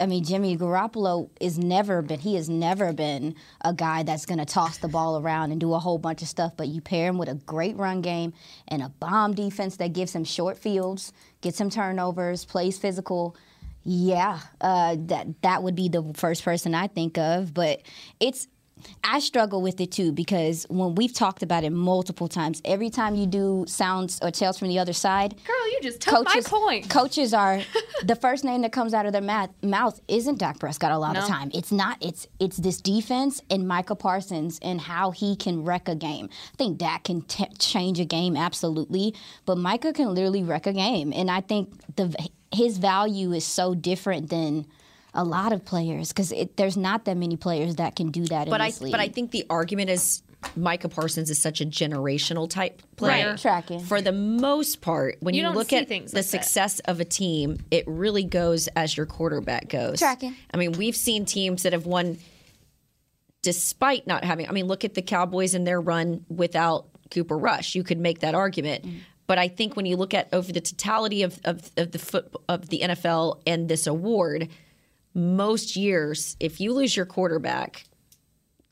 I 0.00 0.06
mean 0.06 0.24
Jimmy 0.24 0.56
Garoppolo 0.56 1.30
is 1.40 1.58
never 1.58 2.02
been 2.02 2.20
he 2.20 2.34
has 2.36 2.48
never 2.48 2.92
been 2.92 3.34
a 3.62 3.72
guy 3.72 4.02
that's 4.02 4.26
gonna 4.26 4.44
toss 4.44 4.78
the 4.78 4.88
ball 4.88 5.20
around 5.20 5.52
and 5.52 5.60
do 5.60 5.74
a 5.74 5.78
whole 5.78 5.98
bunch 5.98 6.22
of 6.22 6.28
stuff. 6.28 6.52
But 6.56 6.68
you 6.68 6.80
pair 6.80 7.08
him 7.08 7.18
with 7.18 7.28
a 7.28 7.34
great 7.34 7.76
run 7.76 8.00
game 8.00 8.32
and 8.68 8.82
a 8.82 8.88
bomb 8.88 9.34
defense 9.34 9.76
that 9.76 9.92
gives 9.92 10.14
him 10.14 10.24
short 10.24 10.58
fields, 10.58 11.12
gets 11.40 11.60
him 11.60 11.70
turnovers, 11.70 12.44
plays 12.44 12.78
physical. 12.78 13.36
Yeah, 13.86 14.40
uh, 14.62 14.96
that 14.98 15.42
that 15.42 15.62
would 15.62 15.74
be 15.74 15.88
the 15.88 16.12
first 16.14 16.42
person 16.42 16.74
I 16.74 16.86
think 16.86 17.18
of. 17.18 17.52
But 17.52 17.82
it's 18.18 18.48
I 19.02 19.18
struggle 19.20 19.62
with 19.62 19.80
it 19.80 19.92
too 19.92 20.12
because 20.12 20.64
when 20.68 20.94
we've 20.94 21.12
talked 21.12 21.42
about 21.42 21.64
it 21.64 21.70
multiple 21.70 22.28
times, 22.28 22.60
every 22.64 22.90
time 22.90 23.14
you 23.14 23.26
do 23.26 23.64
sounds 23.68 24.18
or 24.22 24.30
tales 24.30 24.58
from 24.58 24.68
the 24.68 24.78
other 24.78 24.92
side, 24.92 25.34
Girl, 25.44 25.70
you 25.72 25.80
just 25.82 26.00
took 26.00 26.24
my 26.24 26.40
point. 26.44 26.88
Coaches 26.88 27.34
are 27.34 27.60
the 28.04 28.16
first 28.16 28.44
name 28.44 28.62
that 28.62 28.72
comes 28.72 28.94
out 28.94 29.06
of 29.06 29.12
their 29.12 29.22
mouth, 29.22 29.50
mouth 29.62 30.00
isn't 30.08 30.38
Dak 30.38 30.58
Prescott 30.58 30.92
a 30.92 30.98
lot 30.98 31.16
of 31.16 31.24
time. 31.26 31.50
It's 31.54 31.72
not. 31.72 31.98
It's 32.00 32.26
it's 32.40 32.56
this 32.56 32.80
defense 32.80 33.40
and 33.50 33.68
Micah 33.68 33.94
Parsons 33.94 34.58
and 34.62 34.80
how 34.80 35.10
he 35.10 35.36
can 35.36 35.64
wreck 35.64 35.88
a 35.88 35.94
game. 35.94 36.28
I 36.52 36.56
think 36.56 36.78
Dak 36.78 37.04
can 37.04 37.22
t- 37.22 37.46
change 37.58 38.00
a 38.00 38.04
game 38.04 38.36
absolutely, 38.36 39.14
but 39.46 39.58
Micah 39.58 39.92
can 39.92 40.14
literally 40.14 40.42
wreck 40.42 40.66
a 40.66 40.72
game. 40.72 41.12
And 41.12 41.30
I 41.30 41.40
think 41.40 41.72
the 41.96 42.14
his 42.52 42.78
value 42.78 43.32
is 43.32 43.44
so 43.44 43.74
different 43.74 44.30
than 44.30 44.66
a 45.14 45.24
lot 45.24 45.52
of 45.52 45.64
players 45.64 46.08
because 46.08 46.32
there's 46.56 46.76
not 46.76 47.04
that 47.04 47.16
many 47.16 47.36
players 47.36 47.76
that 47.76 47.96
can 47.96 48.10
do 48.10 48.24
that. 48.26 48.48
But 48.48 48.60
in 48.60 48.66
I 48.66 48.72
league. 48.80 48.92
but 48.92 49.00
I 49.00 49.08
think 49.08 49.30
the 49.30 49.46
argument 49.48 49.90
is 49.90 50.22
Micah 50.56 50.88
Parsons 50.88 51.30
is 51.30 51.40
such 51.40 51.60
a 51.60 51.64
generational 51.64 52.48
type 52.50 52.82
player. 52.96 53.30
Right. 53.30 53.38
Tracking. 53.38 53.80
For 53.80 54.02
the 54.02 54.12
most 54.12 54.80
part, 54.80 55.16
when 55.20 55.34
You 55.34 55.42
you, 55.42 55.50
look 55.50 55.72
at 55.72 55.88
things 55.88 56.10
the 56.10 56.18
like 56.18 56.26
that. 56.26 56.44
success 56.44 56.80
of 56.80 57.00
a 57.00 57.04
team, 57.04 57.58
it 57.70 57.84
really 57.86 58.24
goes 58.24 58.68
as 58.68 58.96
your 58.96 59.06
quarterback 59.06 59.68
goes. 59.68 59.98
Tracking. 59.98 60.34
I 60.52 60.56
mean, 60.56 60.72
we've 60.72 60.96
seen 60.96 61.24
teams 61.24 61.62
that 61.62 61.72
have 61.72 61.86
won 61.86 62.18
despite 63.42 64.06
not 64.06 64.24
having. 64.24 64.48
I 64.48 64.52
mean, 64.52 64.66
look 64.66 64.84
at 64.84 64.94
the 64.94 65.02
Cowboys 65.02 65.54
and 65.54 65.66
their 65.66 65.80
run 65.80 66.24
without 66.28 66.86
Cooper 67.10 67.36
Rush. 67.36 67.74
You 67.74 67.84
could 67.84 67.98
make 67.98 68.20
that 68.20 68.34
argument. 68.34 68.84
Mm. 68.84 69.00
But 69.26 69.38
I 69.38 69.48
think 69.48 69.76
when 69.76 69.86
you 69.86 69.96
look 69.96 70.12
at 70.12 70.28
over 70.32 70.52
the 70.52 70.60
totality 70.60 71.22
of, 71.22 71.40
of, 71.44 71.70
of 71.76 71.92
the 71.92 71.98
foot 71.98 72.30
of 72.48 72.68
the 72.68 72.80
NFL 72.80 73.40
and 73.46 73.68
this 73.68 73.86
award, 73.86 74.48
most 75.14 75.76
years, 75.76 76.36
if 76.40 76.60
you 76.60 76.72
lose 76.72 76.96
your 76.96 77.06
quarterback, 77.06 77.84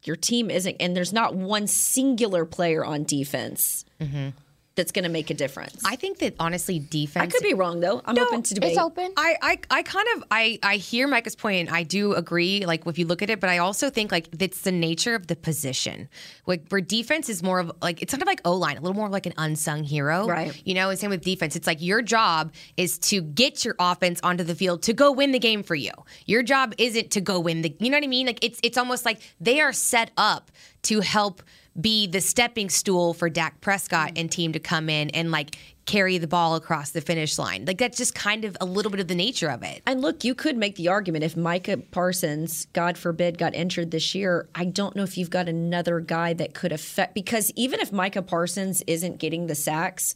your 0.05 0.16
team 0.16 0.51
isn't, 0.51 0.76
and 0.80 0.97
there's 0.97 1.12
not 1.12 1.34
one 1.34 1.66
singular 1.66 2.45
player 2.45 2.84
on 2.84 3.05
defense 3.05 3.84
mm-hmm. 4.01 4.30
That's 4.75 4.93
going 4.93 5.03
to 5.05 5.11
make 5.11 5.29
a 5.31 5.35
difference. 5.35 5.83
I 5.85 5.97
think 5.97 6.18
that 6.18 6.35
honestly, 6.41 6.79
defense. 6.79 7.23
I 7.23 7.27
could 7.27 7.43
be 7.47 7.55
wrong 7.55 7.81
though. 7.81 8.01
I'm 8.05 8.18
open 8.18 8.43
to 8.43 8.55
debate. 8.55 8.70
it's 8.70 8.79
open. 8.79 9.12
I, 9.16 9.37
I, 9.43 9.59
I 9.70 9.83
kind 9.83 10.07
of 10.16 10.25
I, 10.31 10.59
I 10.62 10.77
hear 10.77 11.07
Micah's 11.07 11.37
point 11.37 11.68
and 11.68 11.77
I 11.77 11.83
do 11.83 12.14
agree 12.14 12.64
like 12.64 12.87
if 12.87 12.99
you 12.99 13.05
look 13.07 13.20
at 13.23 13.29
it 13.31 13.39
but 13.41 13.51
I 13.51 13.59
also 13.59 13.91
think 13.91 14.11
like 14.11 14.29
it's 14.41 14.62
the 14.62 14.73
nature 14.73 15.14
of 15.14 15.27
the 15.27 15.37
position 15.37 16.09
like 16.47 16.66
where 16.68 16.81
defense 16.81 17.29
is 17.29 17.43
more 17.43 17.59
of 17.61 17.70
like 17.83 18.01
it's 18.03 18.12
kind 18.12 18.23
of 18.23 18.27
like 18.27 18.41
O-line 18.45 18.77
a 18.77 18.81
little 18.81 18.95
more 18.97 19.09
like 19.09 19.27
an 19.27 19.35
unsung 19.37 19.85
hero 19.85 20.27
Right. 20.27 20.61
you 20.64 20.75
know 20.75 20.89
and 20.91 20.99
same 20.99 21.11
with 21.11 21.23
defense 21.23 21.55
it's 21.57 21.66
like 21.66 21.83
your 21.83 22.01
job 22.03 22.53
is 22.77 22.99
to 23.01 23.20
get 23.20 23.64
your 23.64 23.75
offense 23.79 24.20
onto 24.23 24.43
the 24.45 24.55
field 24.55 24.83
to 24.85 24.93
go 24.93 25.12
win 25.12 25.33
the 25.33 25.39
game 25.39 25.62
for 25.62 25.75
you 25.75 25.93
your 26.27 26.43
job 26.43 26.75
isn't 26.79 27.11
to 27.12 27.20
go 27.20 27.39
win 27.41 27.62
the 27.62 27.75
you 27.79 27.91
know 27.91 27.97
what 27.99 28.05
I 28.05 28.09
mean 28.09 28.27
like 28.27 28.43
it's 28.43 28.59
it's 28.62 28.79
almost 28.79 29.05
like 29.05 29.20
they 29.41 29.61
are 29.61 29.73
set 29.73 30.11
up 30.16 30.51
to 30.85 31.01
help 31.01 31.43
be 31.81 32.07
the 32.07 32.20
stepping 32.20 32.68
stool 32.68 33.14
for 33.14 33.31
Dak 33.31 33.61
Prescott 33.61 34.12
and 34.16 34.31
team 34.31 34.53
to 34.53 34.59
come 34.59 34.89
in 34.89 35.11
and 35.11 35.31
like 35.31 35.57
carry 35.87 36.18
the 36.18 36.27
ball 36.27 36.55
across 36.55 36.91
the 36.91 37.01
finish 37.01 37.39
line. 37.39 37.64
Like 37.64 37.79
that's 37.79 37.99
just 37.99 38.14
kind 38.14 38.45
of 38.45 38.57
a 38.61 38.64
little 38.64 38.91
bit 38.91 39.01
of 39.01 39.09
the 39.09 39.14
nature 39.14 39.49
of 39.49 39.62
it. 39.62 39.83
And 39.87 40.01
look, 40.01 40.25
you 40.25 40.35
could 40.35 40.57
make 40.57 40.77
the 40.77 40.89
argument 40.89 41.25
if 41.25 41.37
Micah 41.37 41.79
Parsons, 41.79 42.66
God 42.73 42.97
forbid, 42.97 43.39
got 43.39 43.55
injured 43.55 43.91
this 43.91 44.14
year. 44.14 44.49
I 44.55 44.66
don't 44.66 44.95
know 44.95 45.03
if 45.03 45.16
you've 45.16 45.31
got 45.31 45.49
another 45.49 46.01
guy 46.01 46.35
that 46.35 46.55
could 46.55 46.73
affect 46.73 47.14
because 47.14 47.51
even 47.57 47.81
if 47.81 47.93
Micah 47.93 48.23
Parsons 48.23 48.83
isn't 48.87 49.18
getting 49.18 49.47
the 49.47 49.55
sacks, 49.55 50.14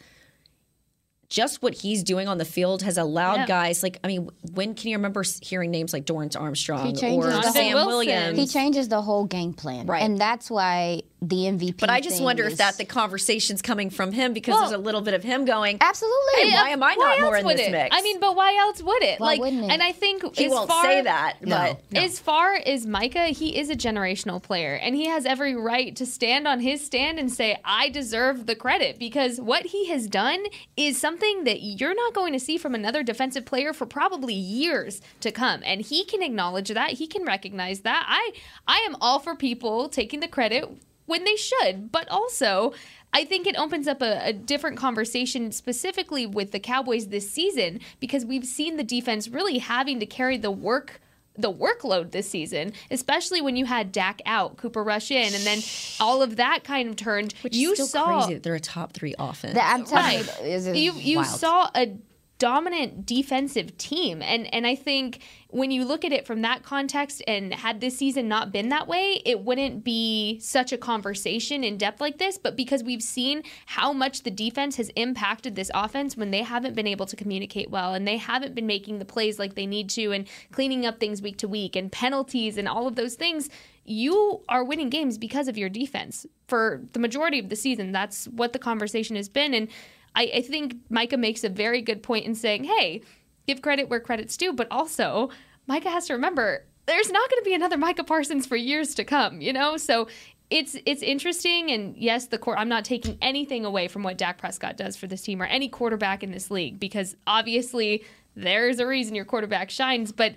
just 1.29 1.63
what 1.63 1.75
he's 1.75 2.03
doing 2.03 2.29
on 2.29 2.39
the 2.39 2.45
field 2.45 2.83
has 2.83 2.99
allowed 2.99 3.37
Yeah. 3.41 3.47
guys 3.47 3.83
like 3.83 3.99
I 4.05 4.07
mean, 4.09 4.29
when 4.55 4.75
can 4.75 4.91
you 4.91 4.97
remember 4.97 5.25
hearing 5.43 5.71
names 5.71 5.93
like 5.93 6.05
Dorance 6.05 6.39
Armstrong 6.41 6.87
He 6.87 6.93
changes 6.93 7.27
or 7.35 7.43
the 7.43 7.51
Sam 7.53 7.77
whole- 7.77 7.87
Williams? 7.87 8.39
he 8.39 8.47
changes 8.47 8.89
the 8.89 9.03
whole 9.03 9.25
game 9.25 9.53
plan, 9.53 9.87
Right. 9.87 10.03
And 10.03 10.19
that's 10.19 10.51
why 10.51 11.03
the 11.23 11.47
MVP. 11.47 11.79
but 11.81 11.89
I 11.91 12.01
just 12.01 12.17
thing 12.17 12.25
wonder 12.25 12.45
is- 12.45 12.53
if 12.53 12.59
that 12.59 12.77
the 12.77 12.85
conversation's 12.85 13.63
coming 13.63 13.89
from 13.91 14.13
him 14.13 14.33
because 14.35 14.53
Well- 14.53 14.61
there's 14.69 14.73
a 14.79 14.83
little 14.83 15.01
bit 15.01 15.15
of 15.15 15.23
him 15.25 15.45
going, 15.47 15.79
absolutely. 15.81 16.43
Hey, 16.43 16.53
why 16.53 16.69
am 16.71 16.83
I 16.83 16.95
Why 16.97 17.17
not 17.17 17.21
more 17.23 17.37
in 17.39 17.47
this 17.57 17.61
it? 17.69 17.73
mix? 17.73 17.97
I 17.97 18.03
mean, 18.03 18.21
but 18.21 18.37
why 18.37 18.55
else 18.61 18.83
would 18.83 19.03
it? 19.03 19.19
Why 19.19 19.27
like, 19.29 19.41
wouldn't 19.41 19.65
it? 19.65 19.71
and 19.71 19.83
I 19.83 19.93
think 19.93 20.23
he 20.37 20.45
as 20.45 20.53
won't 20.53 20.69
far, 20.69 20.85
say 20.85 21.01
that, 21.03 21.37
but 21.43 21.81
As 21.95 22.19
far 22.21 22.55
as 22.55 22.87
Micah, 22.87 23.27
he 23.29 23.57
is 23.57 23.71
a 23.71 23.75
generational 23.77 24.41
player, 24.43 24.75
and 24.75 24.95
he 24.95 25.07
has 25.07 25.25
every 25.27 25.57
right 25.57 25.97
to 25.97 26.05
stand 26.07 26.47
on 26.47 26.61
his 26.61 26.85
stand 26.85 27.19
and 27.19 27.33
say, 27.33 27.59
"I 27.65 27.89
deserve 27.89 28.47
the 28.47 28.55
credit," 28.55 28.99
because 28.99 29.41
what 29.41 29.67
he 29.67 29.87
has 29.89 30.07
done 30.07 30.45
is 30.77 31.01
something 31.01 31.16
that 31.19 31.63
you're 31.63 31.95
not 31.95 32.15
going 32.15 32.33
to 32.33 32.41
see 32.41 32.59
from 32.59 32.75
another 32.75 33.03
defensive 33.03 33.45
player 33.45 33.73
for 33.73 33.87
probably 33.87 34.35
years 34.35 35.01
to 35.21 35.31
come, 35.31 35.63
and 35.65 35.81
he 35.81 36.05
can 36.05 36.23
acknowledge 36.23 36.69
that. 36.69 36.93
He 36.93 37.07
can 37.07 37.25
recognize 37.25 37.81
that. 37.81 38.05
I 38.09 38.33
I 38.67 38.79
am 38.79 38.97
all 39.01 39.19
for 39.19 39.35
people 39.35 39.89
taking 39.89 40.21
the 40.21 40.29
credit 40.29 40.69
when 41.07 41.25
they 41.25 41.37
should, 41.37 41.93
but 41.93 42.09
also. 42.09 42.73
I 43.13 43.25
think 43.25 43.47
it 43.47 43.57
opens 43.57 43.89
up 43.89 44.03
a, 44.03 44.21
a 44.27 44.33
different 44.35 44.77
conversation 44.77 45.51
specifically 45.51 46.27
with 46.27 46.51
the 46.51 46.61
Cowboys 46.61 47.07
this 47.07 47.31
season 47.31 47.81
because 47.99 48.27
we've 48.27 48.45
seen 48.45 48.77
the 48.77 48.85
defense 48.85 49.29
really 49.29 49.57
having 49.57 50.01
to 50.01 50.07
carry 50.07 50.37
the 50.37 50.51
work 50.51 51.01
the 51.39 51.53
workload 51.53 52.11
this 52.13 52.29
season, 52.31 52.73
especially 52.91 53.41
when 53.41 53.57
you 53.57 53.65
had 53.67 53.93
Dak 53.93 54.21
out, 54.27 54.57
Cooper 54.57 54.83
Rush 54.83 55.11
in, 55.11 55.35
and 55.35 55.45
then 55.45 55.61
all 56.01 56.23
of 56.23 56.37
that 56.37 56.65
kind 56.65 56.89
of 56.89 56.97
turned. 56.97 57.35
which 57.43 57.55
you 57.55 57.73
is 57.73 57.75
still 57.79 57.87
saw 57.87 58.07
crazy 58.23 58.35
that 58.35 58.43
they're 58.43 58.55
a 58.55 58.61
top 58.61 58.93
three 58.93 59.15
offense. 59.19 59.55
That 59.55 59.73
I'm 59.75 59.85
telling 59.85 60.05
Right. 60.27 60.41
you, 60.43 60.47
is 60.47 60.67
is 60.67 60.77
you 60.79 60.93
you 60.95 61.17
wild. 61.19 61.29
saw 61.29 61.71
a 61.75 61.97
dominant 62.39 63.07
defensive 63.07 63.77
team. 63.79 64.21
And 64.23 64.53
and 64.53 64.67
I 64.67 64.75
think 64.75 65.21
when 65.49 65.71
you 65.71 65.85
look 65.85 66.05
at 66.05 66.13
it 66.13 66.27
from 66.27 66.43
that 66.43 66.63
context 66.63 67.23
and 67.27 67.55
had 67.55 67.81
this 67.81 67.97
season 67.97 68.29
not 68.29 68.53
been 68.53 68.69
that 68.69 68.87
way 68.87 69.23
it 69.25 69.41
wouldn't 69.41 69.85
be 69.85 70.39
such 70.41 70.73
a 70.73 70.77
conversation 70.77 71.65
in 71.65 71.79
depth 71.79 72.01
like 72.01 72.19
this. 72.19 72.37
But 72.37 72.57
because 72.57 72.83
we've 72.83 73.03
seen 73.03 73.43
how 73.67 73.93
much 73.93 74.23
the 74.23 74.31
defense 74.31 74.77
has 74.77 74.91
impacted 74.97 75.57
this 75.57 75.71
offense 75.73 76.17
when 76.17 76.31
they 76.31 76.43
haven't 76.43 76.75
been 76.75 76.87
able 76.87 77.07
to 77.07 77.17
communicate 77.17 77.71
well 77.71 77.95
and 77.95 78.07
they 78.07 78.19
haven't 78.19 78.55
been 78.55 78.67
making 78.67 78.99
the 78.99 79.05
plays 79.05 79.39
like 79.39 79.55
they 79.55 79.67
need 79.67 79.89
to 79.91 80.13
and 80.13 80.27
cleaning 80.53 80.85
up 80.85 81.01
things 81.01 81.23
week 81.23 81.39
to 81.39 81.49
week 81.49 81.75
and 81.75 81.91
penalties 81.91 82.59
and 82.59 82.69
all 82.69 82.87
of 82.87 82.97
those 82.97 83.15
things 83.15 83.49
you 83.89 84.43
are 84.49 84.65
winning 84.65 84.91
games 84.91 85.17
because 85.17 85.47
of 85.47 85.57
your 85.57 85.69
defense. 85.69 86.27
For 86.49 86.83
the 86.93 86.99
majority 86.99 87.39
of 87.39 87.49
the 87.49 87.57
season 87.57 87.93
that's 87.93 88.27
what 88.27 88.53
the 88.53 88.59
conversation 88.59 89.17
has 89.17 89.29
been. 89.29 89.55
And 89.55 89.69
I, 90.17 90.31
I 90.37 90.41
think 90.43 90.77
Micah 90.91 91.19
makes 91.19 91.45
a 91.45 91.49
very 91.49 91.83
good 91.83 92.03
point 92.03 92.25
in 92.25 92.35
saying, 92.35 92.65
hey, 92.65 93.03
give 93.47 93.63
credit 93.63 93.89
where 93.89 94.01
credit's 94.01 94.37
due, 94.37 94.53
but 94.53 94.67
also 94.71 95.31
Micah 95.67 95.91
has 95.91 96.07
to 96.07 96.15
remember 96.15 96.65
there's 96.87 97.11
not 97.11 97.29
going 97.31 97.43
to 97.43 97.45
be 97.45 97.55
another 97.55 97.77
Micah 97.77 98.05
Parsons 98.05 98.47
for 98.47 98.57
years 98.57 98.95
to 98.95 99.05
come, 99.05 99.41
you 99.41 99.53
know? 99.53 99.77
So 99.77 100.09
it's 100.49 100.77
it's 100.87 101.03
interesting 101.03 101.71
and 101.73 101.97
yes, 101.97 102.27
the 102.27 102.39
court 102.39 102.59
I'm 102.59 102.69
not 102.69 102.85
taking 102.85 103.19
anything 103.21 103.65
away 103.65 103.89
from 103.89 104.05
what 104.05 104.17
Dak 104.17 104.39
Prescott 104.39 104.77
does 104.77 104.97
for 104.97 105.09
this 105.09 105.23
team 105.23 105.43
or 105.43 105.47
any 105.47 105.69
quarterback 105.69 106.23
in 106.23 106.31
this 106.31 106.51
league 106.51 106.79
because 106.79 107.17
obviously 107.27 108.05
there's 108.37 108.79
a 108.79 108.87
reason 108.87 109.15
your 109.15 109.25
quarterback 109.25 109.71
shines, 109.71 110.13
but 110.13 110.35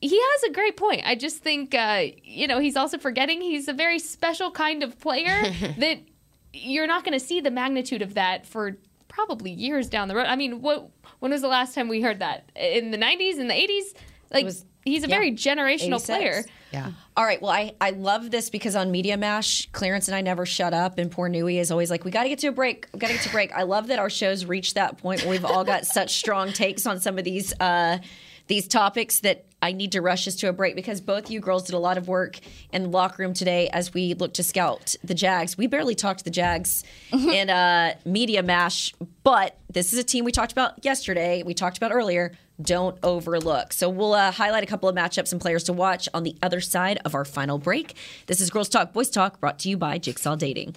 he 0.00 0.20
has 0.20 0.42
a 0.50 0.52
great 0.52 0.76
point. 0.76 1.02
I 1.04 1.14
just 1.14 1.38
think, 1.38 1.76
uh, 1.76 2.06
you 2.24 2.48
know, 2.48 2.58
he's 2.58 2.76
also 2.76 2.98
forgetting 2.98 3.40
he's 3.40 3.68
a 3.68 3.72
very 3.72 4.00
special 4.00 4.50
kind 4.50 4.82
of 4.82 4.98
player 4.98 5.42
that 5.78 6.00
you're 6.52 6.88
not 6.88 7.04
going 7.04 7.18
to 7.18 7.24
see 7.24 7.40
the 7.40 7.52
magnitude 7.52 8.02
of 8.02 8.14
that 8.14 8.44
for 8.44 8.76
probably 9.12 9.50
years 9.52 9.88
down 9.88 10.08
the 10.08 10.16
road. 10.16 10.26
I 10.26 10.36
mean, 10.36 10.62
what 10.62 10.88
when 11.20 11.30
was 11.30 11.42
the 11.42 11.48
last 11.48 11.74
time 11.74 11.88
we 11.88 12.00
heard 12.00 12.18
that? 12.20 12.50
In 12.56 12.90
the 12.90 12.98
90s, 12.98 13.38
in 13.38 13.46
the 13.46 13.54
80s? 13.54 13.94
Like 14.32 14.44
was- 14.46 14.64
he's 14.84 15.04
a 15.04 15.08
yeah, 15.08 15.14
very 15.14 15.32
generational 15.32 16.00
86. 16.00 16.06
player. 16.06 16.44
Yeah. 16.72 16.92
All 17.16 17.24
right. 17.24 17.40
Well, 17.40 17.50
I, 17.50 17.74
I 17.80 17.90
love 17.90 18.30
this 18.30 18.48
because 18.48 18.74
on 18.74 18.90
Media 18.90 19.16
Mash, 19.18 19.68
Clarence 19.72 20.08
and 20.08 20.14
I 20.14 20.22
never 20.22 20.46
shut 20.46 20.72
up, 20.72 20.98
and 20.98 21.10
poor 21.10 21.28
Nui 21.28 21.58
is 21.58 21.70
always 21.70 21.90
like, 21.90 22.04
"We 22.04 22.10
got 22.10 22.22
to 22.22 22.30
get 22.30 22.38
to 22.40 22.48
a 22.48 22.52
break. 22.52 22.88
We 22.92 22.98
got 22.98 23.08
to 23.08 23.12
get 23.12 23.22
to 23.24 23.28
a 23.28 23.32
break." 23.32 23.52
I 23.52 23.62
love 23.64 23.88
that 23.88 23.98
our 23.98 24.08
shows 24.08 24.46
reached 24.46 24.74
that 24.76 24.96
point 24.96 25.20
where 25.22 25.30
we've 25.30 25.44
all 25.44 25.64
got 25.64 25.84
such 25.86 26.16
strong 26.16 26.50
takes 26.52 26.86
on 26.86 26.98
some 26.98 27.18
of 27.18 27.24
these 27.24 27.52
uh, 27.60 27.98
these 28.52 28.68
topics 28.68 29.20
that 29.20 29.46
I 29.62 29.72
need 29.72 29.92
to 29.92 30.02
rush 30.02 30.28
us 30.28 30.34
to 30.36 30.48
a 30.50 30.52
break 30.52 30.76
because 30.76 31.00
both 31.00 31.30
you 31.30 31.40
girls 31.40 31.62
did 31.62 31.74
a 31.74 31.78
lot 31.78 31.96
of 31.96 32.06
work 32.06 32.38
in 32.70 32.82
the 32.82 32.88
locker 32.90 33.22
room 33.22 33.32
today 33.32 33.70
as 33.72 33.94
we 33.94 34.12
look 34.12 34.34
to 34.34 34.42
scout 34.42 34.94
the 35.02 35.14
Jags. 35.14 35.56
We 35.56 35.68
barely 35.68 35.94
talked 35.94 36.18
to 36.18 36.24
the 36.24 36.30
Jags 36.30 36.84
in 37.12 37.48
uh, 37.48 37.94
Media 38.04 38.42
Mash, 38.42 38.92
but 39.24 39.56
this 39.70 39.94
is 39.94 39.98
a 39.98 40.04
team 40.04 40.26
we 40.26 40.32
talked 40.32 40.52
about 40.52 40.84
yesterday. 40.84 41.42
We 41.42 41.54
talked 41.54 41.78
about 41.78 41.92
earlier. 41.92 42.32
Don't 42.60 42.98
overlook. 43.02 43.72
So 43.72 43.88
we'll 43.88 44.12
uh, 44.12 44.32
highlight 44.32 44.64
a 44.64 44.66
couple 44.66 44.86
of 44.86 44.94
matchups 44.94 45.32
and 45.32 45.40
players 45.40 45.64
to 45.64 45.72
watch 45.72 46.06
on 46.12 46.22
the 46.22 46.36
other 46.42 46.60
side 46.60 46.98
of 47.06 47.14
our 47.14 47.24
final 47.24 47.56
break. 47.56 47.96
This 48.26 48.38
is 48.38 48.50
Girls 48.50 48.68
Talk 48.68 48.92
Boys 48.92 49.08
Talk, 49.08 49.40
brought 49.40 49.58
to 49.60 49.70
you 49.70 49.78
by 49.78 49.96
Jigsaw 49.96 50.36
Dating. 50.36 50.76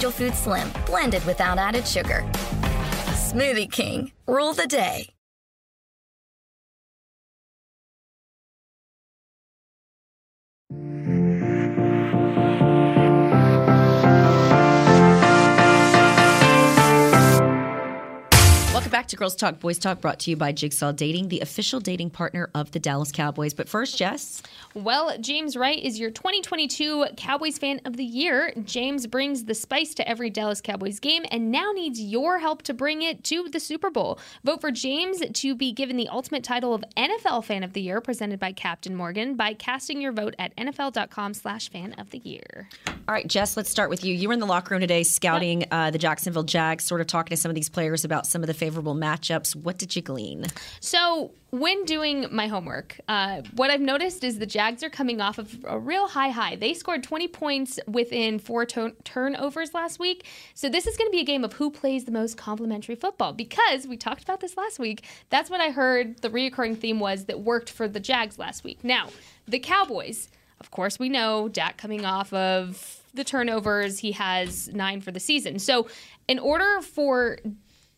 Food 0.00 0.34
Slim, 0.34 0.68
blended 0.86 1.24
without 1.24 1.56
added 1.56 1.86
sugar. 1.86 2.22
Smoothie 3.14 3.70
King, 3.70 4.10
rule 4.26 4.52
the 4.52 4.66
day. 4.66 5.13
Back 19.04 19.10
to 19.10 19.16
Girls 19.16 19.36
Talk 19.36 19.60
Boys 19.60 19.78
Talk, 19.78 20.00
brought 20.00 20.18
to 20.20 20.30
you 20.30 20.36
by 20.38 20.50
Jigsaw 20.50 20.90
Dating, 20.92 21.28
the 21.28 21.40
official 21.40 21.78
dating 21.78 22.08
partner 22.08 22.48
of 22.54 22.70
the 22.70 22.78
Dallas 22.78 23.12
Cowboys. 23.12 23.52
But 23.52 23.68
first, 23.68 23.98
Jess. 23.98 24.42
Well, 24.72 25.18
James 25.18 25.58
Wright 25.58 25.78
is 25.78 26.00
your 26.00 26.10
2022 26.10 27.08
Cowboys 27.18 27.58
Fan 27.58 27.82
of 27.84 27.98
the 27.98 28.04
Year. 28.04 28.54
James 28.64 29.06
brings 29.06 29.44
the 29.44 29.54
spice 29.54 29.92
to 29.96 30.08
every 30.08 30.30
Dallas 30.30 30.62
Cowboys 30.62 31.00
game 31.00 31.26
and 31.30 31.50
now 31.50 31.70
needs 31.72 32.00
your 32.00 32.38
help 32.38 32.62
to 32.62 32.72
bring 32.72 33.02
it 33.02 33.22
to 33.24 33.46
the 33.50 33.60
Super 33.60 33.90
Bowl. 33.90 34.18
Vote 34.42 34.62
for 34.62 34.70
James 34.70 35.22
to 35.34 35.54
be 35.54 35.70
given 35.70 35.98
the 35.98 36.08
ultimate 36.08 36.42
title 36.42 36.72
of 36.72 36.82
NFL 36.96 37.44
Fan 37.44 37.62
of 37.62 37.74
the 37.74 37.82
Year, 37.82 38.00
presented 38.00 38.40
by 38.40 38.52
Captain 38.52 38.96
Morgan, 38.96 39.34
by 39.34 39.52
casting 39.52 40.00
your 40.00 40.12
vote 40.12 40.34
at 40.38 40.56
nfl.com/slash 40.56 41.68
fan 41.68 41.92
of 41.98 42.08
the 42.08 42.22
year. 42.24 42.70
All 42.86 43.12
right, 43.12 43.28
Jess, 43.28 43.54
let's 43.54 43.68
start 43.68 43.90
with 43.90 44.02
you. 44.02 44.14
You 44.14 44.28
were 44.28 44.34
in 44.34 44.40
the 44.40 44.46
locker 44.46 44.74
room 44.74 44.80
today 44.80 45.02
scouting 45.02 45.66
uh, 45.70 45.90
the 45.90 45.98
Jacksonville 45.98 46.42
Jags, 46.42 46.84
sort 46.84 47.02
of 47.02 47.06
talking 47.06 47.36
to 47.36 47.40
some 47.40 47.50
of 47.50 47.54
these 47.54 47.68
players 47.68 48.02
about 48.02 48.26
some 48.26 48.42
of 48.42 48.46
the 48.46 48.54
favorable 48.54 48.93
matchups. 48.94 49.54
What 49.54 49.78
did 49.78 49.94
you 49.94 50.02
glean? 50.02 50.46
So, 50.80 51.32
when 51.50 51.84
doing 51.84 52.26
my 52.32 52.48
homework, 52.48 52.98
uh, 53.06 53.42
what 53.54 53.70
I've 53.70 53.80
noticed 53.80 54.24
is 54.24 54.40
the 54.40 54.46
Jags 54.46 54.82
are 54.82 54.90
coming 54.90 55.20
off 55.20 55.38
of 55.38 55.64
a 55.68 55.78
real 55.78 56.08
high 56.08 56.30
high. 56.30 56.56
They 56.56 56.74
scored 56.74 57.04
20 57.04 57.28
points 57.28 57.78
within 57.86 58.40
four 58.40 58.66
to- 58.66 58.96
turnovers 59.04 59.72
last 59.72 59.98
week. 59.98 60.26
So, 60.54 60.68
this 60.68 60.86
is 60.86 60.96
going 60.96 61.08
to 61.08 61.12
be 61.12 61.20
a 61.20 61.24
game 61.24 61.44
of 61.44 61.54
who 61.54 61.70
plays 61.70 62.04
the 62.04 62.12
most 62.12 62.36
complimentary 62.36 62.96
football 62.96 63.32
because 63.32 63.86
we 63.86 63.96
talked 63.96 64.22
about 64.22 64.40
this 64.40 64.56
last 64.56 64.78
week. 64.78 65.04
That's 65.30 65.50
what 65.50 65.60
I 65.60 65.70
heard 65.70 66.22
the 66.22 66.30
reoccurring 66.30 66.78
theme 66.78 67.00
was 67.00 67.26
that 67.26 67.40
worked 67.40 67.70
for 67.70 67.86
the 67.88 68.00
Jags 68.00 68.38
last 68.38 68.64
week. 68.64 68.82
Now, 68.82 69.08
the 69.46 69.58
Cowboys, 69.58 70.28
of 70.60 70.70
course, 70.70 70.98
we 70.98 71.08
know 71.08 71.48
Dak 71.48 71.76
coming 71.76 72.04
off 72.04 72.32
of 72.32 73.00
the 73.14 73.24
turnovers, 73.24 74.00
he 74.00 74.12
has 74.12 74.68
nine 74.68 75.00
for 75.00 75.12
the 75.12 75.20
season. 75.20 75.58
So, 75.58 75.86
in 76.26 76.38
order 76.38 76.80
for 76.80 77.38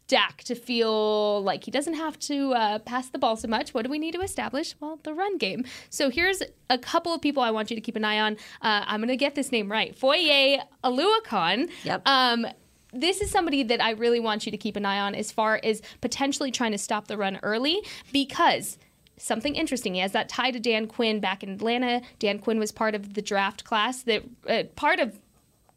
Dak 0.08 0.44
to 0.44 0.54
feel 0.54 1.42
like 1.42 1.64
he 1.64 1.70
doesn't 1.70 1.94
have 1.94 2.18
to 2.20 2.52
uh, 2.54 2.78
pass 2.80 3.08
the 3.08 3.18
ball 3.18 3.36
so 3.36 3.48
much. 3.48 3.74
What 3.74 3.82
do 3.84 3.90
we 3.90 3.98
need 3.98 4.14
to 4.14 4.20
establish? 4.20 4.74
Well, 4.80 5.00
the 5.02 5.14
run 5.14 5.36
game. 5.38 5.64
So 5.90 6.10
here's 6.10 6.42
a 6.70 6.78
couple 6.78 7.12
of 7.12 7.20
people 7.20 7.42
I 7.42 7.50
want 7.50 7.70
you 7.70 7.76
to 7.76 7.80
keep 7.80 7.96
an 7.96 8.04
eye 8.04 8.20
on. 8.20 8.34
Uh, 8.62 8.84
I'm 8.86 9.00
going 9.00 9.08
to 9.08 9.16
get 9.16 9.34
this 9.34 9.50
name 9.50 9.70
right. 9.70 9.96
Foye 9.96 10.60
Oluokun. 10.84 11.70
Yep. 11.84 12.02
Um, 12.06 12.46
this 12.92 13.20
is 13.20 13.30
somebody 13.30 13.62
that 13.64 13.82
I 13.82 13.90
really 13.90 14.20
want 14.20 14.46
you 14.46 14.52
to 14.52 14.58
keep 14.58 14.76
an 14.76 14.86
eye 14.86 15.00
on 15.00 15.14
as 15.14 15.32
far 15.32 15.60
as 15.62 15.82
potentially 16.00 16.50
trying 16.50 16.72
to 16.72 16.78
stop 16.78 17.08
the 17.08 17.16
run 17.16 17.38
early 17.42 17.82
because 18.12 18.78
something 19.18 19.54
interesting. 19.54 19.94
He 19.94 20.00
has 20.00 20.12
that 20.12 20.28
tie 20.28 20.50
to 20.50 20.60
Dan 20.60 20.86
Quinn 20.86 21.20
back 21.20 21.42
in 21.42 21.50
Atlanta. 21.50 22.02
Dan 22.18 22.38
Quinn 22.38 22.58
was 22.58 22.72
part 22.72 22.94
of 22.94 23.14
the 23.14 23.22
draft 23.22 23.64
class 23.64 24.02
that 24.02 24.22
uh, 24.48 24.64
part 24.76 25.00
of 25.00 25.18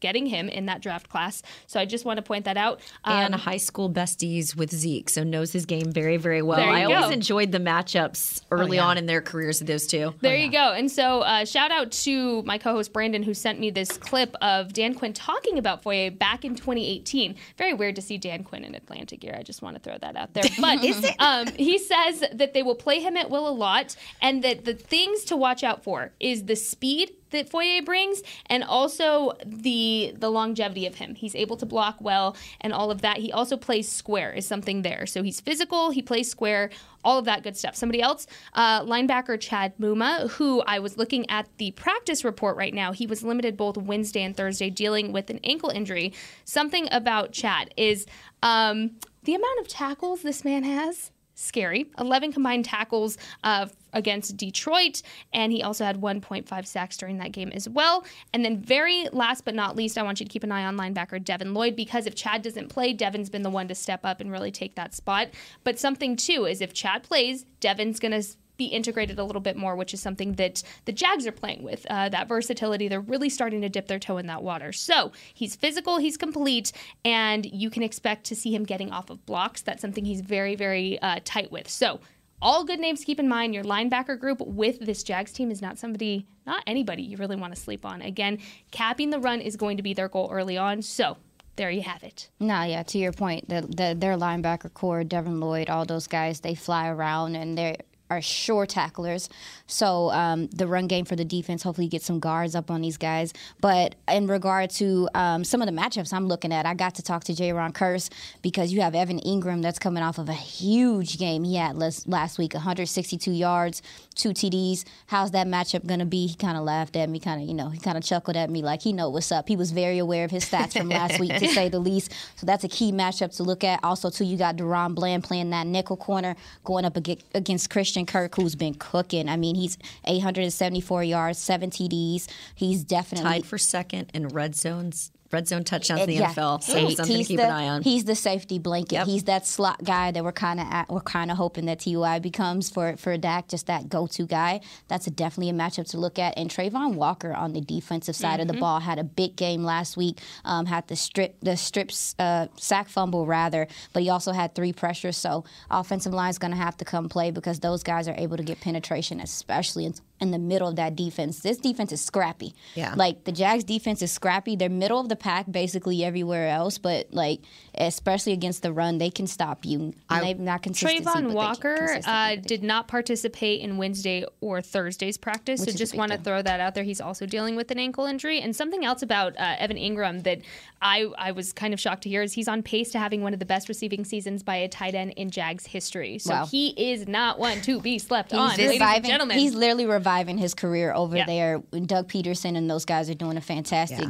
getting 0.00 0.26
him 0.26 0.48
in 0.48 0.66
that 0.66 0.80
draft 0.80 1.08
class. 1.08 1.42
So 1.66 1.78
I 1.78 1.84
just 1.84 2.04
want 2.04 2.16
to 2.18 2.22
point 2.22 2.44
that 2.46 2.56
out. 2.56 2.80
and 3.04 3.34
Um, 3.34 3.40
high 3.40 3.56
school 3.58 3.90
besties 3.90 4.56
with 4.56 4.70
Zeke, 4.72 5.08
so 5.08 5.22
knows 5.22 5.52
his 5.52 5.66
game 5.66 5.92
very, 5.92 6.16
very 6.16 6.42
well. 6.42 6.60
I 6.60 6.84
always 6.84 7.10
enjoyed 7.10 7.52
the 7.52 7.58
matchups 7.58 8.42
early 8.50 8.78
on 8.78 8.98
in 8.98 9.06
their 9.06 9.20
careers 9.20 9.60
of 9.60 9.66
those 9.66 9.86
two. 9.86 10.14
There 10.20 10.36
you 10.36 10.50
go. 10.50 10.72
And 10.72 10.90
so, 10.90 11.20
uh, 11.20 11.44
shout 11.44 11.70
out 11.70 11.90
to 11.92 12.42
my 12.42 12.58
co 12.58 12.72
host 12.72 12.92
Brandon, 12.92 13.22
who 13.22 13.34
sent 13.34 13.60
me 13.60 13.70
this 13.70 13.90
clip 13.96 14.34
of 14.40 14.72
Dan 14.72 14.94
Quinn 14.94 15.12
talking 15.12 15.58
about 15.58 15.82
Foye 15.82 16.10
back 16.10 16.44
in 16.44 16.54
2018. 16.54 17.36
Very 17.56 17.74
weird 17.74 17.96
to 17.96 18.02
see 18.02 18.18
Dan 18.18 18.44
Quinn 18.44 18.64
in 18.64 18.74
Atlanta 18.74 19.16
gear. 19.16 19.34
I 19.38 19.42
just 19.42 19.62
want 19.62 19.76
to 19.76 19.80
throw 19.82 19.98
that 19.98 20.16
out 20.16 20.34
there. 20.34 20.44
But 20.60 20.80
Um, 21.18 21.46
he 21.56 21.78
says 21.78 22.24
that 22.32 22.54
they 22.54 22.62
will 22.62 22.74
play 22.74 23.00
him 23.00 23.16
at 23.16 23.30
will 23.30 23.48
a 23.48 23.50
lot, 23.50 23.96
and 24.20 24.42
that 24.44 24.64
the 24.64 24.74
things 24.74 25.24
to 25.24 25.36
watch 25.36 25.62
out 25.64 25.82
for 25.82 26.12
is 26.20 26.44
the 26.44 26.56
speed 26.56 27.12
that 27.30 27.48
Foye 27.48 27.80
brings, 27.84 28.22
and 28.46 28.64
also 28.64 29.32
the 29.44 30.14
the 30.16 30.30
longevity 30.30 30.86
of 30.86 30.96
him. 30.96 31.14
He's 31.14 31.34
able 31.34 31.56
to 31.56 31.66
block 31.66 31.96
well, 32.00 32.36
and 32.60 32.72
all 32.72 32.90
of 32.90 33.02
that. 33.02 33.18
He 33.18 33.32
also 33.32 33.56
plays 33.56 33.88
square 33.88 34.32
is 34.32 34.46
something 34.46 34.82
there. 34.82 35.06
So 35.06 35.22
he's 35.22 35.40
physical. 35.40 35.90
He 35.90 36.02
plays 36.02 36.30
square. 36.30 36.70
All 37.02 37.18
of 37.18 37.24
that 37.24 37.42
good 37.42 37.56
stuff. 37.56 37.76
Somebody 37.76 38.02
else, 38.02 38.26
uh, 38.52 38.82
linebacker 38.82 39.40
Chad 39.40 39.72
Muma, 39.78 40.28
who 40.32 40.60
I 40.66 40.80
was 40.80 40.98
looking 40.98 41.28
at 41.30 41.46
the 41.56 41.70
practice 41.70 42.24
report 42.24 42.56
right 42.56 42.74
now. 42.74 42.92
He 42.92 43.06
was 43.06 43.22
limited 43.22 43.56
both 43.56 43.78
Wednesday 43.78 44.22
and 44.22 44.36
Thursday, 44.36 44.68
dealing 44.68 45.10
with 45.10 45.30
an 45.30 45.40
ankle 45.42 45.70
injury. 45.70 46.12
Something 46.44 46.88
about 46.92 47.32
Chad 47.32 47.72
is 47.78 48.04
um, 48.42 48.90
the 49.24 49.34
amount 49.34 49.60
of 49.60 49.68
tackles 49.68 50.20
this 50.20 50.44
man 50.44 50.64
has 50.64 51.10
scary. 51.40 51.90
11 51.98 52.32
combined 52.32 52.64
tackles 52.64 53.18
uh, 53.44 53.66
against 53.92 54.36
Detroit, 54.36 55.02
and 55.32 55.52
he 55.52 55.62
also 55.62 55.84
had 55.84 56.00
1.5 56.00 56.66
sacks 56.66 56.96
during 56.96 57.18
that 57.18 57.32
game 57.32 57.50
as 57.54 57.68
well. 57.68 58.04
And 58.32 58.44
then, 58.44 58.58
very 58.58 59.08
last 59.12 59.44
but 59.44 59.54
not 59.54 59.76
least, 59.76 59.98
I 59.98 60.02
want 60.02 60.20
you 60.20 60.26
to 60.26 60.32
keep 60.32 60.44
an 60.44 60.52
eye 60.52 60.64
on 60.64 60.76
linebacker 60.76 61.22
Devin 61.22 61.54
Lloyd 61.54 61.76
because 61.76 62.06
if 62.06 62.14
Chad 62.14 62.42
doesn't 62.42 62.68
play, 62.68 62.92
Devin's 62.92 63.30
been 63.30 63.42
the 63.42 63.50
one 63.50 63.68
to 63.68 63.74
step 63.74 64.00
up 64.04 64.20
and 64.20 64.30
really 64.30 64.50
take 64.50 64.74
that 64.76 64.94
spot. 64.94 65.28
But 65.64 65.78
something 65.78 66.16
too 66.16 66.46
is 66.46 66.60
if 66.60 66.72
Chad 66.72 67.02
plays, 67.02 67.44
Devin's 67.60 67.98
going 67.98 68.12
to 68.12 68.28
be 68.60 68.66
integrated 68.66 69.18
a 69.18 69.24
little 69.24 69.40
bit 69.40 69.56
more, 69.56 69.74
which 69.74 69.94
is 69.94 70.02
something 70.02 70.34
that 70.34 70.62
the 70.84 70.92
Jags 70.92 71.26
are 71.26 71.32
playing 71.32 71.62
with. 71.62 71.86
Uh, 71.88 72.10
that 72.10 72.28
versatility, 72.28 72.88
they're 72.88 73.00
really 73.00 73.30
starting 73.30 73.62
to 73.62 73.70
dip 73.70 73.86
their 73.88 73.98
toe 73.98 74.18
in 74.18 74.26
that 74.26 74.42
water. 74.42 74.70
So 74.70 75.12
he's 75.32 75.56
physical, 75.56 75.96
he's 75.96 76.18
complete, 76.18 76.72
and 77.02 77.46
you 77.46 77.70
can 77.70 77.82
expect 77.82 78.24
to 78.24 78.36
see 78.36 78.54
him 78.54 78.64
getting 78.64 78.92
off 78.92 79.08
of 79.08 79.24
blocks. 79.24 79.62
That's 79.62 79.80
something 79.80 80.04
he's 80.04 80.20
very, 80.20 80.56
very 80.56 81.00
uh, 81.00 81.20
tight 81.24 81.50
with. 81.50 81.70
So 81.70 82.00
all 82.42 82.64
good 82.64 82.80
names 82.80 83.00
to 83.00 83.06
keep 83.06 83.18
in 83.18 83.28
mind. 83.28 83.54
Your 83.54 83.64
linebacker 83.64 84.18
group 84.20 84.40
with 84.40 84.78
this 84.80 85.02
Jags 85.02 85.32
team 85.32 85.50
is 85.50 85.62
not 85.62 85.78
somebody, 85.78 86.26
not 86.46 86.62
anybody 86.66 87.02
you 87.02 87.16
really 87.16 87.36
want 87.36 87.54
to 87.54 87.60
sleep 87.60 87.86
on. 87.86 88.02
Again, 88.02 88.40
capping 88.72 89.08
the 89.08 89.20
run 89.20 89.40
is 89.40 89.56
going 89.56 89.78
to 89.78 89.82
be 89.82 89.94
their 89.94 90.08
goal 90.08 90.28
early 90.30 90.58
on. 90.58 90.82
So 90.82 91.16
there 91.56 91.70
you 91.70 91.82
have 91.82 92.02
it. 92.02 92.28
No, 92.38 92.62
yeah, 92.62 92.82
to 92.82 92.98
your 92.98 93.12
point, 93.12 93.48
the, 93.48 93.62
the, 93.62 93.96
their 93.98 94.16
linebacker 94.16 94.72
core, 94.72 95.04
Devin 95.04 95.40
Lloyd, 95.40 95.68
all 95.68 95.84
those 95.84 96.06
guys, 96.06 96.40
they 96.40 96.54
fly 96.54 96.88
around 96.88 97.36
and 97.36 97.56
they 97.56 97.76
are 98.10 98.20
sure 98.20 98.66
tacklers. 98.66 99.28
So 99.66 100.10
um, 100.10 100.48
the 100.48 100.66
run 100.66 100.88
game 100.88 101.04
for 101.04 101.16
the 101.16 101.24
defense, 101.24 101.62
hopefully, 101.62 101.88
get 101.88 102.02
some 102.02 102.18
guards 102.18 102.54
up 102.54 102.70
on 102.70 102.80
these 102.80 102.96
guys. 102.96 103.32
But 103.60 103.94
in 104.08 104.26
regard 104.26 104.70
to 104.70 105.08
um, 105.14 105.44
some 105.44 105.62
of 105.62 105.66
the 105.66 105.72
matchups 105.72 106.12
I'm 106.12 106.26
looking 106.26 106.52
at, 106.52 106.66
I 106.66 106.74
got 106.74 106.96
to 106.96 107.02
talk 107.02 107.24
to 107.24 107.32
Jayron 107.32 107.72
Kearse 107.72 108.10
because 108.42 108.72
you 108.72 108.80
have 108.80 108.94
Evan 108.94 109.20
Engram 109.20 109.62
that's 109.62 109.78
coming 109.78 110.02
off 110.02 110.18
of 110.18 110.28
a 110.28 110.34
huge 110.34 111.18
game 111.18 111.44
he 111.44 111.54
had 111.54 111.76
last, 111.76 112.08
last 112.08 112.38
week 112.38 112.54
162 112.54 113.30
yards, 113.30 113.82
two 114.14 114.30
TDs. 114.30 114.84
How's 115.06 115.30
that 115.30 115.46
matchup 115.46 115.86
going 115.86 116.00
to 116.00 116.06
be? 116.06 116.26
He 116.26 116.34
kind 116.34 116.56
of 116.56 116.64
laughed 116.64 116.96
at 116.96 117.08
me, 117.08 117.20
kind 117.20 117.40
of, 117.40 117.48
you 117.48 117.54
know, 117.54 117.68
he 117.70 117.78
kind 117.78 117.96
of 117.96 118.04
chuckled 118.04 118.36
at 118.36 118.50
me 118.50 118.62
like 118.62 118.82
he 118.82 118.92
know 118.92 119.08
what's 119.08 119.30
up. 119.30 119.48
He 119.48 119.56
was 119.56 119.70
very 119.70 119.98
aware 119.98 120.24
of 120.24 120.30
his 120.30 120.44
stats 120.44 120.76
from 120.76 120.88
last 120.88 121.18
week, 121.20 121.36
to 121.36 121.48
say 121.48 121.68
the 121.68 121.78
least. 121.78 122.12
So 122.36 122.46
that's 122.46 122.64
a 122.64 122.68
key 122.68 122.92
matchup 122.92 123.36
to 123.36 123.42
look 123.44 123.62
at. 123.62 123.80
Also, 123.84 124.10
too, 124.10 124.24
you 124.24 124.36
got 124.36 124.56
DaRon 124.56 124.94
Bland 124.94 125.24
playing 125.24 125.50
that 125.50 125.66
nickel 125.66 125.96
corner, 125.96 126.34
going 126.64 126.84
up 126.84 126.96
against 126.96 127.70
Christian 127.70 127.99
Kirk, 128.06 128.36
who's 128.36 128.54
been 128.54 128.74
cooking. 128.74 129.28
I 129.28 129.36
mean, 129.36 129.54
he's 129.54 129.78
874 130.04 131.04
yards, 131.04 131.38
seven 131.38 131.70
TDs. 131.70 132.28
He's 132.54 132.84
definitely 132.84 133.30
Tied 133.30 133.46
for 133.46 133.58
second 133.58 134.10
in 134.14 134.28
red 134.28 134.54
zones 134.54 135.12
red 135.32 135.46
zone 135.48 135.64
touchdowns 135.64 136.00
in 136.02 136.06
the 136.08 136.14
Yeah. 136.14 136.32
NFL. 136.32 136.62
So 136.62 136.88
something 136.90 137.18
to 137.18 137.24
keep 137.24 137.36
the, 137.38 137.44
an 137.46 137.50
eye 137.52 137.68
on. 137.68 137.82
He's 137.82 138.04
the 138.04 138.14
safety 138.14 138.58
blanket. 138.58 139.06
He's 139.06 139.24
that 139.24 139.46
slot 139.46 139.82
guy 139.84 140.10
that 140.10 140.24
we're 140.24 140.32
kind 140.32 140.60
of 140.60 140.66
we're 140.88 141.00
kind 141.00 141.30
of 141.30 141.36
hoping 141.36 141.66
that 141.66 141.80
Ty 141.80 142.18
becomes 142.18 142.68
for 142.70 142.96
for 142.96 143.16
Dak, 143.16 143.48
just 143.48 143.66
that 143.66 143.88
go 143.88 144.06
to 144.08 144.26
guy. 144.26 144.60
That's 144.88 145.06
a, 145.06 145.10
definitely 145.10 145.50
a 145.50 145.52
matchup 145.52 145.88
to 145.90 145.98
look 145.98 146.18
at. 146.18 146.36
And 146.36 146.50
Travon 146.50 146.94
Walker 146.94 147.32
on 147.32 147.52
the 147.52 147.60
defensive 147.60 148.16
side 148.16 148.40
of 148.40 148.46
the 148.48 148.54
Mm-hmm. 148.54 148.58
Mhm. 148.58 148.60
ball 148.60 148.80
had 148.80 148.98
a 148.98 149.04
big 149.04 149.36
game 149.36 149.62
last 149.64 149.96
week. 149.96 150.18
Um, 150.44 150.66
had 150.66 150.88
the 150.88 150.96
strip 150.96 151.38
the 151.40 151.56
strips 151.56 152.14
uh, 152.18 152.48
sack 152.56 152.88
fumble 152.88 153.26
rather, 153.26 153.68
but 153.92 154.02
he 154.02 154.08
also 154.10 154.32
had 154.32 154.54
three 154.54 154.72
pressures. 154.72 155.16
So 155.16 155.44
offensive 155.70 156.12
line's 156.12 156.38
going 156.38 156.50
to 156.50 156.56
have 156.56 156.76
to 156.78 156.84
come 156.84 157.08
play 157.08 157.30
because 157.30 157.60
those 157.60 157.82
guys 157.82 158.08
are 158.08 158.14
able 158.18 158.36
to 158.36 158.42
get 158.42 158.60
penetration, 158.60 159.20
especially 159.20 159.84
in, 159.86 159.94
in 160.20 160.30
the 160.30 160.38
middle 160.38 160.68
of 160.68 160.76
that 160.76 160.96
defense. 160.96 161.40
This 161.40 161.58
defense 161.58 161.92
is 161.92 162.00
scrappy. 162.00 162.54
Yeah. 162.74 162.94
Like 162.96 163.24
the 163.24 163.32
Jags 163.32 163.64
defense 163.64 164.02
is 164.02 164.12
scrappy. 164.12 164.56
They're 164.56 164.68
middle 164.68 165.00
of 165.00 165.08
the 165.08 165.16
pack 165.16 165.50
basically 165.50 166.04
everywhere 166.04 166.48
else, 166.48 166.78
but 166.78 167.08
like 167.12 167.40
especially 167.80 168.32
against 168.32 168.62
the 168.62 168.72
run, 168.72 168.98
they 168.98 169.10
can 169.10 169.26
stop 169.26 169.64
you. 169.64 169.94
And 170.08 170.24
they've 170.24 170.38
not 170.38 170.62
consistent. 170.62 171.04
Travon 171.06 171.32
Walker 171.32 171.98
uh, 172.04 172.36
did 172.36 172.62
not 172.62 172.86
participate 172.88 173.60
in 173.60 173.76
Wednesday 173.78 174.24
or 174.40 174.60
Thursday's 174.60 175.16
practice, 175.18 175.60
Which 175.60 175.70
so 175.70 175.78
just 175.78 175.96
want 175.96 176.12
to 176.12 176.18
throw 176.18 176.42
that 176.42 176.60
out 176.60 176.74
there. 176.74 176.84
He's 176.84 177.00
also 177.00 177.26
dealing 177.26 177.56
with 177.56 177.70
an 177.70 177.78
ankle 177.78 178.04
injury, 178.06 178.40
and 178.40 178.54
something 178.54 178.84
else 178.84 179.02
about 179.02 179.36
uh, 179.38 179.56
Evan 179.58 179.76
Engram 179.76 180.22
that 180.24 180.40
I 180.82 181.06
I 181.18 181.32
was 181.32 181.52
kind 181.52 181.74
of 181.74 181.80
shocked 181.80 182.02
to 182.04 182.08
hear 182.08 182.22
is 182.22 182.32
he's 182.34 182.48
on 182.48 182.62
pace 182.62 182.90
to 182.92 182.98
having 182.98 183.22
one 183.22 183.32
of 183.32 183.38
the 183.38 183.46
best 183.46 183.68
receiving 183.68 184.04
seasons 184.04 184.42
by 184.42 184.56
a 184.56 184.68
tight 184.68 184.94
end 184.94 185.12
in 185.16 185.30
Jags 185.30 185.66
history. 185.66 186.18
So 186.18 186.30
Wow. 186.34 186.46
he 186.46 186.68
is 186.90 187.08
not 187.08 187.38
one 187.38 187.60
to 187.62 187.80
be 187.80 187.98
slept 187.98 188.32
on, 188.32 188.50
He's 188.50 188.58
ladies 188.68 188.80
and 188.82 189.04
gentlemen. 189.04 189.38
He's 189.38 189.54
literally 189.54 189.86
reviving 189.86 190.38
his 190.38 190.54
career 190.54 190.92
over 190.92 191.16
Yeah. 191.16 191.26
there. 191.26 191.58
Doug 191.86 192.08
Pederson 192.08 192.56
and 192.56 192.68
those 192.70 192.84
guys 192.84 193.08
are 193.10 193.14
doing 193.14 193.36
a 193.36 193.40
fantastic, 193.40 194.08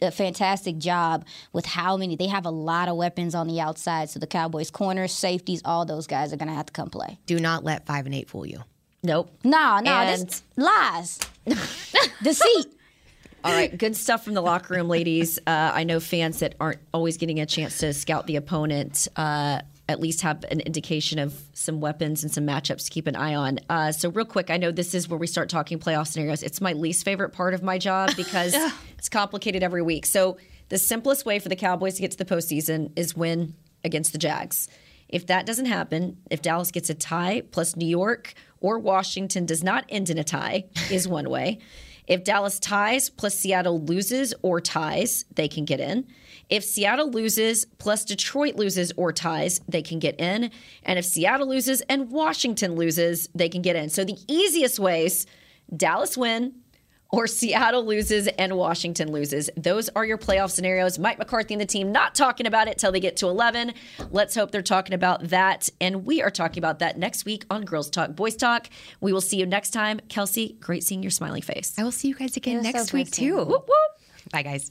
a 0.00 0.10
fantastic 0.10 0.78
job 0.78 1.24
with 1.52 1.66
how 1.66 1.96
many. 1.96 2.16
They 2.16 2.26
have 2.28 2.46
a 2.46 2.50
lot 2.50 2.88
of 2.88 2.96
weapons 2.96 3.34
on 3.34 3.46
the 3.48 3.60
outside. 3.60 4.10
So 4.10 4.18
the 4.18 4.26
Cowboys, 4.26 4.70
corners, 4.70 5.12
safeties, 5.12 5.62
all 5.64 5.84
those 5.84 6.06
guys 6.06 6.32
are 6.32 6.36
going 6.36 6.48
to 6.48 6.54
have 6.54 6.66
to 6.66 6.72
come 6.72 6.90
play. 6.90 7.18
Do 7.26 7.38
not 7.38 7.64
let 7.64 7.86
five 7.86 8.06
and 8.06 8.14
eight 8.14 8.28
fool 8.28 8.46
you. 8.46 8.62
Nope. 9.02 9.30
No, 9.44 9.80
no, 9.80 9.90
And- 9.92 10.28
this 10.28 10.42
lies, 10.56 11.18
deceit. 12.22 12.66
All 13.44 13.52
right, 13.52 13.76
good 13.76 13.96
stuff 13.96 14.24
from 14.24 14.34
the 14.34 14.40
locker 14.40 14.74
room, 14.74 14.86
ladies. 14.88 15.38
Uh, 15.44 15.72
I 15.74 15.82
know 15.82 15.98
fans 15.98 16.38
that 16.38 16.54
aren't 16.60 16.78
always 16.94 17.16
getting 17.16 17.40
a 17.40 17.46
chance 17.46 17.78
to 17.78 17.92
scout 17.92 18.28
the 18.28 18.36
opponent 18.36 19.08
uh, 19.16 19.62
at 19.88 20.00
least 20.00 20.22
have 20.22 20.44
an 20.50 20.60
indication 20.60 21.18
of 21.18 21.34
some 21.52 21.80
weapons 21.80 22.22
and 22.22 22.32
some 22.32 22.46
matchups 22.46 22.84
to 22.84 22.90
keep 22.90 23.06
an 23.06 23.16
eye 23.16 23.34
on. 23.34 23.58
Uh, 23.68 23.92
so, 23.92 24.10
real 24.10 24.24
quick, 24.24 24.50
I 24.50 24.56
know 24.56 24.70
this 24.70 24.94
is 24.94 25.08
where 25.08 25.18
we 25.18 25.26
start 25.26 25.48
talking 25.48 25.78
playoff 25.78 26.06
scenarios. 26.08 26.42
It's 26.42 26.60
my 26.60 26.72
least 26.72 27.04
favorite 27.04 27.30
part 27.30 27.54
of 27.54 27.62
my 27.62 27.78
job 27.78 28.10
because 28.16 28.54
it's 28.96 29.08
complicated 29.08 29.62
every 29.62 29.82
week. 29.82 30.06
So, 30.06 30.38
the 30.68 30.78
simplest 30.78 31.26
way 31.26 31.38
for 31.38 31.48
the 31.48 31.56
Cowboys 31.56 31.94
to 31.94 32.00
get 32.00 32.12
to 32.12 32.16
the 32.16 32.24
postseason 32.24 32.92
is 32.96 33.16
win 33.16 33.54
against 33.84 34.12
the 34.12 34.18
Jags. 34.18 34.68
If 35.08 35.26
that 35.26 35.44
doesn't 35.44 35.66
happen, 35.66 36.16
if 36.30 36.40
Dallas 36.40 36.70
gets 36.70 36.88
a 36.88 36.94
tie 36.94 37.42
plus 37.50 37.76
New 37.76 37.86
York 37.86 38.32
or 38.60 38.78
Washington 38.78 39.44
does 39.44 39.62
not 39.62 39.84
end 39.90 40.08
in 40.08 40.16
a 40.16 40.24
tie, 40.24 40.64
is 40.90 41.06
one 41.06 41.28
way. 41.28 41.58
If 42.06 42.24
Dallas 42.24 42.58
ties 42.58 43.10
plus 43.10 43.38
Seattle 43.38 43.80
loses 43.80 44.32
or 44.42 44.60
ties, 44.60 45.24
they 45.34 45.48
can 45.48 45.64
get 45.64 45.80
in. 45.80 46.06
If 46.52 46.64
Seattle 46.64 47.10
loses 47.10 47.64
plus 47.78 48.04
Detroit 48.04 48.56
loses 48.56 48.92
or 48.98 49.10
ties, 49.10 49.62
they 49.68 49.80
can 49.80 49.98
get 49.98 50.20
in. 50.20 50.50
And 50.82 50.98
if 50.98 51.06
Seattle 51.06 51.48
loses 51.48 51.80
and 51.88 52.10
Washington 52.10 52.74
loses, 52.74 53.30
they 53.34 53.48
can 53.48 53.62
get 53.62 53.74
in. 53.74 53.88
So 53.88 54.04
the 54.04 54.18
easiest 54.28 54.78
ways 54.78 55.26
Dallas 55.74 56.14
win, 56.14 56.52
or 57.08 57.26
Seattle 57.26 57.86
loses 57.86 58.26
and 58.26 58.54
Washington 58.58 59.12
loses. 59.12 59.48
Those 59.56 59.88
are 59.96 60.04
your 60.04 60.18
playoff 60.18 60.50
scenarios. 60.50 60.98
Mike 60.98 61.18
McCarthy 61.18 61.54
and 61.54 61.60
the 61.62 61.66
team 61.66 61.90
not 61.90 62.14
talking 62.14 62.46
about 62.46 62.68
it 62.68 62.76
till 62.76 62.92
they 62.92 63.00
get 63.00 63.16
to 63.18 63.28
11. 63.28 63.72
Let's 64.10 64.34
hope 64.34 64.50
they're 64.50 64.60
talking 64.60 64.92
about 64.92 65.28
that. 65.28 65.70
And 65.80 66.04
we 66.04 66.20
are 66.20 66.30
talking 66.30 66.58
about 66.58 66.80
that 66.80 66.98
next 66.98 67.24
week 67.24 67.46
on 67.50 67.64
Girls 67.64 67.88
Talk, 67.88 68.14
Boys 68.14 68.36
Talk. 68.36 68.68
We 69.00 69.14
will 69.14 69.22
see 69.22 69.38
you 69.38 69.46
next 69.46 69.70
time. 69.70 70.00
Kelsey, 70.10 70.58
great 70.60 70.84
seeing 70.84 71.02
your 71.02 71.10
smiling 71.10 71.40
face. 71.40 71.74
I 71.78 71.84
will 71.84 71.92
see 71.92 72.08
you 72.08 72.14
guys 72.14 72.36
again 72.36 72.56
You're 72.56 72.64
so 72.64 72.78
next 72.78 72.92
week 72.92 73.10
too. 73.10 73.36
Whoop, 73.36 73.48
whoop. 73.68 74.30
Bye 74.30 74.42
guys. 74.42 74.70